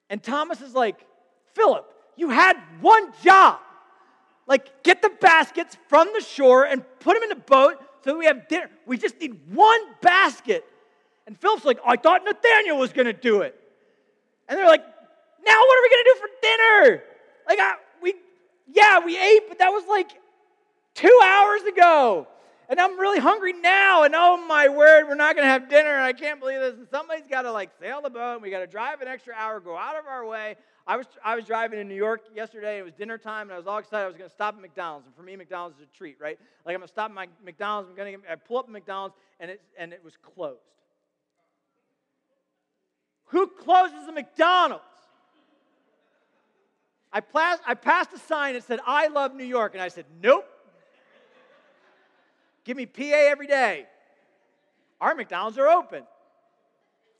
And 0.10 0.22
Thomas 0.22 0.62
is 0.62 0.74
like, 0.74 1.06
Philip, 1.54 1.86
you 2.16 2.30
had 2.30 2.58
one 2.82 3.12
job. 3.24 3.60
Like, 4.48 4.84
get 4.84 5.02
the 5.02 5.12
baskets 5.22 5.78
from 5.88 6.10
the 6.14 6.22
shore 6.22 6.66
and 6.66 6.84
put 7.00 7.14
them 7.14 7.24
in 7.24 7.30
the 7.30 7.36
boat 7.36 7.76
so 8.04 8.18
we 8.18 8.26
have 8.26 8.48
dinner. 8.48 8.70
We 8.86 8.98
just 8.98 9.20
need 9.20 9.40
one 9.54 9.80
basket. 10.02 10.66
And 11.28 11.38
Philip's 11.40 11.66
like, 11.66 11.80
I 11.86 11.96
thought 11.96 12.24
Nathaniel 12.26 12.78
was 12.78 12.92
going 12.92 13.06
to 13.06 13.14
do 13.14 13.42
it. 13.42 13.56
And 14.48 14.58
they're 14.58 14.66
like, 14.66 14.82
now 14.82 15.60
what 15.60 15.78
are 15.78 15.82
we 15.84 15.90
going 15.90 16.04
to 16.04 16.12
do 16.14 16.20
for 16.20 16.30
dinner? 16.42 17.04
Like, 17.48 17.60
I, 17.60 17.76
we, 18.02 18.16
yeah, 18.74 19.00
we 19.06 19.18
ate, 19.18 19.44
but 19.48 19.60
that 19.60 19.70
was 19.70 19.84
like 19.88 20.10
two 20.96 21.20
hours 21.24 21.62
ago 21.64 22.28
and 22.70 22.80
I'm 22.80 23.00
really 23.00 23.20
hungry 23.20 23.54
now. 23.54 24.04
And 24.04 24.14
oh 24.16 24.46
my 24.48 24.70
word, 24.70 25.06
we're 25.08 25.16
not 25.16 25.36
going 25.36 25.44
to 25.44 25.50
have 25.50 25.70
dinner. 25.70 25.90
And 25.90 26.04
I 26.04 26.14
can't 26.14 26.40
believe 26.40 26.60
this. 26.60 26.76
And 26.76 26.88
somebody's 26.88 27.28
got 27.28 27.42
to 27.42 27.52
like 27.52 27.72
sail 27.80 28.00
the 28.02 28.12
boat. 28.12 28.36
And 28.36 28.42
we 28.44 28.52
got 28.52 28.60
to 28.60 28.68
drive 28.68 29.02
an 29.02 29.08
extra 29.08 29.34
hour, 29.34 29.60
go 29.60 29.76
out 29.76 29.98
of 29.98 30.06
our 30.06 30.24
way. 30.24 30.56
I 30.86 30.98
was, 30.98 31.08
I 31.26 31.36
was 31.36 31.46
driving 31.46 31.80
in 31.80 31.88
New 31.88 31.96
York 31.96 32.22
yesterday. 32.36 32.78
And 32.78 32.82
it 32.82 32.84
was 32.84 32.94
dinner 32.94 33.18
time, 33.18 33.48
and 33.48 33.54
I 33.54 33.58
was 33.58 33.66
all 33.66 33.80
excited. 33.80 34.04
I 34.04 34.08
was 34.08 34.18
going 34.18 34.30
to 34.30 34.34
stop 34.34 34.54
at 34.56 34.62
McDonald's. 34.62 35.08
And 35.08 35.16
for 35.16 35.24
me, 35.24 35.36
McDonald's 35.36 35.78
is 35.78 35.84
a 35.84 35.98
treat, 35.98 36.18
right? 36.22 36.38
Like 36.64 36.76
I'm 36.76 36.80
going 36.80 36.88
to 36.88 36.94
stop 36.94 37.10
at 37.10 37.16
my 37.16 37.28
McDonald's. 37.44 37.90
I'm 37.90 37.96
going 37.96 38.22
to 38.22 38.32
I 38.32 38.36
pull 38.36 38.60
up 38.60 38.66
at 38.66 38.72
McDonald's, 38.72 39.16
and 39.40 39.50
it, 39.50 39.62
and 39.78 39.92
it 39.92 40.04
was 40.04 40.14
closed. 40.18 40.62
Who 43.26 43.48
closes 43.48 44.08
a 44.08 44.12
McDonald's? 44.12 44.84
I, 47.12 47.22
passed, 47.22 47.64
I 47.66 47.74
passed 47.74 48.14
a 48.14 48.20
sign 48.20 48.54
that 48.54 48.64
said, 48.64 48.80
I 48.86 49.08
love 49.08 49.34
New 49.34 49.44
York. 49.44 49.74
And 49.74 49.82
I 49.82 49.88
said, 49.88 50.06
nope. 50.22 50.46
Give 52.64 52.78
me 52.78 52.86
PA 52.86 53.04
every 53.04 53.48
day. 53.48 53.86
Our 55.02 55.16
McDonald's 55.16 55.58
are 55.58 55.68
open. 55.68 56.04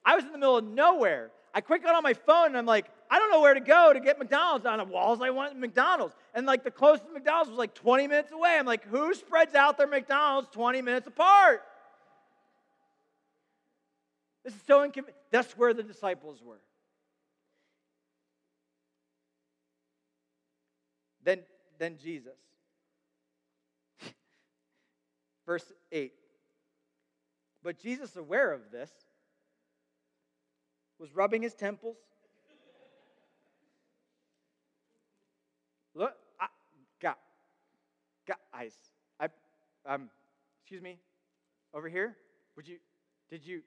I 0.06 0.16
was 0.16 0.24
in 0.26 0.32
the 0.32 0.38
middle 0.38 0.58
of 0.58 0.66
nowhere. 0.66 1.32
I 1.54 1.62
quick 1.62 1.84
got 1.84 1.96
on 1.96 2.04
my 2.04 2.14
phone 2.14 2.48
and 2.48 2.58
I'm 2.58 2.66
like, 2.66 2.86
I 3.10 3.18
don't 3.18 3.32
know 3.32 3.42
where 3.42 3.54
to 3.54 3.60
go 3.60 3.92
to 3.92 4.00
get 4.00 4.20
McDonald's 4.20 4.66
on 4.66 4.78
the 4.78 4.84
walls. 4.84 5.20
I 5.22 5.32
want 5.32 5.58
McDonald's. 5.58 6.16
And 6.36 6.46
like 6.46 6.64
the 6.64 6.72
closest 6.72 7.12
McDonald's 7.12 7.50
was 7.50 7.58
like 7.58 7.74
20 7.74 8.08
minutes 8.08 8.32
away. 8.32 8.58
I'm 8.60 8.66
like, 8.66 8.86
who 8.86 9.14
spreads 9.14 9.56
out 9.56 9.78
their 9.78 9.88
McDonald's 9.88 10.50
20 10.50 10.82
minutes 10.82 11.08
apart? 11.08 11.64
This 14.44 14.54
is 14.54 14.62
so 14.68 14.84
inconvenient. 14.84 15.18
That's 15.32 15.58
where 15.58 15.74
the 15.74 15.84
disciples 15.84 16.42
were. 16.44 16.60
Then, 21.24 21.40
then 21.78 21.98
Jesus. 22.02 22.38
Verse 25.50 25.74
8 25.92 26.14
But 27.64 27.80
Jesus, 27.80 28.16
aware 28.16 28.52
of 28.52 28.70
this, 28.72 28.92
was 31.00 31.16
rubbing 31.16 31.42
his 31.42 31.56
temples. 31.56 31.98
Look, 35.96 36.14
I, 36.40 36.46
got 37.02 38.38
eyes. 38.54 38.76
I, 39.20 39.30
um, 39.88 40.12
excuse 40.62 40.84
me, 40.84 41.00
over 41.74 41.90
here. 41.90 42.16
Would 42.56 42.68
you, 42.68 42.78
did 43.32 43.44
you, 43.44 43.64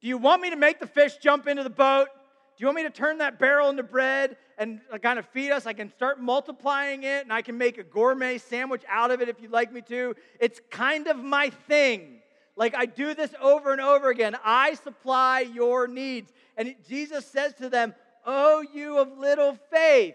do 0.00 0.08
you 0.08 0.16
want 0.16 0.40
me 0.40 0.48
to 0.48 0.56
make 0.56 0.80
the 0.80 0.86
fish 0.86 1.16
jump 1.22 1.46
into 1.46 1.62
the 1.62 1.68
boat? 1.68 2.08
Do 2.56 2.62
you 2.62 2.66
want 2.66 2.76
me 2.76 2.82
to 2.82 2.90
turn 2.90 3.18
that 3.18 3.38
barrel 3.38 3.70
into 3.70 3.82
bread 3.82 4.36
and 4.58 4.80
uh, 4.92 4.98
kind 4.98 5.18
of 5.18 5.26
feed 5.26 5.50
us? 5.50 5.66
I 5.66 5.72
can 5.72 5.90
start 5.90 6.20
multiplying 6.20 7.04
it 7.04 7.24
and 7.24 7.32
I 7.32 7.42
can 7.42 7.56
make 7.56 7.78
a 7.78 7.82
gourmet 7.82 8.38
sandwich 8.38 8.82
out 8.88 9.10
of 9.10 9.22
it 9.22 9.28
if 9.28 9.40
you'd 9.40 9.50
like 9.50 9.72
me 9.72 9.80
to. 9.88 10.14
It's 10.38 10.60
kind 10.70 11.06
of 11.08 11.16
my 11.16 11.50
thing. 11.50 12.20
Like 12.54 12.74
I 12.74 12.86
do 12.86 13.14
this 13.14 13.32
over 13.40 13.72
and 13.72 13.80
over 13.80 14.10
again. 14.10 14.36
I 14.44 14.74
supply 14.74 15.40
your 15.40 15.88
needs. 15.88 16.30
And 16.56 16.74
Jesus 16.88 17.26
says 17.26 17.54
to 17.54 17.68
them, 17.68 17.94
Oh, 18.26 18.64
you 18.72 18.98
of 18.98 19.18
little 19.18 19.58
faith. 19.70 20.14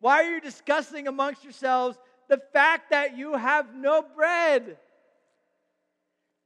Why 0.00 0.22
are 0.22 0.34
you 0.34 0.40
discussing 0.40 1.08
amongst 1.08 1.42
yourselves 1.42 1.98
the 2.28 2.40
fact 2.52 2.90
that 2.90 3.16
you 3.16 3.34
have 3.34 3.74
no 3.74 4.04
bread? 4.14 4.76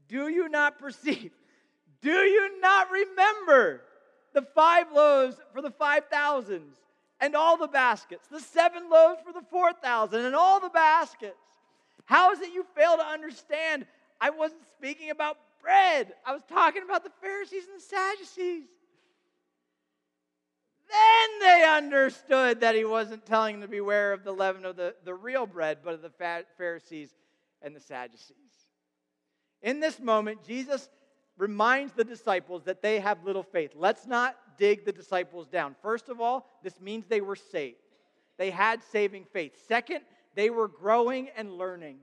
Do 0.08 0.28
you 0.28 0.48
not 0.48 0.78
perceive? 0.78 1.32
Do 2.00 2.10
you 2.10 2.60
not 2.60 2.90
remember 2.90 3.82
the 4.32 4.42
five 4.42 4.92
loaves 4.92 5.36
for 5.52 5.62
the 5.62 5.70
five 5.70 6.04
thousands 6.10 6.76
and 7.20 7.36
all 7.36 7.56
the 7.56 7.68
baskets, 7.68 8.26
the 8.28 8.40
seven 8.40 8.90
loaves 8.90 9.20
for 9.24 9.32
the 9.32 9.46
four 9.50 9.72
thousand 9.72 10.24
and 10.24 10.34
all 10.34 10.60
the 10.60 10.70
baskets? 10.70 11.36
How 12.04 12.32
is 12.32 12.40
it 12.40 12.52
you 12.52 12.64
fail 12.74 12.96
to 12.96 13.04
understand? 13.04 13.86
I 14.20 14.30
wasn't 14.30 14.62
speaking 14.78 15.10
about 15.10 15.38
bread, 15.62 16.12
I 16.26 16.32
was 16.32 16.42
talking 16.48 16.82
about 16.82 17.04
the 17.04 17.12
Pharisees 17.20 17.64
and 17.64 17.80
the 17.80 17.84
Sadducees. 17.84 18.64
Then 20.90 21.40
they 21.40 21.64
understood 21.64 22.60
that 22.60 22.74
he 22.74 22.84
wasn't 22.84 23.24
telling 23.24 23.60
them 23.60 23.68
to 23.68 23.70
beware 23.70 24.12
of 24.12 24.24
the 24.24 24.32
leaven 24.32 24.66
of 24.66 24.76
the, 24.76 24.94
the 25.04 25.14
real 25.14 25.46
bread, 25.46 25.78
but 25.82 25.94
of 25.94 26.02
the 26.02 26.42
Pharisees 26.58 27.14
and 27.62 27.74
the 27.74 27.80
Sadducees. 27.80 28.34
In 29.62 29.80
this 29.80 29.98
moment, 30.00 30.44
Jesus 30.44 30.88
reminds 31.38 31.92
the 31.92 32.04
disciples 32.04 32.64
that 32.64 32.82
they 32.82 33.00
have 33.00 33.24
little 33.24 33.42
faith. 33.42 33.72
Let's 33.74 34.06
not 34.06 34.36
dig 34.58 34.84
the 34.84 34.92
disciples 34.92 35.48
down. 35.48 35.74
First 35.82 36.08
of 36.08 36.20
all, 36.20 36.46
this 36.62 36.80
means 36.80 37.06
they 37.06 37.20
were 37.20 37.36
saved, 37.36 37.76
they 38.38 38.50
had 38.50 38.82
saving 38.92 39.26
faith. 39.32 39.52
Second, 39.66 40.00
they 40.34 40.50
were 40.50 40.68
growing 40.68 41.28
and 41.36 41.52
learning. 41.52 41.98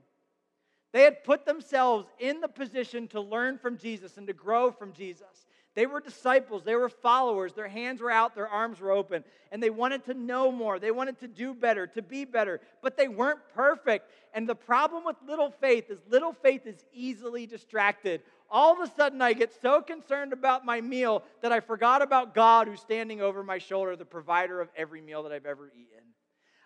They 0.92 1.02
had 1.02 1.22
put 1.22 1.46
themselves 1.46 2.06
in 2.18 2.40
the 2.40 2.48
position 2.48 3.06
to 3.08 3.20
learn 3.20 3.58
from 3.58 3.78
Jesus 3.78 4.16
and 4.16 4.26
to 4.26 4.32
grow 4.32 4.72
from 4.72 4.92
Jesus. 4.92 5.46
They 5.76 5.86
were 5.86 6.00
disciples, 6.00 6.64
they 6.64 6.74
were 6.74 6.88
followers. 6.88 7.52
Their 7.52 7.68
hands 7.68 8.00
were 8.00 8.10
out, 8.10 8.34
their 8.34 8.48
arms 8.48 8.80
were 8.80 8.90
open, 8.90 9.22
and 9.52 9.62
they 9.62 9.70
wanted 9.70 10.04
to 10.06 10.14
know 10.14 10.50
more. 10.50 10.80
They 10.80 10.90
wanted 10.90 11.20
to 11.20 11.28
do 11.28 11.54
better, 11.54 11.86
to 11.86 12.02
be 12.02 12.24
better, 12.24 12.60
but 12.82 12.96
they 12.96 13.06
weren't 13.06 13.38
perfect. 13.54 14.10
And 14.34 14.48
the 14.48 14.56
problem 14.56 15.04
with 15.04 15.16
little 15.26 15.50
faith 15.60 15.88
is 15.88 16.00
little 16.08 16.32
faith 16.32 16.66
is 16.66 16.84
easily 16.92 17.46
distracted. 17.46 18.22
All 18.50 18.72
of 18.72 18.80
a 18.80 18.92
sudden, 18.94 19.22
I 19.22 19.32
get 19.32 19.52
so 19.62 19.80
concerned 19.80 20.32
about 20.32 20.64
my 20.64 20.80
meal 20.80 21.22
that 21.40 21.52
I 21.52 21.60
forgot 21.60 22.02
about 22.02 22.34
God 22.34 22.66
who's 22.66 22.80
standing 22.80 23.20
over 23.20 23.44
my 23.44 23.58
shoulder, 23.58 23.94
the 23.94 24.04
provider 24.04 24.60
of 24.60 24.68
every 24.76 25.00
meal 25.00 25.22
that 25.22 25.32
I've 25.32 25.46
ever 25.46 25.70
eaten. 25.72 26.00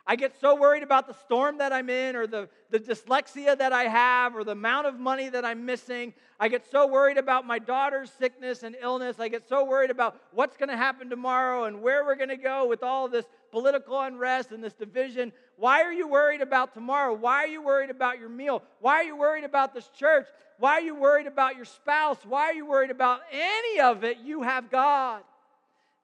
I 0.06 0.16
get 0.16 0.38
so 0.38 0.54
worried 0.54 0.82
about 0.82 1.06
the 1.06 1.14
storm 1.14 1.58
that 1.58 1.72
I'm 1.72 1.88
in, 1.88 2.14
or 2.14 2.26
the, 2.26 2.48
the 2.70 2.78
dyslexia 2.78 3.56
that 3.56 3.72
I 3.72 3.84
have, 3.84 4.36
or 4.36 4.44
the 4.44 4.52
amount 4.52 4.86
of 4.86 4.98
money 4.98 5.30
that 5.30 5.46
I'm 5.46 5.64
missing. 5.64 6.12
I 6.38 6.48
get 6.48 6.70
so 6.70 6.86
worried 6.86 7.16
about 7.16 7.46
my 7.46 7.58
daughter's 7.58 8.10
sickness 8.10 8.62
and 8.64 8.76
illness. 8.80 9.18
I 9.18 9.28
get 9.28 9.48
so 9.48 9.64
worried 9.64 9.90
about 9.90 10.20
what's 10.32 10.58
going 10.58 10.68
to 10.68 10.76
happen 10.76 11.08
tomorrow 11.08 11.64
and 11.64 11.80
where 11.80 12.04
we're 12.04 12.16
going 12.16 12.28
to 12.28 12.36
go 12.36 12.66
with 12.66 12.82
all 12.82 13.08
this 13.08 13.24
political 13.50 13.98
unrest 13.98 14.52
and 14.52 14.62
this 14.62 14.74
division. 14.74 15.32
Why 15.56 15.82
are 15.82 15.92
you 15.92 16.08
worried 16.08 16.40
about 16.40 16.74
tomorrow? 16.74 17.14
Why 17.14 17.44
are 17.44 17.48
you 17.48 17.62
worried 17.62 17.90
about 17.90 18.18
your 18.18 18.28
meal? 18.28 18.62
Why 18.80 18.94
are 18.94 19.04
you 19.04 19.16
worried 19.16 19.44
about 19.44 19.74
this 19.74 19.88
church? 19.98 20.26
Why 20.58 20.72
are 20.72 20.80
you 20.80 20.94
worried 20.94 21.26
about 21.26 21.56
your 21.56 21.64
spouse? 21.64 22.18
Why 22.24 22.44
are 22.44 22.54
you 22.54 22.66
worried 22.66 22.90
about 22.90 23.20
any 23.32 23.80
of 23.80 24.04
it? 24.04 24.18
You 24.18 24.42
have 24.42 24.70
God. 24.70 25.22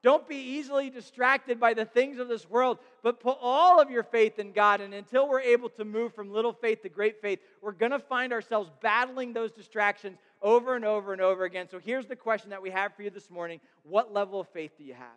Don't 0.03 0.26
be 0.26 0.36
easily 0.36 0.88
distracted 0.88 1.61
by 1.61 1.74
the 1.74 1.84
things 1.84 2.18
of 2.18 2.28
this 2.28 2.48
world, 2.48 2.78
but 3.03 3.20
put 3.20 3.36
all 3.40 3.80
of 3.80 3.90
your 3.90 4.03
faith 4.03 4.38
in 4.38 4.53
God. 4.53 4.80
And 4.80 4.94
until 4.94 5.28
we're 5.28 5.40
able 5.40 5.68
to 5.70 5.84
move 5.84 6.14
from 6.14 6.32
little 6.32 6.55
faith 6.55 6.82
to 6.82 6.88
great 6.88 7.20
faith, 7.20 7.40
we're 7.61 7.72
going 7.72 7.92
to 7.92 7.98
find 7.98 8.32
ourselves 8.32 8.70
battling 8.80 9.34
those 9.34 9.53
distractions 9.53 10.16
over 10.40 10.74
and 10.74 10.86
over 10.86 11.12
and 11.12 11.20
over 11.20 11.44
again. 11.44 11.68
So 11.68 11.78
here's 11.78 12.07
the 12.07 12.16
question 12.16 12.51
that 12.51 12.62
we 12.62 12.70
have 12.70 12.94
for 12.94 13.03
you 13.03 13.11
this 13.11 13.30
morning 13.30 13.61
What 13.82 14.12
level 14.12 14.40
of 14.40 14.48
faith 14.48 14.72
do 14.78 14.84
you 14.84 14.94
have? 14.94 15.09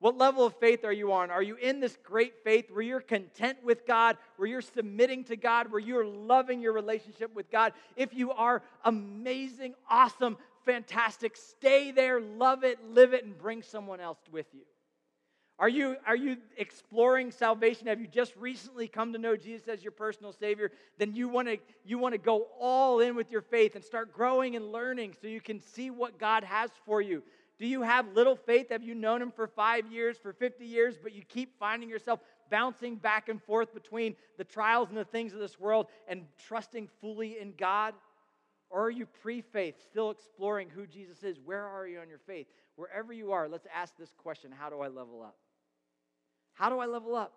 What 0.00 0.18
level 0.18 0.44
of 0.44 0.54
faith 0.56 0.84
are 0.84 0.92
you 0.92 1.12
on? 1.12 1.30
Are 1.30 1.42
you 1.42 1.56
in 1.56 1.80
this 1.80 1.96
great 2.02 2.34
faith 2.44 2.70
where 2.70 2.82
you're 2.82 3.00
content 3.00 3.58
with 3.64 3.86
God, 3.86 4.18
where 4.36 4.48
you're 4.48 4.60
submitting 4.60 5.24
to 5.24 5.36
God, 5.36 5.70
where 5.70 5.80
you're 5.80 6.04
loving 6.04 6.60
your 6.60 6.72
relationship 6.72 7.34
with 7.34 7.50
God? 7.50 7.72
If 7.96 8.12
you 8.12 8.32
are 8.32 8.62
amazing, 8.84 9.74
awesome, 9.88 10.36
fantastic. 10.66 11.36
Stay 11.36 11.90
there, 11.90 12.20
love 12.20 12.64
it, 12.64 12.78
live 12.84 13.14
it, 13.14 13.24
and 13.24 13.38
bring 13.38 13.62
someone 13.62 14.00
else 14.00 14.18
with 14.30 14.46
you. 14.52 14.62
Are 15.56 15.68
you, 15.68 15.96
are 16.04 16.16
you 16.16 16.38
exploring 16.56 17.30
salvation? 17.30 17.86
Have 17.86 18.00
you 18.00 18.08
just 18.08 18.34
recently 18.36 18.88
come 18.88 19.12
to 19.12 19.18
know 19.20 19.36
Jesus 19.36 19.68
as 19.68 19.84
your 19.84 19.92
personal 19.92 20.32
Savior? 20.32 20.72
Then 20.98 21.14
you 21.14 21.28
want 21.28 21.46
to 21.46 21.58
you 21.84 21.96
want 21.96 22.12
to 22.12 22.18
go 22.18 22.48
all 22.58 22.98
in 22.98 23.14
with 23.14 23.30
your 23.30 23.40
faith 23.40 23.76
and 23.76 23.84
start 23.84 24.12
growing 24.12 24.56
and 24.56 24.72
learning 24.72 25.14
so 25.20 25.28
you 25.28 25.40
can 25.40 25.60
see 25.60 25.90
what 25.90 26.18
God 26.18 26.42
has 26.42 26.70
for 26.84 27.00
you. 27.00 27.22
Do 27.58 27.66
you 27.66 27.82
have 27.82 28.14
little 28.14 28.36
faith? 28.36 28.70
Have 28.70 28.82
you 28.82 28.94
known 28.94 29.22
Him 29.22 29.30
for 29.30 29.46
five 29.46 29.90
years, 29.90 30.16
for 30.16 30.32
50 30.32 30.64
years, 30.64 30.96
but 31.00 31.14
you 31.14 31.22
keep 31.22 31.58
finding 31.58 31.88
yourself 31.88 32.20
bouncing 32.50 32.96
back 32.96 33.28
and 33.28 33.42
forth 33.42 33.72
between 33.72 34.16
the 34.38 34.44
trials 34.44 34.88
and 34.88 34.98
the 34.98 35.04
things 35.04 35.32
of 35.32 35.38
this 35.38 35.58
world 35.58 35.86
and 36.08 36.24
trusting 36.46 36.88
fully 37.00 37.38
in 37.38 37.54
God? 37.56 37.94
Or 38.70 38.86
are 38.86 38.90
you 38.90 39.06
pre 39.06 39.40
faith, 39.40 39.76
still 39.88 40.10
exploring 40.10 40.68
who 40.68 40.86
Jesus 40.86 41.22
is? 41.22 41.38
Where 41.44 41.64
are 41.64 41.86
you 41.86 42.00
on 42.00 42.08
your 42.08 42.18
faith? 42.26 42.46
Wherever 42.76 43.12
you 43.12 43.30
are, 43.30 43.48
let's 43.48 43.68
ask 43.72 43.96
this 43.96 44.12
question 44.16 44.50
How 44.50 44.68
do 44.68 44.80
I 44.80 44.88
level 44.88 45.22
up? 45.22 45.36
How 46.54 46.70
do 46.70 46.78
I 46.78 46.86
level 46.86 47.14
up? 47.14 47.32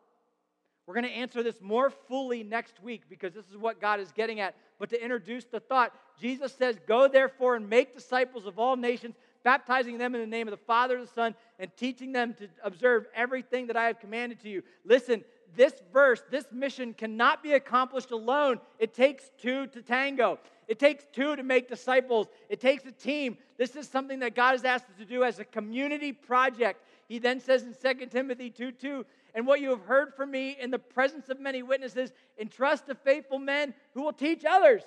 We're 0.87 0.93
going 0.93 1.05
to 1.05 1.11
answer 1.11 1.43
this 1.43 1.59
more 1.61 1.89
fully 1.89 2.43
next 2.43 2.81
week 2.81 3.03
because 3.09 3.33
this 3.33 3.45
is 3.49 3.57
what 3.57 3.81
God 3.81 3.99
is 3.99 4.13
getting 4.13 4.39
at. 4.39 4.55
But 4.79 4.89
to 4.91 5.03
introduce 5.03 5.43
the 5.43 5.59
thought, 5.59 5.93
Jesus 6.19 6.53
says, 6.53 6.79
Go 6.87 7.09
therefore 7.09 7.55
and 7.55 7.69
make 7.69 7.93
disciples 7.93 8.45
of 8.45 8.57
all 8.57 8.77
nations, 8.77 9.15
baptizing 9.43 9.97
them 9.97 10.15
in 10.15 10.21
the 10.21 10.27
name 10.27 10.47
of 10.47 10.51
the 10.51 10.65
Father, 10.65 10.97
and 10.97 11.07
the 11.07 11.11
Son, 11.11 11.35
and 11.59 11.71
teaching 11.77 12.11
them 12.11 12.33
to 12.35 12.47
observe 12.63 13.05
everything 13.15 13.67
that 13.67 13.77
I 13.77 13.85
have 13.85 13.99
commanded 13.99 14.39
to 14.41 14.49
you. 14.49 14.63
Listen, 14.85 15.23
this 15.55 15.73
verse, 15.91 16.21
this 16.29 16.45
mission 16.51 16.93
cannot 16.93 17.41
be 17.41 17.53
accomplished 17.53 18.11
alone. 18.11 18.59
It 18.79 18.93
takes 18.93 19.31
two 19.41 19.67
to 19.67 19.81
tango. 19.81 20.39
It 20.67 20.79
takes 20.79 21.05
two 21.13 21.35
to 21.35 21.43
make 21.43 21.69
disciples. 21.69 22.27
It 22.49 22.59
takes 22.59 22.85
a 22.85 22.91
team. 22.91 23.37
This 23.57 23.75
is 23.75 23.87
something 23.87 24.19
that 24.19 24.35
God 24.35 24.51
has 24.51 24.65
asked 24.65 24.85
us 24.89 24.97
to 24.99 25.05
do 25.05 25.23
as 25.23 25.39
a 25.39 25.45
community 25.45 26.11
project. 26.11 26.83
He 27.07 27.19
then 27.19 27.39
says 27.39 27.63
in 27.63 27.73
2 27.73 28.07
Timothy 28.07 28.49
2 28.49 28.71
2, 28.71 29.05
and 29.33 29.47
what 29.47 29.61
you 29.61 29.69
have 29.69 29.81
heard 29.81 30.13
from 30.15 30.31
me 30.31 30.57
in 30.59 30.71
the 30.71 30.79
presence 30.79 31.29
of 31.29 31.39
many 31.39 31.63
witnesses, 31.63 32.11
entrust 32.37 32.87
to 32.87 32.95
faithful 32.95 33.39
men 33.39 33.73
who 33.93 34.01
will 34.01 34.13
teach 34.13 34.43
others. 34.45 34.83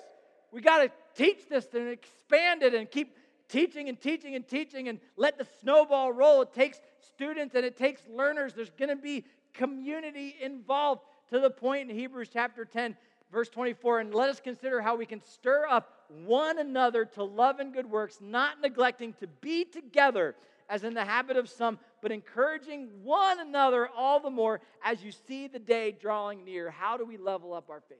We 0.51 0.61
got 0.61 0.79
to 0.79 0.91
teach 1.15 1.47
this 1.49 1.67
and 1.73 1.89
expand 1.89 2.61
it 2.61 2.73
and 2.73 2.89
keep 2.89 3.15
teaching 3.51 3.89
and 3.89 3.99
teaching 3.99 4.35
and 4.35 4.47
teaching 4.47 4.87
and 4.87 4.99
let 5.17 5.37
the 5.37 5.45
snowball 5.61 6.11
roll. 6.11 6.41
It 6.41 6.53
takes 6.53 6.79
students 7.13 7.53
and 7.53 7.65
it 7.65 7.77
takes 7.77 8.01
learners. 8.09 8.53
There's 8.53 8.71
going 8.71 8.89
to 8.89 8.95
be 8.95 9.25
community 9.53 10.35
involved 10.41 11.01
to 11.29 11.39
the 11.39 11.49
point 11.49 11.89
in 11.89 11.95
Hebrews 11.95 12.29
chapter 12.31 12.65
10, 12.65 12.95
verse 13.31 13.49
24. 13.49 13.99
And 13.99 14.13
let 14.13 14.29
us 14.29 14.39
consider 14.39 14.81
how 14.81 14.95
we 14.95 15.05
can 15.05 15.21
stir 15.21 15.67
up 15.69 15.89
one 16.25 16.59
another 16.59 17.05
to 17.05 17.23
love 17.23 17.59
and 17.59 17.73
good 17.73 17.89
works, 17.89 18.19
not 18.21 18.61
neglecting 18.61 19.13
to 19.19 19.27
be 19.27 19.65
together 19.65 20.35
as 20.69 20.85
in 20.85 20.93
the 20.93 21.03
habit 21.03 21.35
of 21.35 21.49
some, 21.49 21.77
but 22.01 22.13
encouraging 22.13 22.87
one 23.03 23.41
another 23.41 23.89
all 23.95 24.21
the 24.21 24.29
more 24.29 24.61
as 24.83 25.03
you 25.03 25.11
see 25.11 25.47
the 25.47 25.59
day 25.59 25.91
drawing 25.91 26.45
near. 26.45 26.69
How 26.69 26.95
do 26.95 27.05
we 27.05 27.17
level 27.17 27.53
up 27.53 27.69
our 27.69 27.81
faith? 27.81 27.97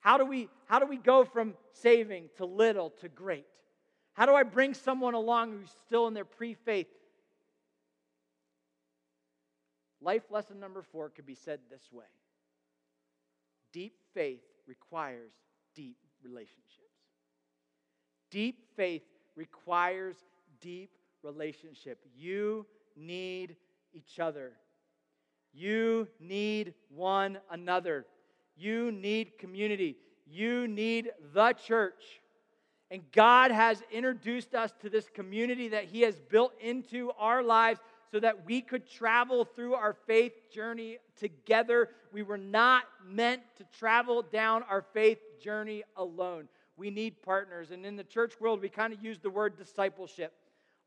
How 0.00 0.18
do 0.18 0.24
we, 0.24 0.48
how 0.66 0.78
do 0.78 0.86
we 0.86 0.96
go 0.96 1.24
from 1.24 1.54
saving 1.72 2.30
to 2.36 2.44
little 2.44 2.90
to 3.00 3.08
great? 3.08 3.46
How 4.14 4.26
do 4.26 4.34
I 4.34 4.42
bring 4.42 4.74
someone 4.74 5.14
along 5.14 5.52
who's 5.52 5.70
still 5.86 6.06
in 6.06 6.14
their 6.14 6.24
pre 6.24 6.54
faith 6.54 6.88
Life 10.02 10.30
lesson 10.30 10.58
number 10.58 10.82
four 10.82 11.10
could 11.10 11.26
be 11.26 11.34
said 11.34 11.60
this 11.70 11.92
way 11.92 12.06
Deep 13.72 13.94
faith 14.14 14.40
requires 14.66 15.32
deep 15.74 15.96
relationships. 16.22 16.66
Deep 18.30 18.64
faith 18.76 19.02
requires 19.36 20.16
deep 20.60 20.90
relationship. 21.22 21.98
You 22.16 22.66
need 22.96 23.56
each 23.92 24.20
other. 24.20 24.52
You 25.52 26.08
need 26.20 26.74
one 26.88 27.38
another. 27.50 28.06
You 28.56 28.92
need 28.92 29.38
community. 29.38 29.96
You 30.26 30.68
need 30.68 31.10
the 31.32 31.52
church. 31.52 32.20
And 32.90 33.02
God 33.12 33.50
has 33.52 33.82
introduced 33.92 34.54
us 34.54 34.72
to 34.82 34.90
this 34.90 35.08
community 35.08 35.68
that 35.68 35.84
He 35.84 36.00
has 36.02 36.18
built 36.18 36.52
into 36.60 37.12
our 37.18 37.42
lives 37.42 37.80
so 38.10 38.18
that 38.18 38.44
we 38.44 38.60
could 38.60 38.90
travel 38.90 39.44
through 39.44 39.74
our 39.74 39.94
faith 40.06 40.32
journey 40.52 40.98
together. 41.16 41.90
We 42.12 42.22
were 42.22 42.38
not 42.38 42.84
meant 43.06 43.42
to 43.58 43.64
travel 43.78 44.22
down 44.22 44.64
our 44.64 44.82
faith 44.92 45.18
journey 45.40 45.84
alone. 45.96 46.48
We 46.76 46.90
need 46.90 47.22
partners. 47.22 47.70
And 47.70 47.86
in 47.86 47.94
the 47.94 48.04
church 48.04 48.34
world, 48.40 48.60
we 48.60 48.68
kind 48.68 48.92
of 48.92 49.04
use 49.04 49.18
the 49.18 49.30
word 49.30 49.56
discipleship. 49.56 50.32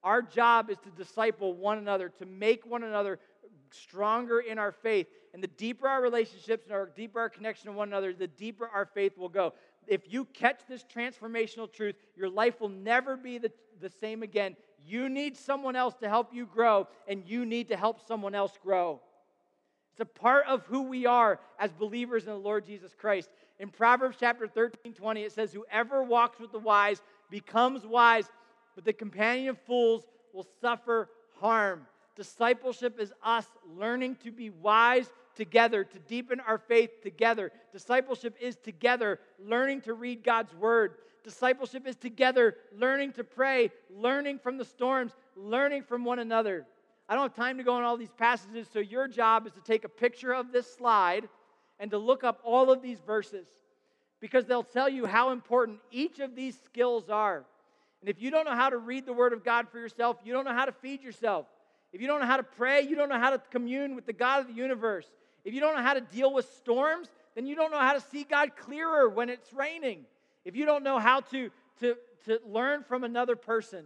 Our 0.03 0.21
job 0.21 0.69
is 0.69 0.77
to 0.79 0.89
disciple 0.89 1.53
one 1.53 1.77
another, 1.77 2.09
to 2.19 2.25
make 2.25 2.65
one 2.65 2.83
another 2.83 3.19
stronger 3.71 4.41
in 4.41 4.59
our 4.59 4.73
faith. 4.73 5.07
And 5.33 5.43
the 5.43 5.47
deeper 5.47 5.87
our 5.87 6.01
relationships 6.01 6.65
and 6.65 6.73
our 6.73 6.85
deeper 6.95 7.19
our 7.19 7.29
connection 7.29 7.71
to 7.71 7.71
one 7.71 7.87
another, 7.87 8.13
the 8.13 8.27
deeper 8.27 8.67
our 8.67 8.85
faith 8.85 9.17
will 9.17 9.29
go. 9.29 9.53
If 9.87 10.01
you 10.11 10.25
catch 10.25 10.61
this 10.69 10.83
transformational 10.83 11.71
truth, 11.71 11.95
your 12.15 12.29
life 12.29 12.61
will 12.61 12.69
never 12.69 13.17
be 13.17 13.39
the, 13.39 13.51
the 13.81 13.89
same 13.89 14.23
again. 14.23 14.55
You 14.85 15.09
need 15.09 15.35
someone 15.35 15.75
else 15.75 15.95
to 16.01 16.09
help 16.09 16.33
you 16.33 16.45
grow, 16.45 16.87
and 17.07 17.23
you 17.25 17.45
need 17.45 17.69
to 17.69 17.77
help 17.77 18.05
someone 18.05 18.35
else 18.35 18.53
grow. 18.61 19.01
It's 19.91 20.01
a 20.01 20.05
part 20.05 20.45
of 20.47 20.65
who 20.65 20.83
we 20.83 21.05
are 21.05 21.39
as 21.59 21.71
believers 21.71 22.23
in 22.23 22.31
the 22.31 22.37
Lord 22.37 22.65
Jesus 22.65 22.93
Christ. 22.95 23.29
In 23.59 23.69
Proverbs 23.69 24.17
chapter 24.19 24.47
13, 24.47 24.93
20, 24.93 25.21
it 25.21 25.31
says, 25.31 25.53
Whoever 25.53 26.03
walks 26.03 26.39
with 26.39 26.51
the 26.51 26.59
wise 26.59 27.01
becomes 27.29 27.85
wise, 27.85 28.25
but 28.75 28.85
the 28.85 28.93
companion 28.93 29.49
of 29.49 29.59
fools 29.61 30.03
will 30.33 30.47
suffer 30.59 31.09
harm. 31.39 31.85
Discipleship 32.15 32.99
is 32.99 33.11
us 33.23 33.47
learning 33.75 34.17
to 34.23 34.31
be 34.31 34.49
wise 34.49 35.11
together, 35.35 35.83
to 35.83 35.99
deepen 35.99 36.39
our 36.39 36.57
faith 36.57 37.01
together. 37.01 37.51
Discipleship 37.71 38.35
is 38.39 38.55
together, 38.55 39.19
learning 39.39 39.81
to 39.81 39.93
read 39.93 40.23
God's 40.23 40.53
word. 40.53 40.95
Discipleship 41.23 41.87
is 41.87 41.95
together, 41.95 42.57
learning 42.77 43.13
to 43.13 43.23
pray, 43.23 43.71
learning 43.89 44.39
from 44.39 44.57
the 44.57 44.65
storms, 44.65 45.13
learning 45.35 45.83
from 45.83 46.05
one 46.05 46.19
another. 46.19 46.65
I 47.09 47.15
don't 47.15 47.23
have 47.23 47.35
time 47.35 47.57
to 47.57 47.63
go 47.63 47.73
on 47.73 47.83
all 47.83 47.97
these 47.97 48.13
passages, 48.17 48.67
so 48.71 48.79
your 48.79 49.07
job 49.07 49.47
is 49.47 49.53
to 49.53 49.61
take 49.61 49.83
a 49.83 49.89
picture 49.89 50.33
of 50.33 50.51
this 50.51 50.71
slide 50.71 51.27
and 51.79 51.89
to 51.91 51.97
look 51.97 52.23
up 52.23 52.39
all 52.43 52.71
of 52.71 52.81
these 52.81 52.99
verses 52.99 53.47
because 54.19 54.45
they'll 54.45 54.63
tell 54.63 54.87
you 54.87 55.05
how 55.05 55.31
important 55.31 55.79
each 55.91 56.19
of 56.19 56.35
these 56.35 56.57
skills 56.63 57.09
are. 57.09 57.43
And 58.01 58.09
if 58.09 58.21
you 58.21 58.31
don't 58.31 58.45
know 58.45 58.55
how 58.55 58.69
to 58.69 58.77
read 58.77 59.05
the 59.05 59.13
Word 59.13 59.33
of 59.33 59.43
God 59.43 59.67
for 59.69 59.79
yourself, 59.79 60.17
you 60.23 60.33
don't 60.33 60.45
know 60.45 60.53
how 60.53 60.65
to 60.65 60.71
feed 60.71 61.01
yourself. 61.03 61.45
If 61.93 62.01
you 62.01 62.07
don't 62.07 62.19
know 62.19 62.25
how 62.25 62.37
to 62.37 62.43
pray, 62.43 62.81
you 62.81 62.95
don't 62.95 63.07
know 63.07 63.19
how 63.19 63.29
to 63.29 63.41
commune 63.51 63.95
with 63.95 64.05
the 64.05 64.13
God 64.13 64.41
of 64.41 64.47
the 64.47 64.53
universe. 64.53 65.05
If 65.45 65.53
you 65.53 65.59
don't 65.59 65.75
know 65.75 65.83
how 65.83 65.93
to 65.93 66.01
deal 66.01 66.33
with 66.33 66.51
storms, 66.57 67.07
then 67.35 67.45
you 67.45 67.55
don't 67.55 67.71
know 67.71 67.79
how 67.79 67.93
to 67.93 68.01
see 68.01 68.23
God 68.23 68.55
clearer 68.57 69.07
when 69.07 69.29
it's 69.29 69.53
raining. 69.53 70.05
If 70.43 70.55
you 70.55 70.65
don't 70.65 70.83
know 70.83 70.97
how 70.97 71.21
to, 71.21 71.51
to, 71.81 71.95
to 72.25 72.39
learn 72.45 72.83
from 72.83 73.03
another 73.03 73.35
person, 73.35 73.85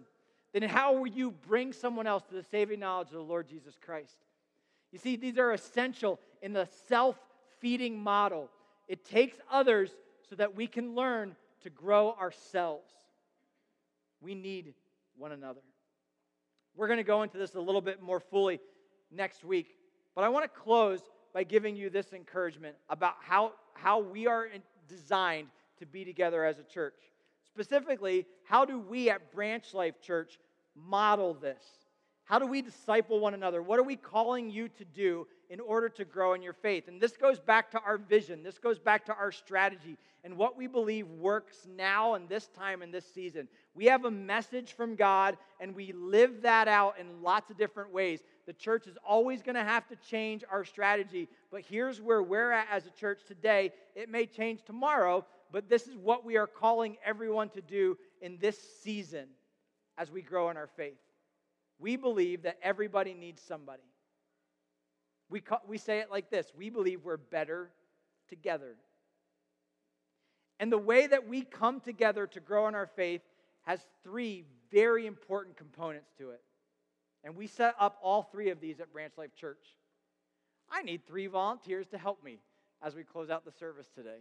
then 0.53 0.63
how 0.63 0.93
will 0.93 1.07
you 1.07 1.31
bring 1.31 1.73
someone 1.73 2.07
else 2.07 2.23
to 2.29 2.35
the 2.35 2.43
saving 2.43 2.79
knowledge 2.79 3.07
of 3.07 3.15
the 3.15 3.21
Lord 3.21 3.47
Jesus 3.49 3.75
Christ? 3.83 4.15
You 4.91 4.99
see, 4.99 5.17
these 5.17 5.37
are 5.37 5.51
essential 5.51 6.19
in 6.41 6.53
the 6.53 6.67
self 6.87 7.17
feeding 7.59 7.99
model. 7.99 8.49
It 8.87 9.03
takes 9.03 9.37
others 9.51 9.91
so 10.29 10.35
that 10.35 10.55
we 10.55 10.67
can 10.67 10.95
learn 10.95 11.35
to 11.63 11.69
grow 11.69 12.13
ourselves. 12.13 12.91
We 14.21 14.33
need 14.33 14.73
one 15.17 15.31
another. 15.31 15.61
We're 16.77 16.87
going 16.87 16.97
to 16.97 17.03
go 17.03 17.23
into 17.23 17.37
this 17.37 17.55
a 17.55 17.59
little 17.59 17.81
bit 17.81 18.01
more 18.03 18.19
fully 18.19 18.59
next 19.11 19.43
week, 19.43 19.75
but 20.15 20.23
I 20.23 20.29
want 20.29 20.45
to 20.45 20.59
close 20.59 21.01
by 21.33 21.43
giving 21.43 21.75
you 21.75 21.89
this 21.89 22.13
encouragement 22.13 22.75
about 22.87 23.15
how, 23.19 23.53
how 23.73 23.99
we 23.99 24.27
are 24.27 24.47
designed 24.87 25.47
to 25.79 25.87
be 25.87 26.05
together 26.05 26.45
as 26.45 26.59
a 26.59 26.63
church. 26.63 26.93
Specifically, 27.43 28.27
how 28.43 28.63
do 28.63 28.79
we 28.79 29.09
at 29.09 29.31
Branch 29.33 29.73
Life 29.73 29.99
Church 30.01 30.39
model 30.75 31.33
this? 31.33 31.63
How 32.27 32.39
do 32.39 32.45
we 32.45 32.61
disciple 32.61 33.21
one 33.21 33.33
another? 33.33 33.61
What 33.61 33.79
are 33.79 33.83
we 33.83 33.95
calling 33.95 34.49
you 34.49 34.67
to 34.67 34.83
do 34.83 35.27
in 35.49 35.61
order 35.61 35.87
to 35.87 36.03
grow 36.03 36.33
in 36.33 36.41
your 36.41 36.51
faith? 36.51 36.89
And 36.89 36.99
this 36.99 37.15
goes 37.15 37.39
back 37.39 37.71
to 37.71 37.79
our 37.79 37.97
vision. 37.97 38.43
This 38.43 38.57
goes 38.57 38.77
back 38.77 39.05
to 39.05 39.15
our 39.15 39.31
strategy 39.31 39.97
and 40.25 40.35
what 40.35 40.57
we 40.57 40.67
believe 40.67 41.07
works 41.07 41.65
now 41.77 42.15
and 42.15 42.27
this 42.27 42.47
time 42.47 42.81
and 42.81 42.93
this 42.93 43.05
season. 43.13 43.47
We 43.73 43.85
have 43.85 44.03
a 44.03 44.11
message 44.11 44.73
from 44.73 44.97
God 44.97 45.37
and 45.61 45.73
we 45.73 45.93
live 45.93 46.41
that 46.41 46.67
out 46.67 46.95
in 46.99 47.21
lots 47.21 47.49
of 47.49 47.57
different 47.57 47.93
ways. 47.93 48.19
The 48.45 48.51
church 48.51 48.87
is 48.87 48.97
always 49.07 49.41
going 49.41 49.55
to 49.55 49.63
have 49.63 49.87
to 49.87 49.95
change 49.95 50.43
our 50.51 50.65
strategy, 50.65 51.29
but 51.49 51.61
here's 51.61 52.01
where 52.01 52.21
we're 52.21 52.51
at 52.51 52.67
as 52.69 52.85
a 52.85 52.91
church 52.91 53.21
today. 53.25 53.71
It 53.95 54.09
may 54.09 54.25
change 54.25 54.63
tomorrow, 54.65 55.25
but 55.53 55.69
this 55.69 55.87
is 55.87 55.95
what 55.95 56.25
we 56.25 56.35
are 56.35 56.47
calling 56.47 56.97
everyone 57.05 57.47
to 57.51 57.61
do 57.61 57.97
in 58.21 58.37
this 58.41 58.57
season 58.83 59.27
as 59.97 60.11
we 60.11 60.21
grow 60.21 60.49
in 60.49 60.57
our 60.57 60.67
faith. 60.67 60.97
We 61.79 61.95
believe 61.95 62.43
that 62.43 62.57
everybody 62.61 63.13
needs 63.13 63.41
somebody. 63.41 63.83
We, 65.29 65.43
we 65.67 65.77
say 65.77 65.99
it 65.99 66.09
like 66.09 66.29
this 66.29 66.51
we 66.57 66.69
believe 66.69 67.03
we're 67.03 67.17
better 67.17 67.71
together. 68.29 68.75
And 70.59 70.71
the 70.71 70.77
way 70.77 71.05
that 71.05 71.27
we 71.27 71.41
come 71.43 71.79
together 71.79 72.25
to 72.27 72.39
grow 72.39 72.67
in 72.67 72.75
our 72.75 72.87
faith 72.87 73.21
has 73.63 73.79
three 74.03 74.45
very 74.71 75.05
important 75.05 75.55
components 75.55 76.09
to 76.17 76.31
it. 76.31 76.41
And 77.23 77.35
we 77.35 77.47
set 77.47 77.75
up 77.79 77.99
all 78.01 78.23
three 78.23 78.49
of 78.49 78.59
these 78.59 78.79
at 78.79 78.91
Branch 78.91 79.13
Life 79.17 79.35
Church. 79.35 79.75
I 80.71 80.81
need 80.81 81.05
three 81.05 81.27
volunteers 81.27 81.87
to 81.89 81.97
help 81.97 82.23
me 82.23 82.39
as 82.81 82.95
we 82.95 83.03
close 83.03 83.29
out 83.29 83.45
the 83.45 83.51
service 83.51 83.87
today. 83.93 84.19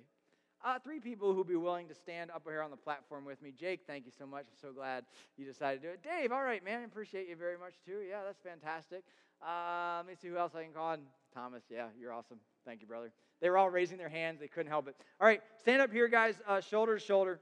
Uh, 0.64 0.78
three 0.78 0.98
people 0.98 1.32
who'll 1.32 1.44
be 1.44 1.56
willing 1.56 1.86
to 1.88 1.94
stand 1.94 2.30
up 2.30 2.42
here 2.46 2.62
on 2.62 2.70
the 2.70 2.76
platform 2.76 3.24
with 3.24 3.40
me. 3.42 3.52
Jake, 3.58 3.80
thank 3.86 4.04
you 4.04 4.12
so 4.18 4.26
much. 4.26 4.46
I'm 4.50 4.68
so 4.68 4.72
glad 4.72 5.04
you 5.36 5.44
decided 5.44 5.82
to 5.82 5.88
do 5.88 5.92
it. 5.92 6.02
Dave, 6.02 6.32
all 6.32 6.42
right, 6.42 6.64
man. 6.64 6.80
I 6.80 6.84
appreciate 6.84 7.28
you 7.28 7.36
very 7.36 7.58
much, 7.58 7.74
too. 7.84 7.98
Yeah, 8.08 8.20
that's 8.24 8.40
fantastic. 8.40 9.04
Uh, 9.42 9.98
let 9.98 10.06
me 10.06 10.14
see 10.20 10.28
who 10.28 10.36
else 10.36 10.54
I 10.54 10.64
can 10.64 10.72
call 10.72 10.88
on. 10.88 11.00
Thomas, 11.34 11.62
yeah, 11.68 11.88
you're 12.00 12.12
awesome. 12.12 12.38
Thank 12.64 12.80
you, 12.80 12.86
brother. 12.86 13.12
They 13.40 13.50
were 13.50 13.58
all 13.58 13.68
raising 13.68 13.98
their 13.98 14.08
hands. 14.08 14.40
They 14.40 14.48
couldn't 14.48 14.70
help 14.70 14.88
it. 14.88 14.96
All 15.20 15.26
right, 15.26 15.42
stand 15.60 15.82
up 15.82 15.92
here, 15.92 16.08
guys, 16.08 16.36
uh, 16.48 16.60
shoulder 16.60 16.98
to 16.98 17.04
shoulder. 17.04 17.40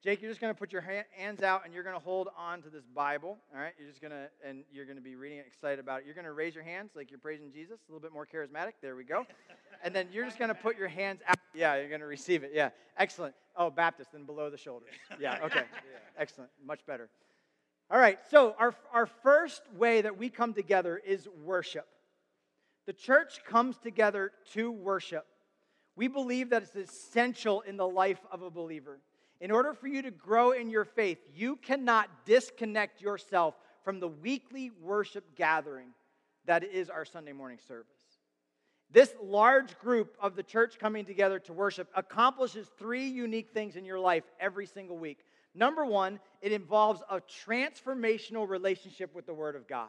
Jake, 0.00 0.22
you're 0.22 0.30
just 0.30 0.40
going 0.40 0.54
to 0.54 0.58
put 0.58 0.72
your 0.72 0.84
hands 1.16 1.42
out 1.42 1.62
and 1.64 1.74
you're 1.74 1.82
going 1.82 1.96
to 1.96 2.02
hold 2.02 2.28
on 2.38 2.62
to 2.62 2.70
this 2.70 2.84
Bible. 2.94 3.36
All 3.52 3.60
right, 3.60 3.72
you're 3.76 3.88
just 3.88 4.00
going 4.00 4.12
to, 4.12 4.28
and 4.46 4.62
you're 4.70 4.84
going 4.84 4.96
to 4.96 5.02
be 5.02 5.16
reading 5.16 5.38
it, 5.38 5.44
excited 5.48 5.80
about 5.80 6.00
it. 6.00 6.06
You're 6.06 6.14
going 6.14 6.24
to 6.24 6.32
raise 6.32 6.54
your 6.54 6.62
hands 6.62 6.92
like 6.94 7.10
you're 7.10 7.18
praising 7.18 7.50
Jesus, 7.50 7.80
a 7.88 7.92
little 7.92 8.00
bit 8.00 8.12
more 8.12 8.24
charismatic. 8.24 8.74
There 8.80 8.94
we 8.94 9.02
go. 9.02 9.26
and 9.82 9.92
then 9.92 10.06
you're 10.12 10.24
just 10.24 10.38
going 10.38 10.50
to 10.50 10.54
put 10.54 10.78
your 10.78 10.86
hands 10.86 11.20
out. 11.26 11.36
Yeah, 11.52 11.74
you're 11.74 11.88
going 11.88 12.00
to 12.00 12.06
receive 12.06 12.44
it. 12.44 12.52
Yeah, 12.54 12.70
excellent. 12.96 13.34
Oh, 13.56 13.70
Baptist, 13.70 14.12
then 14.12 14.22
below 14.22 14.50
the 14.50 14.56
shoulders. 14.56 14.90
Yeah, 15.20 15.40
okay. 15.42 15.62
Excellent. 16.16 16.50
Much 16.64 16.86
better. 16.86 17.08
All 17.90 17.98
right, 17.98 18.20
so 18.30 18.54
our, 18.56 18.76
our 18.92 19.06
first 19.06 19.62
way 19.76 20.02
that 20.02 20.16
we 20.16 20.30
come 20.30 20.54
together 20.54 21.00
is 21.04 21.26
worship. 21.42 21.88
The 22.86 22.92
church 22.92 23.40
comes 23.44 23.78
together 23.78 24.30
to 24.52 24.70
worship. 24.70 25.26
We 25.96 26.06
believe 26.06 26.50
that 26.50 26.62
it's 26.62 26.76
essential 26.76 27.62
in 27.62 27.76
the 27.76 27.88
life 27.88 28.20
of 28.30 28.42
a 28.42 28.50
believer. 28.50 29.00
In 29.40 29.50
order 29.50 29.72
for 29.72 29.86
you 29.86 30.02
to 30.02 30.10
grow 30.10 30.52
in 30.52 30.68
your 30.68 30.84
faith, 30.84 31.18
you 31.34 31.56
cannot 31.56 32.08
disconnect 32.24 33.00
yourself 33.00 33.54
from 33.84 34.00
the 34.00 34.08
weekly 34.08 34.70
worship 34.82 35.36
gathering 35.36 35.88
that 36.46 36.64
is 36.64 36.90
our 36.90 37.04
Sunday 37.04 37.32
morning 37.32 37.58
service. 37.68 38.00
This 38.90 39.14
large 39.22 39.78
group 39.78 40.16
of 40.20 40.34
the 40.34 40.42
church 40.42 40.78
coming 40.78 41.04
together 41.04 41.38
to 41.40 41.52
worship 41.52 41.88
accomplishes 41.94 42.70
three 42.78 43.06
unique 43.06 43.50
things 43.50 43.76
in 43.76 43.84
your 43.84 44.00
life 44.00 44.24
every 44.40 44.66
single 44.66 44.96
week. 44.96 45.18
Number 45.54 45.84
one, 45.84 46.18
it 46.40 46.52
involves 46.52 47.02
a 47.10 47.20
transformational 47.20 48.48
relationship 48.48 49.14
with 49.14 49.26
the 49.26 49.34
Word 49.34 49.56
of 49.56 49.68
God. 49.68 49.88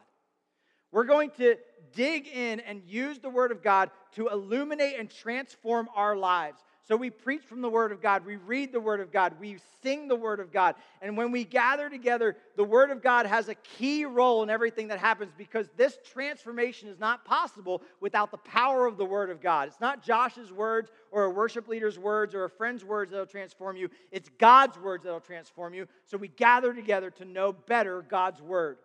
We're 0.92 1.06
going 1.06 1.32
to 1.38 1.56
dig 1.94 2.28
in 2.28 2.60
and 2.62 2.82
use 2.84 3.20
the 3.20 3.30
Word 3.30 3.52
of 3.52 3.64
God 3.64 3.90
to 4.16 4.28
illuminate 4.28 5.00
and 5.00 5.10
transform 5.10 5.88
our 5.96 6.18
lives. 6.18 6.60
So 6.90 6.96
we 6.96 7.12
preach 7.12 7.44
from 7.44 7.62
the 7.62 7.70
Word 7.70 7.92
of 7.92 8.02
God, 8.02 8.26
we 8.26 8.38
read 8.38 8.72
the 8.72 8.80
Word 8.80 9.00
of 9.00 9.12
God, 9.12 9.34
we 9.40 9.58
sing 9.84 10.08
the 10.08 10.16
Word 10.16 10.40
of 10.40 10.52
God. 10.52 10.74
And 11.04 11.16
when 11.16 11.30
we 11.32 11.44
gather 11.44 11.88
together, 11.88 12.36
the 12.56 12.64
Word 12.64 12.90
of 12.90 13.04
God 13.04 13.28
has 13.28 13.48
a 13.48 13.54
key 13.54 14.06
role 14.06 14.42
in 14.42 14.50
everything 14.50 14.88
that 14.88 14.98
happens 14.98 15.32
because 15.38 15.70
this 15.78 16.00
transformation 16.12 16.90
is 16.90 16.98
not 16.98 17.24
possible 17.26 17.84
without 18.02 18.32
the 18.32 18.38
power 18.38 18.88
of 18.88 18.98
the 18.98 19.06
Word 19.06 19.30
of 19.30 19.40
God. 19.40 19.68
It's 19.68 19.80
not 19.80 20.02
Josh's 20.02 20.52
words 20.52 20.90
or 21.12 21.26
a 21.26 21.30
worship 21.30 21.68
leader's 21.68 22.00
words 22.00 22.34
or 22.34 22.46
a 22.46 22.50
friend's 22.50 22.84
words 22.84 23.12
that'll 23.12 23.28
transform 23.28 23.78
you, 23.78 23.88
it's 24.12 24.30
God's 24.40 24.80
words 24.80 25.04
that'll 25.04 25.20
transform 25.20 25.76
you. 25.76 25.88
So 26.06 26.18
we 26.18 26.30
gather 26.30 26.74
together 26.74 27.12
to 27.12 27.26
know 27.26 27.54
better 27.54 28.02
God's 28.02 28.42
Word. 28.42 28.80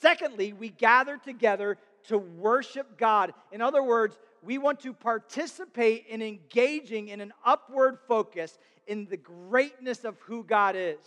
Secondly, 0.00 0.52
we 0.52 0.68
gather 0.68 1.16
together 1.16 1.78
to 2.04 2.18
worship 2.18 2.98
God. 2.98 3.32
In 3.50 3.60
other 3.60 3.82
words, 3.82 4.18
we 4.44 4.58
want 4.58 4.80
to 4.80 4.92
participate 4.92 6.06
in 6.08 6.22
engaging 6.22 7.08
in 7.08 7.20
an 7.20 7.32
upward 7.44 7.98
focus 8.06 8.58
in 8.86 9.06
the 9.06 9.16
greatness 9.16 10.04
of 10.04 10.18
who 10.20 10.44
God 10.44 10.76
is. 10.76 10.98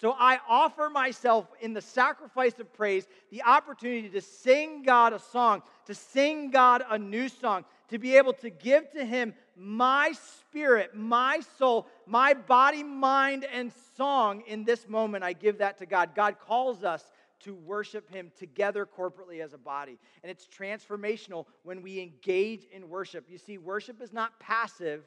So 0.00 0.16
I 0.18 0.40
offer 0.48 0.90
myself 0.90 1.46
in 1.60 1.74
the 1.74 1.80
sacrifice 1.80 2.58
of 2.58 2.72
praise 2.72 3.06
the 3.30 3.42
opportunity 3.42 4.08
to 4.08 4.20
sing 4.20 4.82
God 4.82 5.12
a 5.12 5.20
song, 5.20 5.62
to 5.86 5.94
sing 5.94 6.50
God 6.50 6.82
a 6.90 6.98
new 6.98 7.28
song, 7.28 7.64
to 7.88 7.98
be 7.98 8.16
able 8.16 8.32
to 8.34 8.50
give 8.50 8.90
to 8.92 9.04
Him 9.04 9.32
my 9.56 10.12
spirit, 10.12 10.96
my 10.96 11.40
soul, 11.56 11.86
my 12.06 12.34
body, 12.34 12.82
mind, 12.82 13.46
and 13.52 13.72
song 13.96 14.42
in 14.46 14.64
this 14.64 14.88
moment. 14.88 15.22
I 15.22 15.34
give 15.34 15.58
that 15.58 15.78
to 15.78 15.86
God. 15.86 16.16
God 16.16 16.36
calls 16.40 16.82
us 16.82 17.11
to 17.44 17.54
worship 17.54 18.10
Him 18.12 18.30
together 18.38 18.86
corporately 18.86 19.40
as 19.40 19.52
a 19.52 19.58
body. 19.58 19.98
And 20.22 20.30
it's 20.30 20.46
transformational 20.46 21.46
when 21.62 21.82
we 21.82 22.00
engage 22.00 22.66
in 22.72 22.88
worship. 22.88 23.26
You 23.28 23.38
see, 23.38 23.58
worship 23.58 24.00
is 24.00 24.12
not 24.12 24.38
passive, 24.40 25.04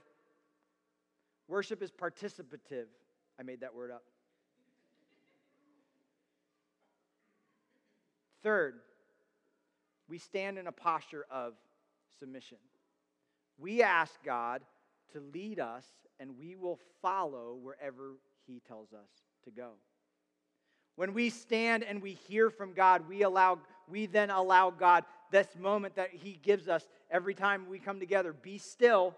worship 1.47 1.81
is 1.81 1.91
participative. 1.91 2.87
I 3.39 3.43
made 3.43 3.61
that 3.61 3.73
word 3.73 3.91
up. 3.91 4.03
Third, 8.43 8.75
we 10.07 10.19
stand 10.19 10.57
in 10.57 10.67
a 10.67 10.71
posture 10.71 11.25
of 11.31 11.53
submission. 12.19 12.59
We 13.57 13.81
ask 13.81 14.13
God 14.23 14.61
to 15.13 15.19
lead 15.33 15.59
us, 15.59 15.85
and 16.19 16.37
we 16.37 16.55
will 16.55 16.79
follow 17.01 17.57
wherever 17.61 18.17
He 18.45 18.61
tells 18.67 18.93
us 18.93 19.09
to 19.45 19.51
go. 19.51 19.71
When 20.95 21.13
we 21.13 21.29
stand 21.29 21.83
and 21.83 22.01
we 22.01 22.13
hear 22.13 22.49
from 22.49 22.73
God, 22.73 23.07
we 23.07 23.23
allow 23.23 23.59
we 23.87 24.05
then 24.07 24.29
allow 24.29 24.71
God 24.71 25.03
this 25.31 25.47
moment 25.59 25.95
that 25.95 26.09
he 26.11 26.39
gives 26.41 26.67
us 26.67 26.87
every 27.11 27.33
time 27.33 27.69
we 27.69 27.79
come 27.79 27.99
together. 27.99 28.33
Be 28.33 28.57
still 28.57 29.15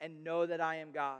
and 0.00 0.24
know 0.24 0.46
that 0.46 0.60
I 0.60 0.76
am 0.76 0.92
God. 0.92 1.18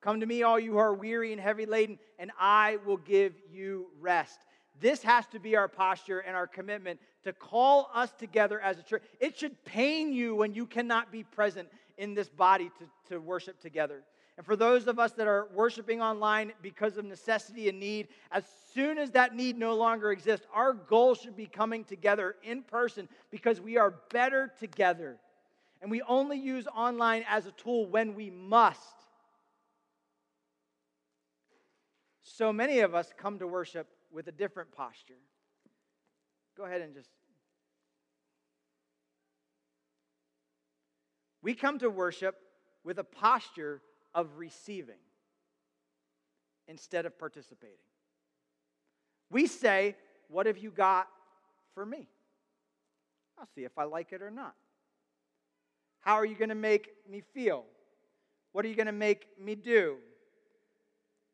Come 0.00 0.20
to 0.20 0.26
me 0.26 0.42
all 0.42 0.58
you 0.58 0.72
who 0.72 0.78
are 0.78 0.94
weary 0.94 1.32
and 1.32 1.40
heavy 1.40 1.66
laden, 1.66 1.98
and 2.18 2.32
I 2.38 2.78
will 2.84 2.96
give 2.96 3.34
you 3.50 3.86
rest. 4.00 4.40
This 4.80 5.02
has 5.02 5.26
to 5.28 5.38
be 5.38 5.54
our 5.54 5.68
posture 5.68 6.20
and 6.20 6.34
our 6.34 6.46
commitment 6.48 6.98
to 7.22 7.32
call 7.32 7.88
us 7.94 8.10
together 8.18 8.60
as 8.60 8.78
a 8.78 8.82
church. 8.82 9.02
It 9.20 9.38
should 9.38 9.64
pain 9.64 10.12
you 10.12 10.34
when 10.34 10.54
you 10.54 10.66
cannot 10.66 11.12
be 11.12 11.22
present 11.22 11.68
in 11.98 12.14
this 12.14 12.28
body 12.28 12.70
to, 12.78 13.14
to 13.14 13.20
worship 13.20 13.60
together. 13.60 14.02
And 14.38 14.46
for 14.46 14.56
those 14.56 14.86
of 14.86 14.98
us 14.98 15.12
that 15.12 15.26
are 15.26 15.48
worshiping 15.52 16.00
online 16.00 16.52
because 16.62 16.96
of 16.96 17.04
necessity 17.04 17.68
and 17.68 17.78
need, 17.78 18.08
as 18.30 18.44
soon 18.72 18.96
as 18.96 19.10
that 19.10 19.34
need 19.34 19.58
no 19.58 19.74
longer 19.74 20.10
exists, 20.10 20.46
our 20.54 20.72
goal 20.72 21.14
should 21.14 21.36
be 21.36 21.46
coming 21.46 21.84
together 21.84 22.36
in 22.42 22.62
person 22.62 23.08
because 23.30 23.60
we 23.60 23.76
are 23.76 23.94
better 24.10 24.50
together. 24.58 25.18
And 25.82 25.90
we 25.90 26.00
only 26.02 26.38
use 26.38 26.66
online 26.74 27.24
as 27.28 27.46
a 27.46 27.52
tool 27.52 27.86
when 27.86 28.14
we 28.14 28.30
must. 28.30 28.80
So 32.22 32.52
many 32.52 32.80
of 32.80 32.94
us 32.94 33.12
come 33.18 33.38
to 33.40 33.46
worship 33.46 33.86
with 34.10 34.28
a 34.28 34.32
different 34.32 34.72
posture. 34.72 35.18
Go 36.56 36.64
ahead 36.64 36.80
and 36.80 36.94
just. 36.94 37.10
We 41.42 41.54
come 41.54 41.78
to 41.80 41.90
worship 41.90 42.36
with 42.84 42.98
a 42.98 43.04
posture 43.04 43.82
of 44.14 44.28
receiving 44.36 45.00
instead 46.68 47.06
of 47.06 47.18
participating. 47.18 47.76
We 49.30 49.46
say, 49.46 49.96
What 50.28 50.46
have 50.46 50.58
you 50.58 50.70
got 50.70 51.08
for 51.74 51.84
me? 51.84 52.08
I'll 53.38 53.48
see 53.54 53.64
if 53.64 53.78
I 53.78 53.84
like 53.84 54.12
it 54.12 54.22
or 54.22 54.30
not. 54.30 54.54
How 56.00 56.14
are 56.14 56.26
you 56.26 56.34
going 56.34 56.50
to 56.50 56.54
make 56.54 56.90
me 57.08 57.22
feel? 57.32 57.64
What 58.52 58.64
are 58.64 58.68
you 58.68 58.74
going 58.74 58.86
to 58.86 58.92
make 58.92 59.26
me 59.40 59.54
do? 59.54 59.96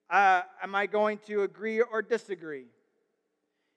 Uh, 0.09 0.43
am 0.63 0.75
I 0.75 0.87
going 0.87 1.19
to 1.27 1.43
agree 1.43 1.81
or 1.81 2.01
disagree? 2.03 2.67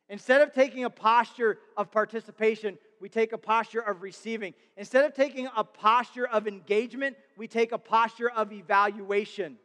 Instead 0.09 0.41
of 0.41 0.53
taking 0.53 0.83
a 0.83 0.89
posture 0.89 1.57
of 1.77 1.91
participation, 1.91 2.77
we 3.01 3.09
take 3.09 3.33
a 3.33 3.37
posture 3.37 3.79
of 3.79 4.03
receiving. 4.03 4.53
Instead 4.77 5.05
of 5.05 5.13
taking 5.13 5.49
a 5.57 5.63
posture 5.63 6.27
of 6.27 6.47
engagement, 6.47 7.17
we 7.35 7.47
take 7.47 7.71
a 7.71 7.77
posture 7.77 8.29
of 8.29 8.53
evaluation. 8.53 9.57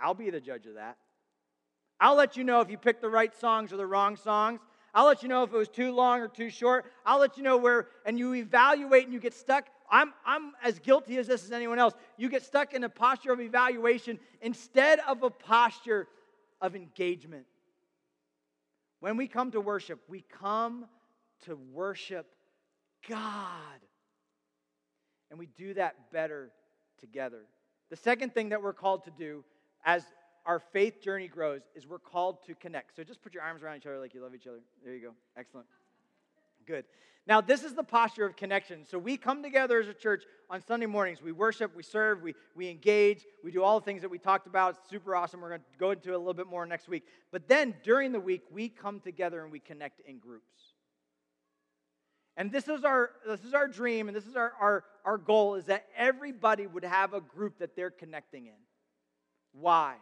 I'll 0.00 0.14
be 0.14 0.30
the 0.30 0.40
judge 0.40 0.66
of 0.66 0.74
that. 0.74 0.96
I'll 2.00 2.16
let 2.16 2.36
you 2.36 2.44
know 2.44 2.62
if 2.62 2.70
you 2.70 2.78
picked 2.78 3.02
the 3.02 3.10
right 3.10 3.32
songs 3.38 3.72
or 3.72 3.76
the 3.76 3.86
wrong 3.86 4.16
songs. 4.16 4.60
I'll 4.94 5.06
let 5.06 5.22
you 5.22 5.28
know 5.28 5.42
if 5.42 5.52
it 5.52 5.56
was 5.56 5.68
too 5.68 5.94
long 5.94 6.20
or 6.20 6.28
too 6.28 6.48
short. 6.48 6.86
I'll 7.04 7.20
let 7.20 7.36
you 7.36 7.42
know 7.42 7.58
where, 7.58 7.88
and 8.06 8.18
you 8.18 8.34
evaluate 8.34 9.04
and 9.04 9.12
you 9.12 9.20
get 9.20 9.34
stuck. 9.34 9.66
I'm, 9.90 10.14
I'm 10.24 10.52
as 10.64 10.78
guilty 10.78 11.18
as 11.18 11.26
this 11.26 11.44
as 11.44 11.52
anyone 11.52 11.78
else. 11.78 11.94
You 12.16 12.30
get 12.30 12.42
stuck 12.42 12.72
in 12.72 12.84
a 12.84 12.88
posture 12.88 13.32
of 13.32 13.40
evaluation 13.40 14.18
instead 14.40 14.98
of 15.06 15.22
a 15.22 15.30
posture 15.30 16.08
of 16.62 16.74
engagement. 16.74 17.44
When 19.00 19.18
we 19.18 19.28
come 19.28 19.50
to 19.50 19.60
worship, 19.60 20.00
we 20.08 20.24
come 20.40 20.86
to 21.44 21.58
worship 21.72 22.26
God. 23.08 23.80
And 25.30 25.38
we 25.38 25.46
do 25.46 25.74
that 25.74 26.12
better 26.12 26.50
together. 26.98 27.46
The 27.90 27.96
second 27.96 28.34
thing 28.34 28.50
that 28.50 28.62
we're 28.62 28.72
called 28.72 29.04
to 29.04 29.10
do 29.10 29.44
as 29.84 30.04
our 30.44 30.58
faith 30.58 31.00
journey 31.02 31.28
grows 31.28 31.62
is 31.74 31.86
we're 31.86 31.98
called 31.98 32.44
to 32.46 32.54
connect. 32.54 32.96
So 32.96 33.04
just 33.04 33.22
put 33.22 33.34
your 33.34 33.42
arms 33.42 33.62
around 33.62 33.76
each 33.76 33.86
other 33.86 33.98
like 33.98 34.14
you 34.14 34.22
love 34.22 34.34
each 34.34 34.46
other. 34.46 34.60
There 34.84 34.94
you 34.94 35.00
go. 35.00 35.14
Excellent. 35.36 35.66
Good. 36.66 36.84
Now, 37.26 37.40
this 37.40 37.62
is 37.62 37.74
the 37.74 37.84
posture 37.84 38.26
of 38.26 38.34
connection. 38.34 38.84
So 38.84 38.98
we 38.98 39.16
come 39.16 39.42
together 39.44 39.78
as 39.80 39.86
a 39.86 39.94
church 39.94 40.24
on 40.50 40.60
Sunday 40.60 40.86
mornings. 40.86 41.22
We 41.22 41.30
worship, 41.30 41.74
we 41.76 41.84
serve, 41.84 42.20
we, 42.20 42.34
we 42.56 42.68
engage, 42.68 43.24
we 43.44 43.52
do 43.52 43.62
all 43.62 43.78
the 43.78 43.84
things 43.84 44.02
that 44.02 44.08
we 44.10 44.18
talked 44.18 44.48
about. 44.48 44.76
It's 44.76 44.90
super 44.90 45.14
awesome. 45.14 45.40
We're 45.40 45.50
going 45.50 45.60
to 45.60 45.78
go 45.78 45.92
into 45.92 46.10
it 46.10 46.14
a 46.14 46.18
little 46.18 46.34
bit 46.34 46.48
more 46.48 46.66
next 46.66 46.88
week. 46.88 47.04
But 47.30 47.46
then 47.46 47.74
during 47.84 48.10
the 48.10 48.18
week, 48.20 48.42
we 48.50 48.68
come 48.68 48.98
together 48.98 49.42
and 49.42 49.52
we 49.52 49.60
connect 49.60 50.00
in 50.00 50.18
groups. 50.18 50.71
And 52.36 52.50
this 52.50 52.68
is 52.68 52.84
our, 52.84 53.10
this 53.26 53.44
is 53.44 53.52
our 53.52 53.68
dream, 53.68 54.08
and 54.08 54.16
this 54.16 54.26
is 54.26 54.36
our, 54.36 54.52
our, 54.60 54.84
our 55.04 55.18
goal 55.18 55.56
is 55.56 55.66
that 55.66 55.86
everybody 55.96 56.66
would 56.66 56.84
have 56.84 57.12
a 57.12 57.20
group 57.20 57.58
that 57.58 57.76
they're 57.76 57.90
connecting 57.90 58.46
in. 58.46 58.52
Why? 59.52 59.96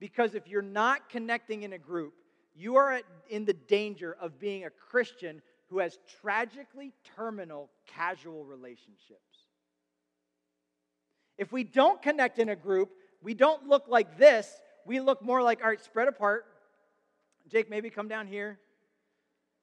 Because 0.00 0.34
if 0.34 0.48
you're 0.48 0.62
not 0.62 1.08
connecting 1.08 1.62
in 1.62 1.72
a 1.72 1.78
group, 1.78 2.14
you 2.54 2.76
are 2.76 3.00
in 3.28 3.44
the 3.44 3.52
danger 3.52 4.16
of 4.20 4.40
being 4.40 4.64
a 4.64 4.70
Christian 4.70 5.40
who 5.68 5.78
has 5.78 5.98
tragically 6.20 6.92
terminal 7.16 7.70
casual 7.86 8.44
relationships. 8.44 9.20
If 11.38 11.52
we 11.52 11.64
don't 11.64 12.00
connect 12.02 12.38
in 12.38 12.48
a 12.48 12.56
group, 12.56 12.90
we 13.22 13.34
don't 13.34 13.68
look 13.68 13.84
like 13.88 14.18
this. 14.18 14.50
We 14.84 15.00
look 15.00 15.22
more 15.22 15.42
like, 15.42 15.62
all 15.62 15.68
right, 15.68 15.82
spread 15.82 16.08
apart. 16.08 16.44
Jake, 17.48 17.68
maybe 17.70 17.90
come 17.90 18.08
down 18.08 18.26
here. 18.26 18.58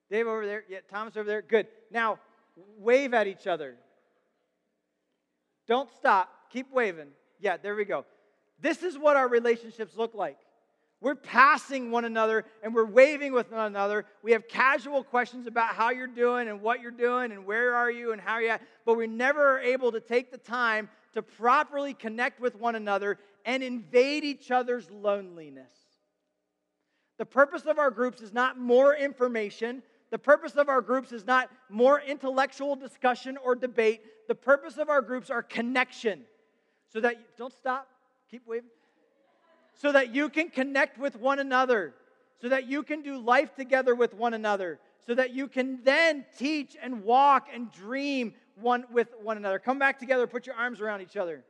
Dave 0.09 0.27
over 0.27 0.45
there. 0.45 0.63
Yeah, 0.69 0.79
Thomas 0.89 1.15
over 1.17 1.27
there. 1.27 1.41
Good. 1.41 1.67
Now, 1.91 2.19
wave 2.77 3.13
at 3.13 3.27
each 3.27 3.47
other. 3.47 3.75
Don't 5.67 5.89
stop. 5.97 6.29
Keep 6.51 6.71
waving. 6.71 7.09
Yeah, 7.39 7.57
there 7.57 7.75
we 7.75 7.85
go. 7.85 8.05
This 8.59 8.83
is 8.83 8.97
what 8.97 9.17
our 9.17 9.27
relationships 9.27 9.95
look 9.97 10.13
like. 10.13 10.37
We're 11.01 11.15
passing 11.15 11.91
one 11.91 12.05
another 12.05 12.45
and 12.63 12.73
we're 12.73 12.85
waving 12.85 13.33
with 13.33 13.51
one 13.51 13.65
another. 13.65 14.05
We 14.21 14.31
have 14.31 14.47
casual 14.47 15.03
questions 15.03 15.47
about 15.47 15.75
how 15.75 15.89
you're 15.91 16.07
doing 16.07 16.47
and 16.47 16.61
what 16.61 16.79
you're 16.79 16.91
doing 16.91 17.33
and 17.33 17.45
where 17.45 17.75
are 17.75 17.91
you 17.91 18.13
and 18.13 18.21
how 18.21 18.39
you're 18.39 18.53
at, 18.53 18.61
but 18.85 18.93
we 18.93 19.05
never 19.05 19.57
are 19.57 19.59
able 19.59 19.91
to 19.91 19.99
take 19.99 20.31
the 20.31 20.37
time 20.37 20.87
to 21.11 21.21
properly 21.21 21.93
connect 21.93 22.39
with 22.39 22.55
one 22.55 22.75
another 22.75 23.19
and 23.45 23.61
invade 23.61 24.23
each 24.23 24.49
other's 24.49 24.89
loneliness. 24.89 25.73
The 27.17 27.25
purpose 27.25 27.63
of 27.65 27.79
our 27.79 27.91
groups 27.91 28.21
is 28.21 28.31
not 28.31 28.57
more 28.57 28.95
information. 28.95 29.83
The 30.13 30.19
purpose 30.19 30.57
of 30.57 30.69
our 30.69 30.79
groups 30.79 31.11
is 31.11 31.25
not 31.25 31.49
more 31.69 31.99
intellectual 31.99 32.75
discussion 32.75 33.35
or 33.43 33.55
debate. 33.55 34.01
The 34.27 34.35
purpose 34.35 34.77
of 34.77 34.87
our 34.87 35.01
groups 35.01 35.31
are 35.31 35.41
connection. 35.41 36.21
So 36.89 36.99
that, 36.99 37.15
you, 37.15 37.23
don't 37.35 37.51
stop, 37.51 37.87
keep 38.29 38.45
waving 38.45 38.69
so 39.73 39.91
that 39.91 40.13
you 40.13 40.29
can 40.29 40.49
connect 40.49 40.97
with 40.97 41.15
one 41.17 41.39
another, 41.39 41.93
so 42.41 42.49
that 42.49 42.67
you 42.67 42.83
can 42.83 43.01
do 43.01 43.17
life 43.17 43.55
together 43.55 43.95
with 43.95 44.13
one 44.13 44.33
another, 44.33 44.79
so 45.05 45.13
that 45.15 45.33
you 45.33 45.47
can 45.47 45.83
then 45.83 46.25
teach 46.37 46.77
and 46.81 47.03
walk 47.03 47.47
and 47.53 47.71
dream 47.71 48.33
one 48.61 48.85
with 48.91 49.09
one 49.21 49.37
another. 49.37 49.59
Come 49.59 49.79
back 49.79 49.99
together, 49.99 50.27
put 50.27 50.45
your 50.45 50.55
arms 50.55 50.79
around 50.79 51.01
each 51.01 51.17
other. 51.17 51.43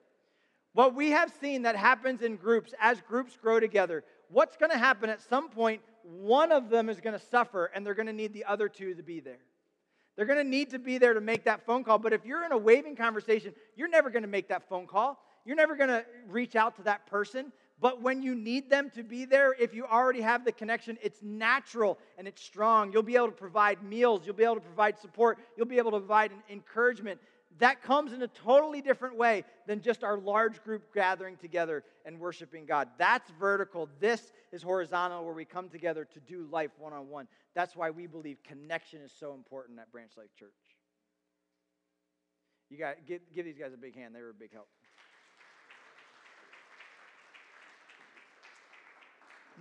What 0.74 0.96
we 0.96 1.12
have 1.12 1.32
seen 1.40 1.64
that 1.64 1.76
happens 1.76 2.22
in 2.22 2.38
groups 2.38 2.74
as 2.80 3.02
groups 3.02 3.38
grow 3.40 3.60
together, 3.60 4.04
what's 4.30 4.58
going 4.58 4.72
to 4.72 4.78
happen 4.78 5.10
at 5.10 5.22
some 5.22 5.50
point, 5.50 5.82
one 6.04 6.52
of 6.52 6.70
them 6.70 6.90
is 6.90 7.00
going 7.00 7.18
to 7.18 7.26
suffer 7.28 7.72
and 7.74 7.86
they're 7.86 7.94
going 7.94 8.08
to 8.08 8.14
need 8.14 8.34
the 8.34 8.46
other 8.46 8.70
two 8.70 8.94
to 8.96 9.04
be 9.04 9.20
there. 9.20 9.40
They're 10.16 10.26
going 10.26 10.44
to 10.44 10.50
need 10.50 10.70
to 10.72 10.80
be 10.80 10.98
there 10.98 11.14
to 11.14 11.22
make 11.22 11.46
that 11.46 11.66
phone 11.66 11.84
call. 11.84 11.98
But 11.98 12.14
if 12.14 12.26
you're 12.26 12.46
in 12.46 12.52
a 12.52 12.58
waving 12.58 12.96
conversation, 12.96 13.54
you're 13.76 13.88
never 13.88 14.10
going 14.10 14.24
to 14.24 14.30
make 14.30 14.50
that 14.50 14.68
phone 14.70 14.86
call. 14.86 15.20
You're 15.46 15.56
never 15.56 15.76
going 15.76 15.90
to 15.90 16.06
reach 16.28 16.56
out 16.56 16.76
to 16.78 16.84
that 16.84 17.08
person. 17.08 17.52
But 17.82 18.02
when 18.02 18.22
you 18.22 18.34
need 18.36 18.70
them 18.70 18.92
to 18.92 19.04
be 19.04 19.26
there, 19.26 19.54
if 19.60 19.74
you 19.74 19.86
already 19.86 20.22
have 20.22 20.46
the 20.46 20.52
connection, 20.52 20.98
it's 21.02 21.22
natural 21.22 22.00
and 22.18 22.28
it's 22.28 22.42
strong. 22.42 22.94
You'll 22.94 23.04
be 23.04 23.16
able 23.16 23.28
to 23.28 23.34
provide 23.34 23.84
meals, 23.84 24.22
you'll 24.26 24.36
be 24.36 24.46
able 24.46 24.56
to 24.56 24.62
provide 24.62 25.00
support, 25.00 25.38
you'll 25.58 25.66
be 25.66 25.80
able 25.80 25.92
to 25.92 25.98
provide 25.98 26.32
encouragement. 26.50 27.20
That 27.60 27.84
comes 27.84 28.14
in 28.14 28.22
a 28.22 28.28
totally 28.28 28.82
different 28.82 29.16
way 29.16 29.44
than 29.68 29.82
just 29.82 30.04
our 30.04 30.18
large 30.18 30.64
group 30.64 30.94
gathering 30.94 31.38
together 31.38 31.84
and 32.06 32.20
worshiping 32.20 32.66
God. 32.66 32.90
That's 32.98 33.30
vertical. 33.40 33.90
This 34.00 34.32
is 34.52 34.64
horizontal, 34.64 35.24
where 35.24 35.34
we 35.34 35.46
come 35.46 35.70
together 35.70 36.06
to 36.14 36.20
do 36.20 36.48
life 36.52 36.72
one 36.80 36.94
on 36.94 37.10
one. 37.10 37.28
That's 37.54 37.76
why 37.76 37.92
we 37.92 38.08
believe 38.08 38.38
connection 38.44 39.02
is 39.02 39.12
so 39.20 39.34
important 39.34 39.80
at 39.80 39.92
Branch 39.92 40.12
Life 40.18 40.34
Church. 40.38 40.50
You 42.70 42.80
got 42.80 43.06
give, 43.06 43.22
give 43.36 43.46
these 43.46 43.58
guys 43.58 43.74
a 43.74 43.78
big 43.78 43.96
hand. 43.96 44.16
They 44.16 44.22
were 44.22 44.32
a 44.32 44.34
big 44.34 44.52
help. 44.52 44.68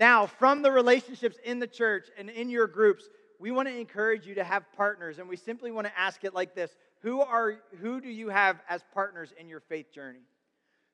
Now, 0.01 0.27
from 0.27 0.63
the 0.63 0.73
relationships 0.73 1.37
in 1.45 1.59
the 1.59 1.67
church 1.67 2.07
and 2.17 2.31
in 2.31 2.49
your 2.49 2.67
groups, 2.67 3.11
we 3.39 3.51
want 3.51 3.69
to 3.69 3.77
encourage 3.77 4.27
you 4.27 4.35
to 4.37 4.45
have 4.45 4.65
partners, 4.73 5.19
and 5.19 5.29
we 5.29 5.37
simply 5.37 5.71
want 5.71 5.87
to 5.87 5.99
ask 5.99 6.25
it 6.25 6.33
like 6.33 6.55
this 6.55 6.75
Who, 7.03 7.21
are, 7.21 7.59
who 7.81 8.01
do 8.01 8.09
you 8.09 8.29
have 8.29 8.61
as 8.69 8.85
partners 8.95 9.33
in 9.39 9.49
your 9.49 9.61
faith 9.61 9.93
journey? 9.93 10.23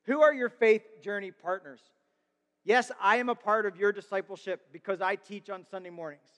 Who 0.05 0.23
are 0.23 0.33
your 0.33 0.49
faith 0.49 0.83
journey 1.03 1.31
partners? 1.31 1.81
Yes, 2.65 2.91
I 3.01 3.17
am 3.17 3.29
a 3.29 3.35
part 3.35 3.67
of 3.67 3.77
your 3.77 3.93
discipleship 3.93 4.69
because 4.73 5.01
I 5.01 5.17
teach 5.17 5.51
on 5.51 5.65
Sunday 5.71 5.91
mornings. 5.91 6.29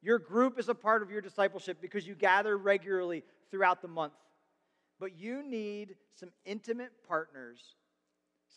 Your 0.00 0.18
group 0.18 0.58
is 0.58 0.68
a 0.68 0.74
part 0.74 1.02
of 1.02 1.10
your 1.10 1.20
discipleship 1.20 1.78
because 1.80 2.06
you 2.06 2.14
gather 2.14 2.56
regularly 2.56 3.24
throughout 3.50 3.82
the 3.82 3.88
month. 3.88 4.12
But 5.00 5.18
you 5.18 5.42
need 5.42 5.96
some 6.14 6.30
intimate 6.44 6.92
partners, 7.08 7.60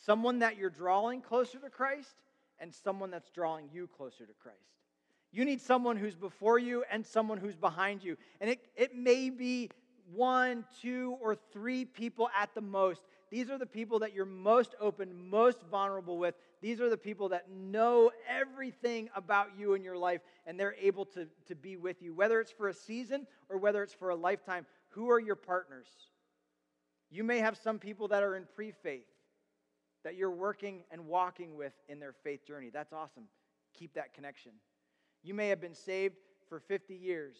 someone 0.06 0.40
that 0.40 0.58
you're 0.58 0.70
drawing 0.70 1.22
closer 1.22 1.60
to 1.60 1.70
Christ 1.70 2.16
and 2.60 2.74
someone 2.74 3.10
that's 3.10 3.30
drawing 3.32 3.70
you 3.74 3.88
closer 3.88 4.26
to 4.26 4.34
Christ. 4.42 4.58
You 5.32 5.46
need 5.46 5.62
someone 5.62 5.98
who's 5.98 6.16
before 6.16 6.60
you 6.60 6.84
and 6.92 7.06
someone 7.06 7.38
who's 7.38 7.56
behind 7.56 8.04
you. 8.04 8.18
And 8.42 8.50
it, 8.50 8.60
it 8.76 8.96
may 8.96 9.30
be 9.30 9.70
one, 10.14 10.66
two, 10.82 11.18
or 11.22 11.36
three 11.36 11.86
people 11.86 12.30
at 12.38 12.54
the 12.56 12.62
most. 12.62 13.04
These 13.30 13.50
are 13.50 13.58
the 13.58 13.66
people 13.66 14.00
that 14.00 14.14
you're 14.14 14.26
most 14.26 14.76
open, 14.80 15.30
most 15.30 15.62
vulnerable 15.70 16.18
with. 16.18 16.36
These 16.62 16.82
are 16.82 16.90
the 16.90 16.98
people 16.98 17.30
that 17.30 17.50
know 17.50 18.12
everything 18.28 19.10
about 19.16 19.50
you 19.58 19.76
and 19.76 19.84
your 19.84 19.98
life, 19.98 20.22
and 20.46 20.60
they're 20.60 20.76
able 20.82 21.06
to, 21.08 21.28
to 21.48 21.56
be 21.56 21.76
with 21.76 22.02
you, 22.02 22.14
whether 22.14 22.40
it's 22.40 22.52
for 22.52 22.70
a 22.70 22.74
season 22.74 23.28
or 23.50 23.58
whether 23.58 23.84
it's 23.84 23.94
for 23.94 24.10
a 24.10 24.16
lifetime. 24.16 24.66
Who 24.90 25.10
are 25.12 25.20
your 25.20 25.36
partners? 25.36 25.88
You 27.12 27.24
may 27.24 27.40
have 27.40 27.58
some 27.58 27.80
people 27.80 28.08
that 28.10 28.24
are 28.24 28.36
in 28.36 28.46
pre 28.56 28.72
faith 28.72 29.06
that 30.04 30.16
you're 30.16 30.32
working 30.32 30.84
and 30.92 31.08
walking 31.08 31.56
with 31.56 31.74
in 31.88 32.00
their 32.00 32.14
faith 32.24 32.46
journey. 32.46 32.70
That's 32.72 32.94
awesome. 32.94 33.24
Keep 33.78 33.94
that 33.94 34.14
connection. 34.14 34.54
You 35.24 35.34
may 35.34 35.50
have 35.50 35.60
been 35.60 35.76
saved 35.76 36.16
for 36.48 36.60
50 36.60 36.96
years 36.96 37.38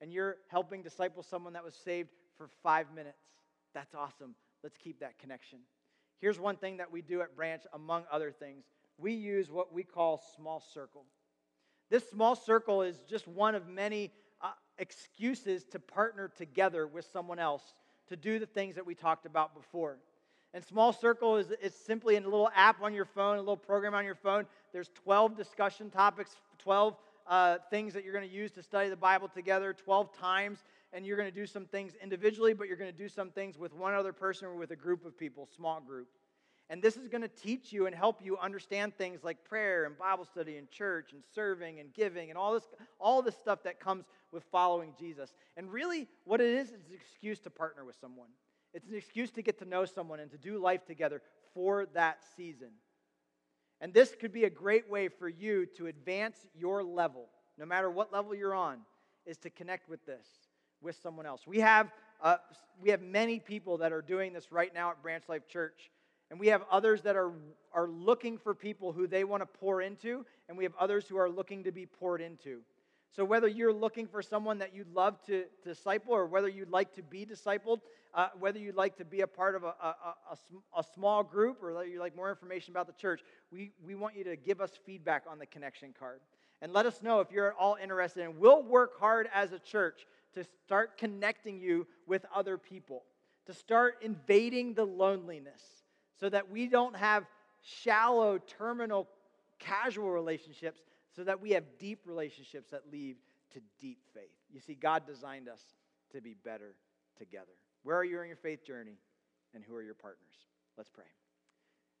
and 0.00 0.12
you're 0.12 0.36
helping 0.48 0.82
disciple 0.82 1.22
someone 1.22 1.52
that 1.52 1.64
was 1.64 1.74
saved 1.74 2.10
for 2.36 2.48
five 2.62 2.86
minutes. 2.94 3.22
That's 3.74 3.94
awesome. 3.94 4.34
Let's 4.62 4.76
keep 4.76 5.00
that 5.00 5.18
connection. 5.18 5.60
Here's 6.20 6.38
one 6.38 6.56
thing 6.56 6.78
that 6.78 6.90
we 6.90 7.02
do 7.02 7.22
at 7.22 7.34
Branch, 7.34 7.62
among 7.72 8.04
other 8.10 8.30
things 8.30 8.64
we 9.00 9.12
use 9.14 9.50
what 9.50 9.72
we 9.72 9.82
call 9.82 10.22
small 10.36 10.62
circle. 10.74 11.04
This 11.90 12.08
small 12.10 12.36
circle 12.36 12.82
is 12.82 12.96
just 13.08 13.26
one 13.26 13.54
of 13.54 13.66
many 13.66 14.12
uh, 14.40 14.52
excuses 14.78 15.64
to 15.64 15.78
partner 15.78 16.30
together 16.36 16.86
with 16.86 17.06
someone 17.12 17.38
else 17.38 17.62
to 18.08 18.16
do 18.16 18.38
the 18.38 18.46
things 18.46 18.74
that 18.74 18.86
we 18.86 18.94
talked 18.94 19.26
about 19.26 19.54
before. 19.54 19.98
And 20.52 20.64
Small 20.64 20.92
Circle 20.92 21.36
is, 21.36 21.52
is 21.62 21.74
simply 21.74 22.16
a 22.16 22.20
little 22.20 22.50
app 22.54 22.82
on 22.82 22.92
your 22.92 23.04
phone, 23.04 23.36
a 23.36 23.40
little 23.40 23.56
program 23.56 23.94
on 23.94 24.04
your 24.04 24.16
phone. 24.16 24.46
There's 24.72 24.90
12 25.04 25.36
discussion 25.36 25.90
topics, 25.90 26.34
12 26.58 26.96
uh, 27.30 27.58
things 27.70 27.94
that 27.94 28.04
you're 28.04 28.12
going 28.12 28.28
to 28.28 28.34
use 28.34 28.50
to 28.50 28.62
study 28.62 28.90
the 28.90 28.96
Bible 28.96 29.28
together, 29.28 29.72
12 29.72 30.14
times. 30.18 30.58
And 30.92 31.06
you're 31.06 31.16
going 31.16 31.30
to 31.30 31.34
do 31.34 31.46
some 31.46 31.66
things 31.66 31.92
individually, 32.02 32.52
but 32.52 32.66
you're 32.66 32.76
going 32.76 32.90
to 32.90 32.98
do 32.98 33.08
some 33.08 33.30
things 33.30 33.56
with 33.56 33.72
one 33.72 33.94
other 33.94 34.12
person 34.12 34.48
or 34.48 34.56
with 34.56 34.72
a 34.72 34.76
group 34.76 35.06
of 35.06 35.16
people, 35.16 35.48
small 35.56 35.80
group. 35.80 36.08
And 36.68 36.82
this 36.82 36.96
is 36.96 37.08
going 37.08 37.22
to 37.22 37.28
teach 37.28 37.72
you 37.72 37.86
and 37.86 37.94
help 37.94 38.20
you 38.22 38.36
understand 38.38 38.96
things 38.96 39.22
like 39.22 39.44
prayer 39.44 39.84
and 39.84 39.96
Bible 39.96 40.24
study 40.24 40.56
and 40.56 40.68
church 40.68 41.12
and 41.12 41.22
serving 41.32 41.78
and 41.78 41.92
giving 41.94 42.30
and 42.30 42.38
all 42.38 42.54
this, 42.54 42.64
all 42.98 43.22
this 43.22 43.36
stuff 43.36 43.62
that 43.62 43.78
comes 43.78 44.04
with 44.32 44.44
following 44.50 44.92
Jesus. 44.98 45.32
And 45.56 45.72
really, 45.72 46.08
what 46.24 46.40
it 46.40 46.54
is 46.54 46.68
is 46.68 46.74
an 46.74 46.94
excuse 46.94 47.38
to 47.40 47.50
partner 47.50 47.84
with 47.84 47.96
someone. 48.00 48.28
It's 48.74 48.88
an 48.88 48.94
excuse 48.94 49.30
to 49.32 49.42
get 49.42 49.58
to 49.60 49.64
know 49.64 49.84
someone 49.84 50.20
and 50.20 50.30
to 50.32 50.38
do 50.38 50.58
life 50.58 50.84
together 50.84 51.22
for 51.54 51.86
that 51.94 52.18
season. 52.36 52.70
And 53.80 53.94
this 53.94 54.14
could 54.14 54.32
be 54.32 54.44
a 54.44 54.50
great 54.50 54.90
way 54.90 55.08
for 55.08 55.28
you 55.28 55.66
to 55.76 55.86
advance 55.86 56.46
your 56.54 56.82
level, 56.82 57.28
no 57.58 57.64
matter 57.64 57.90
what 57.90 58.12
level 58.12 58.34
you're 58.34 58.54
on, 58.54 58.78
is 59.26 59.38
to 59.38 59.50
connect 59.50 59.88
with 59.88 60.04
this 60.04 60.26
with 60.82 60.96
someone 61.02 61.26
else. 61.26 61.46
We 61.46 61.60
have, 61.60 61.92
uh, 62.22 62.36
we 62.80 62.90
have 62.90 63.02
many 63.02 63.38
people 63.38 63.78
that 63.78 63.92
are 63.92 64.02
doing 64.02 64.32
this 64.32 64.50
right 64.50 64.72
now 64.72 64.90
at 64.90 65.02
Branch 65.02 65.24
Life 65.28 65.46
Church. 65.48 65.90
And 66.30 66.38
we 66.38 66.46
have 66.48 66.62
others 66.70 67.02
that 67.02 67.16
are, 67.16 67.32
are 67.72 67.88
looking 67.88 68.38
for 68.38 68.54
people 68.54 68.92
who 68.92 69.06
they 69.06 69.24
want 69.24 69.42
to 69.42 69.46
pour 69.46 69.82
into, 69.82 70.24
and 70.48 70.56
we 70.56 70.64
have 70.64 70.74
others 70.78 71.06
who 71.08 71.16
are 71.16 71.28
looking 71.28 71.64
to 71.64 71.72
be 71.72 71.86
poured 71.86 72.20
into. 72.20 72.60
So, 73.12 73.24
whether 73.24 73.48
you're 73.48 73.72
looking 73.72 74.06
for 74.06 74.22
someone 74.22 74.58
that 74.58 74.72
you'd 74.72 74.92
love 74.94 75.20
to, 75.26 75.44
disciple, 75.64 76.14
or 76.14 76.26
whether 76.26 76.48
you'd 76.48 76.70
like 76.70 76.94
to 76.94 77.02
be 77.02 77.26
discipled, 77.26 77.80
uh, 78.14 78.28
whether 78.38 78.60
you'd 78.60 78.76
like 78.76 78.96
to 78.98 79.04
be 79.04 79.22
a 79.22 79.26
part 79.26 79.56
of 79.56 79.64
a, 79.64 79.74
a, 79.82 79.94
a, 80.30 80.78
a, 80.78 80.84
small 80.94 81.24
group, 81.24 81.60
or 81.60 81.72
whether 81.72 81.86
you'd 81.86 81.98
like 81.98 82.14
more 82.14 82.30
information 82.30 82.72
about 82.72 82.86
the 82.86 82.92
church, 82.92 83.20
we, 83.50 83.72
we 83.84 83.96
want 83.96 84.16
you 84.16 84.22
to 84.24 84.36
give 84.36 84.60
us 84.60 84.70
feedback 84.86 85.24
on 85.28 85.38
the 85.38 85.46
connection 85.46 85.92
card. 85.98 86.20
And 86.62 86.72
let 86.72 86.86
us 86.86 87.02
know 87.02 87.20
if 87.20 87.32
you're 87.32 87.48
at 87.48 87.54
all 87.58 87.76
interested. 87.82 88.24
And 88.24 88.38
we'll 88.38 88.62
work 88.62 88.98
hard 89.00 89.28
as 89.34 89.52
a 89.52 89.58
church 89.58 90.06
to 90.34 90.44
start 90.64 90.96
connecting 90.96 91.58
you 91.58 91.88
with 92.06 92.24
other 92.34 92.58
people, 92.58 93.02
to 93.46 93.54
start 93.54 93.96
invading 94.02 94.74
the 94.74 94.84
loneliness, 94.84 95.62
so 96.20 96.28
that 96.28 96.48
we 96.48 96.68
don't 96.68 96.94
have 96.94 97.24
shallow, 97.62 98.38
terminal, 98.38 99.08
casual 99.58 100.10
relationships 100.10 100.80
so 101.14 101.24
that 101.24 101.40
we 101.40 101.50
have 101.50 101.64
deep 101.78 102.00
relationships 102.06 102.70
that 102.70 102.82
lead 102.90 103.16
to 103.52 103.60
deep 103.80 103.98
faith. 104.14 104.30
You 104.52 104.60
see, 104.60 104.74
God 104.74 105.06
designed 105.06 105.48
us 105.48 105.60
to 106.12 106.20
be 106.20 106.34
better 106.44 106.74
together. 107.18 107.52
Where 107.82 107.96
are 107.96 108.04
you 108.04 108.20
in 108.20 108.28
your 108.28 108.36
faith 108.36 108.64
journey, 108.64 108.98
and 109.54 109.64
who 109.64 109.74
are 109.74 109.82
your 109.82 109.94
partners? 109.94 110.26
Let's 110.76 110.90
pray. 110.90 111.04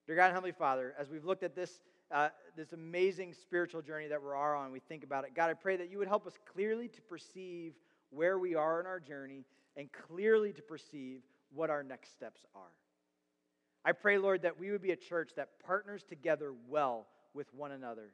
Dear 0.06 0.16
God, 0.16 0.32
Heavenly 0.32 0.52
Father, 0.52 0.94
as 0.98 1.08
we've 1.08 1.24
looked 1.24 1.42
at 1.42 1.54
this, 1.54 1.80
uh, 2.10 2.28
this 2.56 2.72
amazing 2.72 3.34
spiritual 3.34 3.82
journey 3.82 4.08
that 4.08 4.22
we're 4.22 4.34
on, 4.34 4.72
we 4.72 4.80
think 4.80 5.04
about 5.04 5.24
it. 5.24 5.34
God, 5.34 5.50
I 5.50 5.54
pray 5.54 5.76
that 5.76 5.90
you 5.90 5.98
would 5.98 6.08
help 6.08 6.26
us 6.26 6.34
clearly 6.52 6.88
to 6.88 7.00
perceive 7.02 7.74
where 8.10 8.38
we 8.38 8.54
are 8.54 8.80
in 8.80 8.86
our 8.86 9.00
journey 9.00 9.44
and 9.76 9.88
clearly 9.92 10.52
to 10.52 10.62
perceive 10.62 11.22
what 11.52 11.70
our 11.70 11.82
next 11.82 12.12
steps 12.12 12.44
are. 12.54 12.72
I 13.84 13.92
pray, 13.92 14.18
Lord, 14.18 14.42
that 14.42 14.58
we 14.58 14.70
would 14.70 14.82
be 14.82 14.90
a 14.90 14.96
church 14.96 15.30
that 15.36 15.60
partners 15.64 16.02
together 16.02 16.52
well 16.68 17.06
with 17.32 17.52
one 17.54 17.72
another 17.72 18.12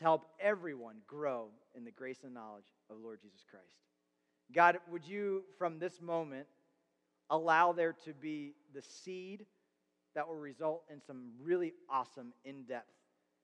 to 0.00 0.04
help 0.04 0.24
everyone 0.40 0.96
grow 1.06 1.48
in 1.74 1.84
the 1.84 1.90
grace 1.90 2.20
and 2.24 2.32
knowledge 2.32 2.64
of 2.88 2.96
Lord 2.98 3.20
Jesus 3.20 3.44
Christ. 3.48 3.76
God, 4.52 4.78
would 4.90 5.06
you, 5.06 5.44
from 5.58 5.78
this 5.78 6.00
moment, 6.00 6.46
allow 7.28 7.72
there 7.72 7.94
to 8.04 8.14
be 8.14 8.54
the 8.74 8.82
seed 8.82 9.44
that 10.14 10.26
will 10.26 10.36
result 10.36 10.84
in 10.90 11.00
some 11.06 11.32
really 11.40 11.74
awesome, 11.88 12.32
in 12.44 12.64
depth 12.64 12.90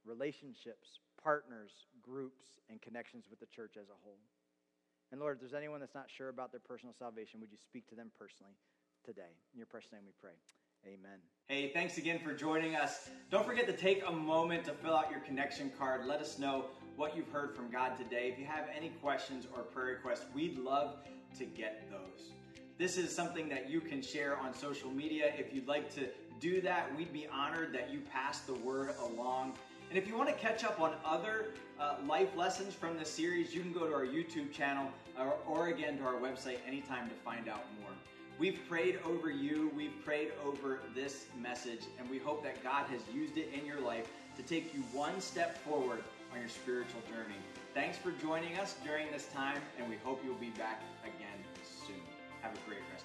relationships, 0.04 1.00
partners, 1.22 1.72
groups, 2.02 2.46
and 2.70 2.80
connections 2.80 3.26
with 3.28 3.38
the 3.38 3.46
church 3.46 3.74
as 3.76 3.88
a 3.88 3.98
whole? 4.02 4.18
And 5.12 5.20
Lord, 5.20 5.36
if 5.36 5.40
there's 5.40 5.54
anyone 5.54 5.80
that's 5.80 5.94
not 5.94 6.06
sure 6.08 6.30
about 6.30 6.52
their 6.52 6.60
personal 6.60 6.94
salvation, 6.98 7.38
would 7.40 7.52
you 7.52 7.58
speak 7.62 7.86
to 7.90 7.94
them 7.94 8.10
personally 8.18 8.54
today? 9.04 9.36
In 9.52 9.58
your 9.58 9.66
precious 9.66 9.92
name 9.92 10.02
we 10.06 10.12
pray. 10.20 10.32
Amen. 10.86 11.18
Hey, 11.48 11.72
thanks 11.72 11.98
again 11.98 12.20
for 12.20 12.32
joining 12.32 12.76
us. 12.76 13.08
Don't 13.28 13.44
forget 13.44 13.66
to 13.66 13.72
take 13.72 14.04
a 14.06 14.12
moment 14.12 14.64
to 14.66 14.72
fill 14.72 14.94
out 14.94 15.10
your 15.10 15.18
connection 15.18 15.72
card. 15.76 16.06
Let 16.06 16.20
us 16.20 16.38
know 16.38 16.66
what 16.94 17.16
you've 17.16 17.28
heard 17.28 17.56
from 17.56 17.72
God 17.72 17.96
today. 17.96 18.30
If 18.32 18.38
you 18.38 18.46
have 18.46 18.66
any 18.76 18.90
questions 19.02 19.48
or 19.52 19.62
prayer 19.62 19.94
requests, 19.94 20.26
we'd 20.32 20.58
love 20.58 20.98
to 21.38 21.44
get 21.44 21.90
those. 21.90 22.30
This 22.78 22.98
is 22.98 23.12
something 23.12 23.48
that 23.48 23.68
you 23.68 23.80
can 23.80 24.00
share 24.00 24.36
on 24.38 24.54
social 24.54 24.90
media. 24.90 25.32
If 25.36 25.52
you'd 25.52 25.66
like 25.66 25.92
to 25.96 26.08
do 26.38 26.60
that, 26.60 26.96
we'd 26.96 27.12
be 27.12 27.26
honored 27.26 27.72
that 27.74 27.90
you 27.90 28.00
pass 28.12 28.40
the 28.40 28.54
word 28.54 28.94
along. 29.00 29.54
And 29.88 29.98
if 29.98 30.06
you 30.06 30.16
want 30.16 30.28
to 30.28 30.34
catch 30.36 30.62
up 30.62 30.80
on 30.80 30.94
other 31.04 31.54
uh, 31.80 31.96
life 32.06 32.36
lessons 32.36 32.74
from 32.74 32.96
this 32.96 33.10
series, 33.10 33.52
you 33.52 33.60
can 33.60 33.72
go 33.72 33.86
to 33.88 33.92
our 33.92 34.06
YouTube 34.06 34.52
channel 34.52 34.88
or, 35.18 35.34
or 35.48 35.68
again 35.68 35.98
to 35.98 36.04
our 36.04 36.14
website 36.20 36.58
anytime 36.64 37.08
to 37.08 37.14
find 37.16 37.48
out 37.48 37.64
more. 37.80 37.90
We've 38.38 38.58
prayed 38.68 38.98
over 39.04 39.30
you, 39.30 39.70
we've 39.74 40.04
prayed 40.04 40.32
over 40.44 40.80
this 40.94 41.26
message, 41.40 41.80
and 41.98 42.08
we 42.10 42.18
hope 42.18 42.42
that 42.42 42.62
God 42.62 42.84
has 42.90 43.00
used 43.14 43.38
it 43.38 43.48
in 43.58 43.64
your 43.64 43.80
life 43.80 44.08
to 44.36 44.42
take 44.42 44.74
you 44.74 44.80
one 44.92 45.20
step 45.20 45.56
forward 45.64 46.02
on 46.32 46.40
your 46.40 46.48
spiritual 46.48 47.00
journey. 47.08 47.36
Thanks 47.74 47.96
for 47.96 48.10
joining 48.10 48.58
us 48.58 48.76
during 48.84 49.10
this 49.10 49.26
time, 49.34 49.58
and 49.78 49.88
we 49.88 49.96
hope 50.04 50.22
you'll 50.24 50.34
be 50.34 50.50
back 50.50 50.82
again 51.02 51.38
soon. 51.86 51.96
Have 52.42 52.52
a 52.52 52.68
great 52.68 52.80
rest. 52.92 52.95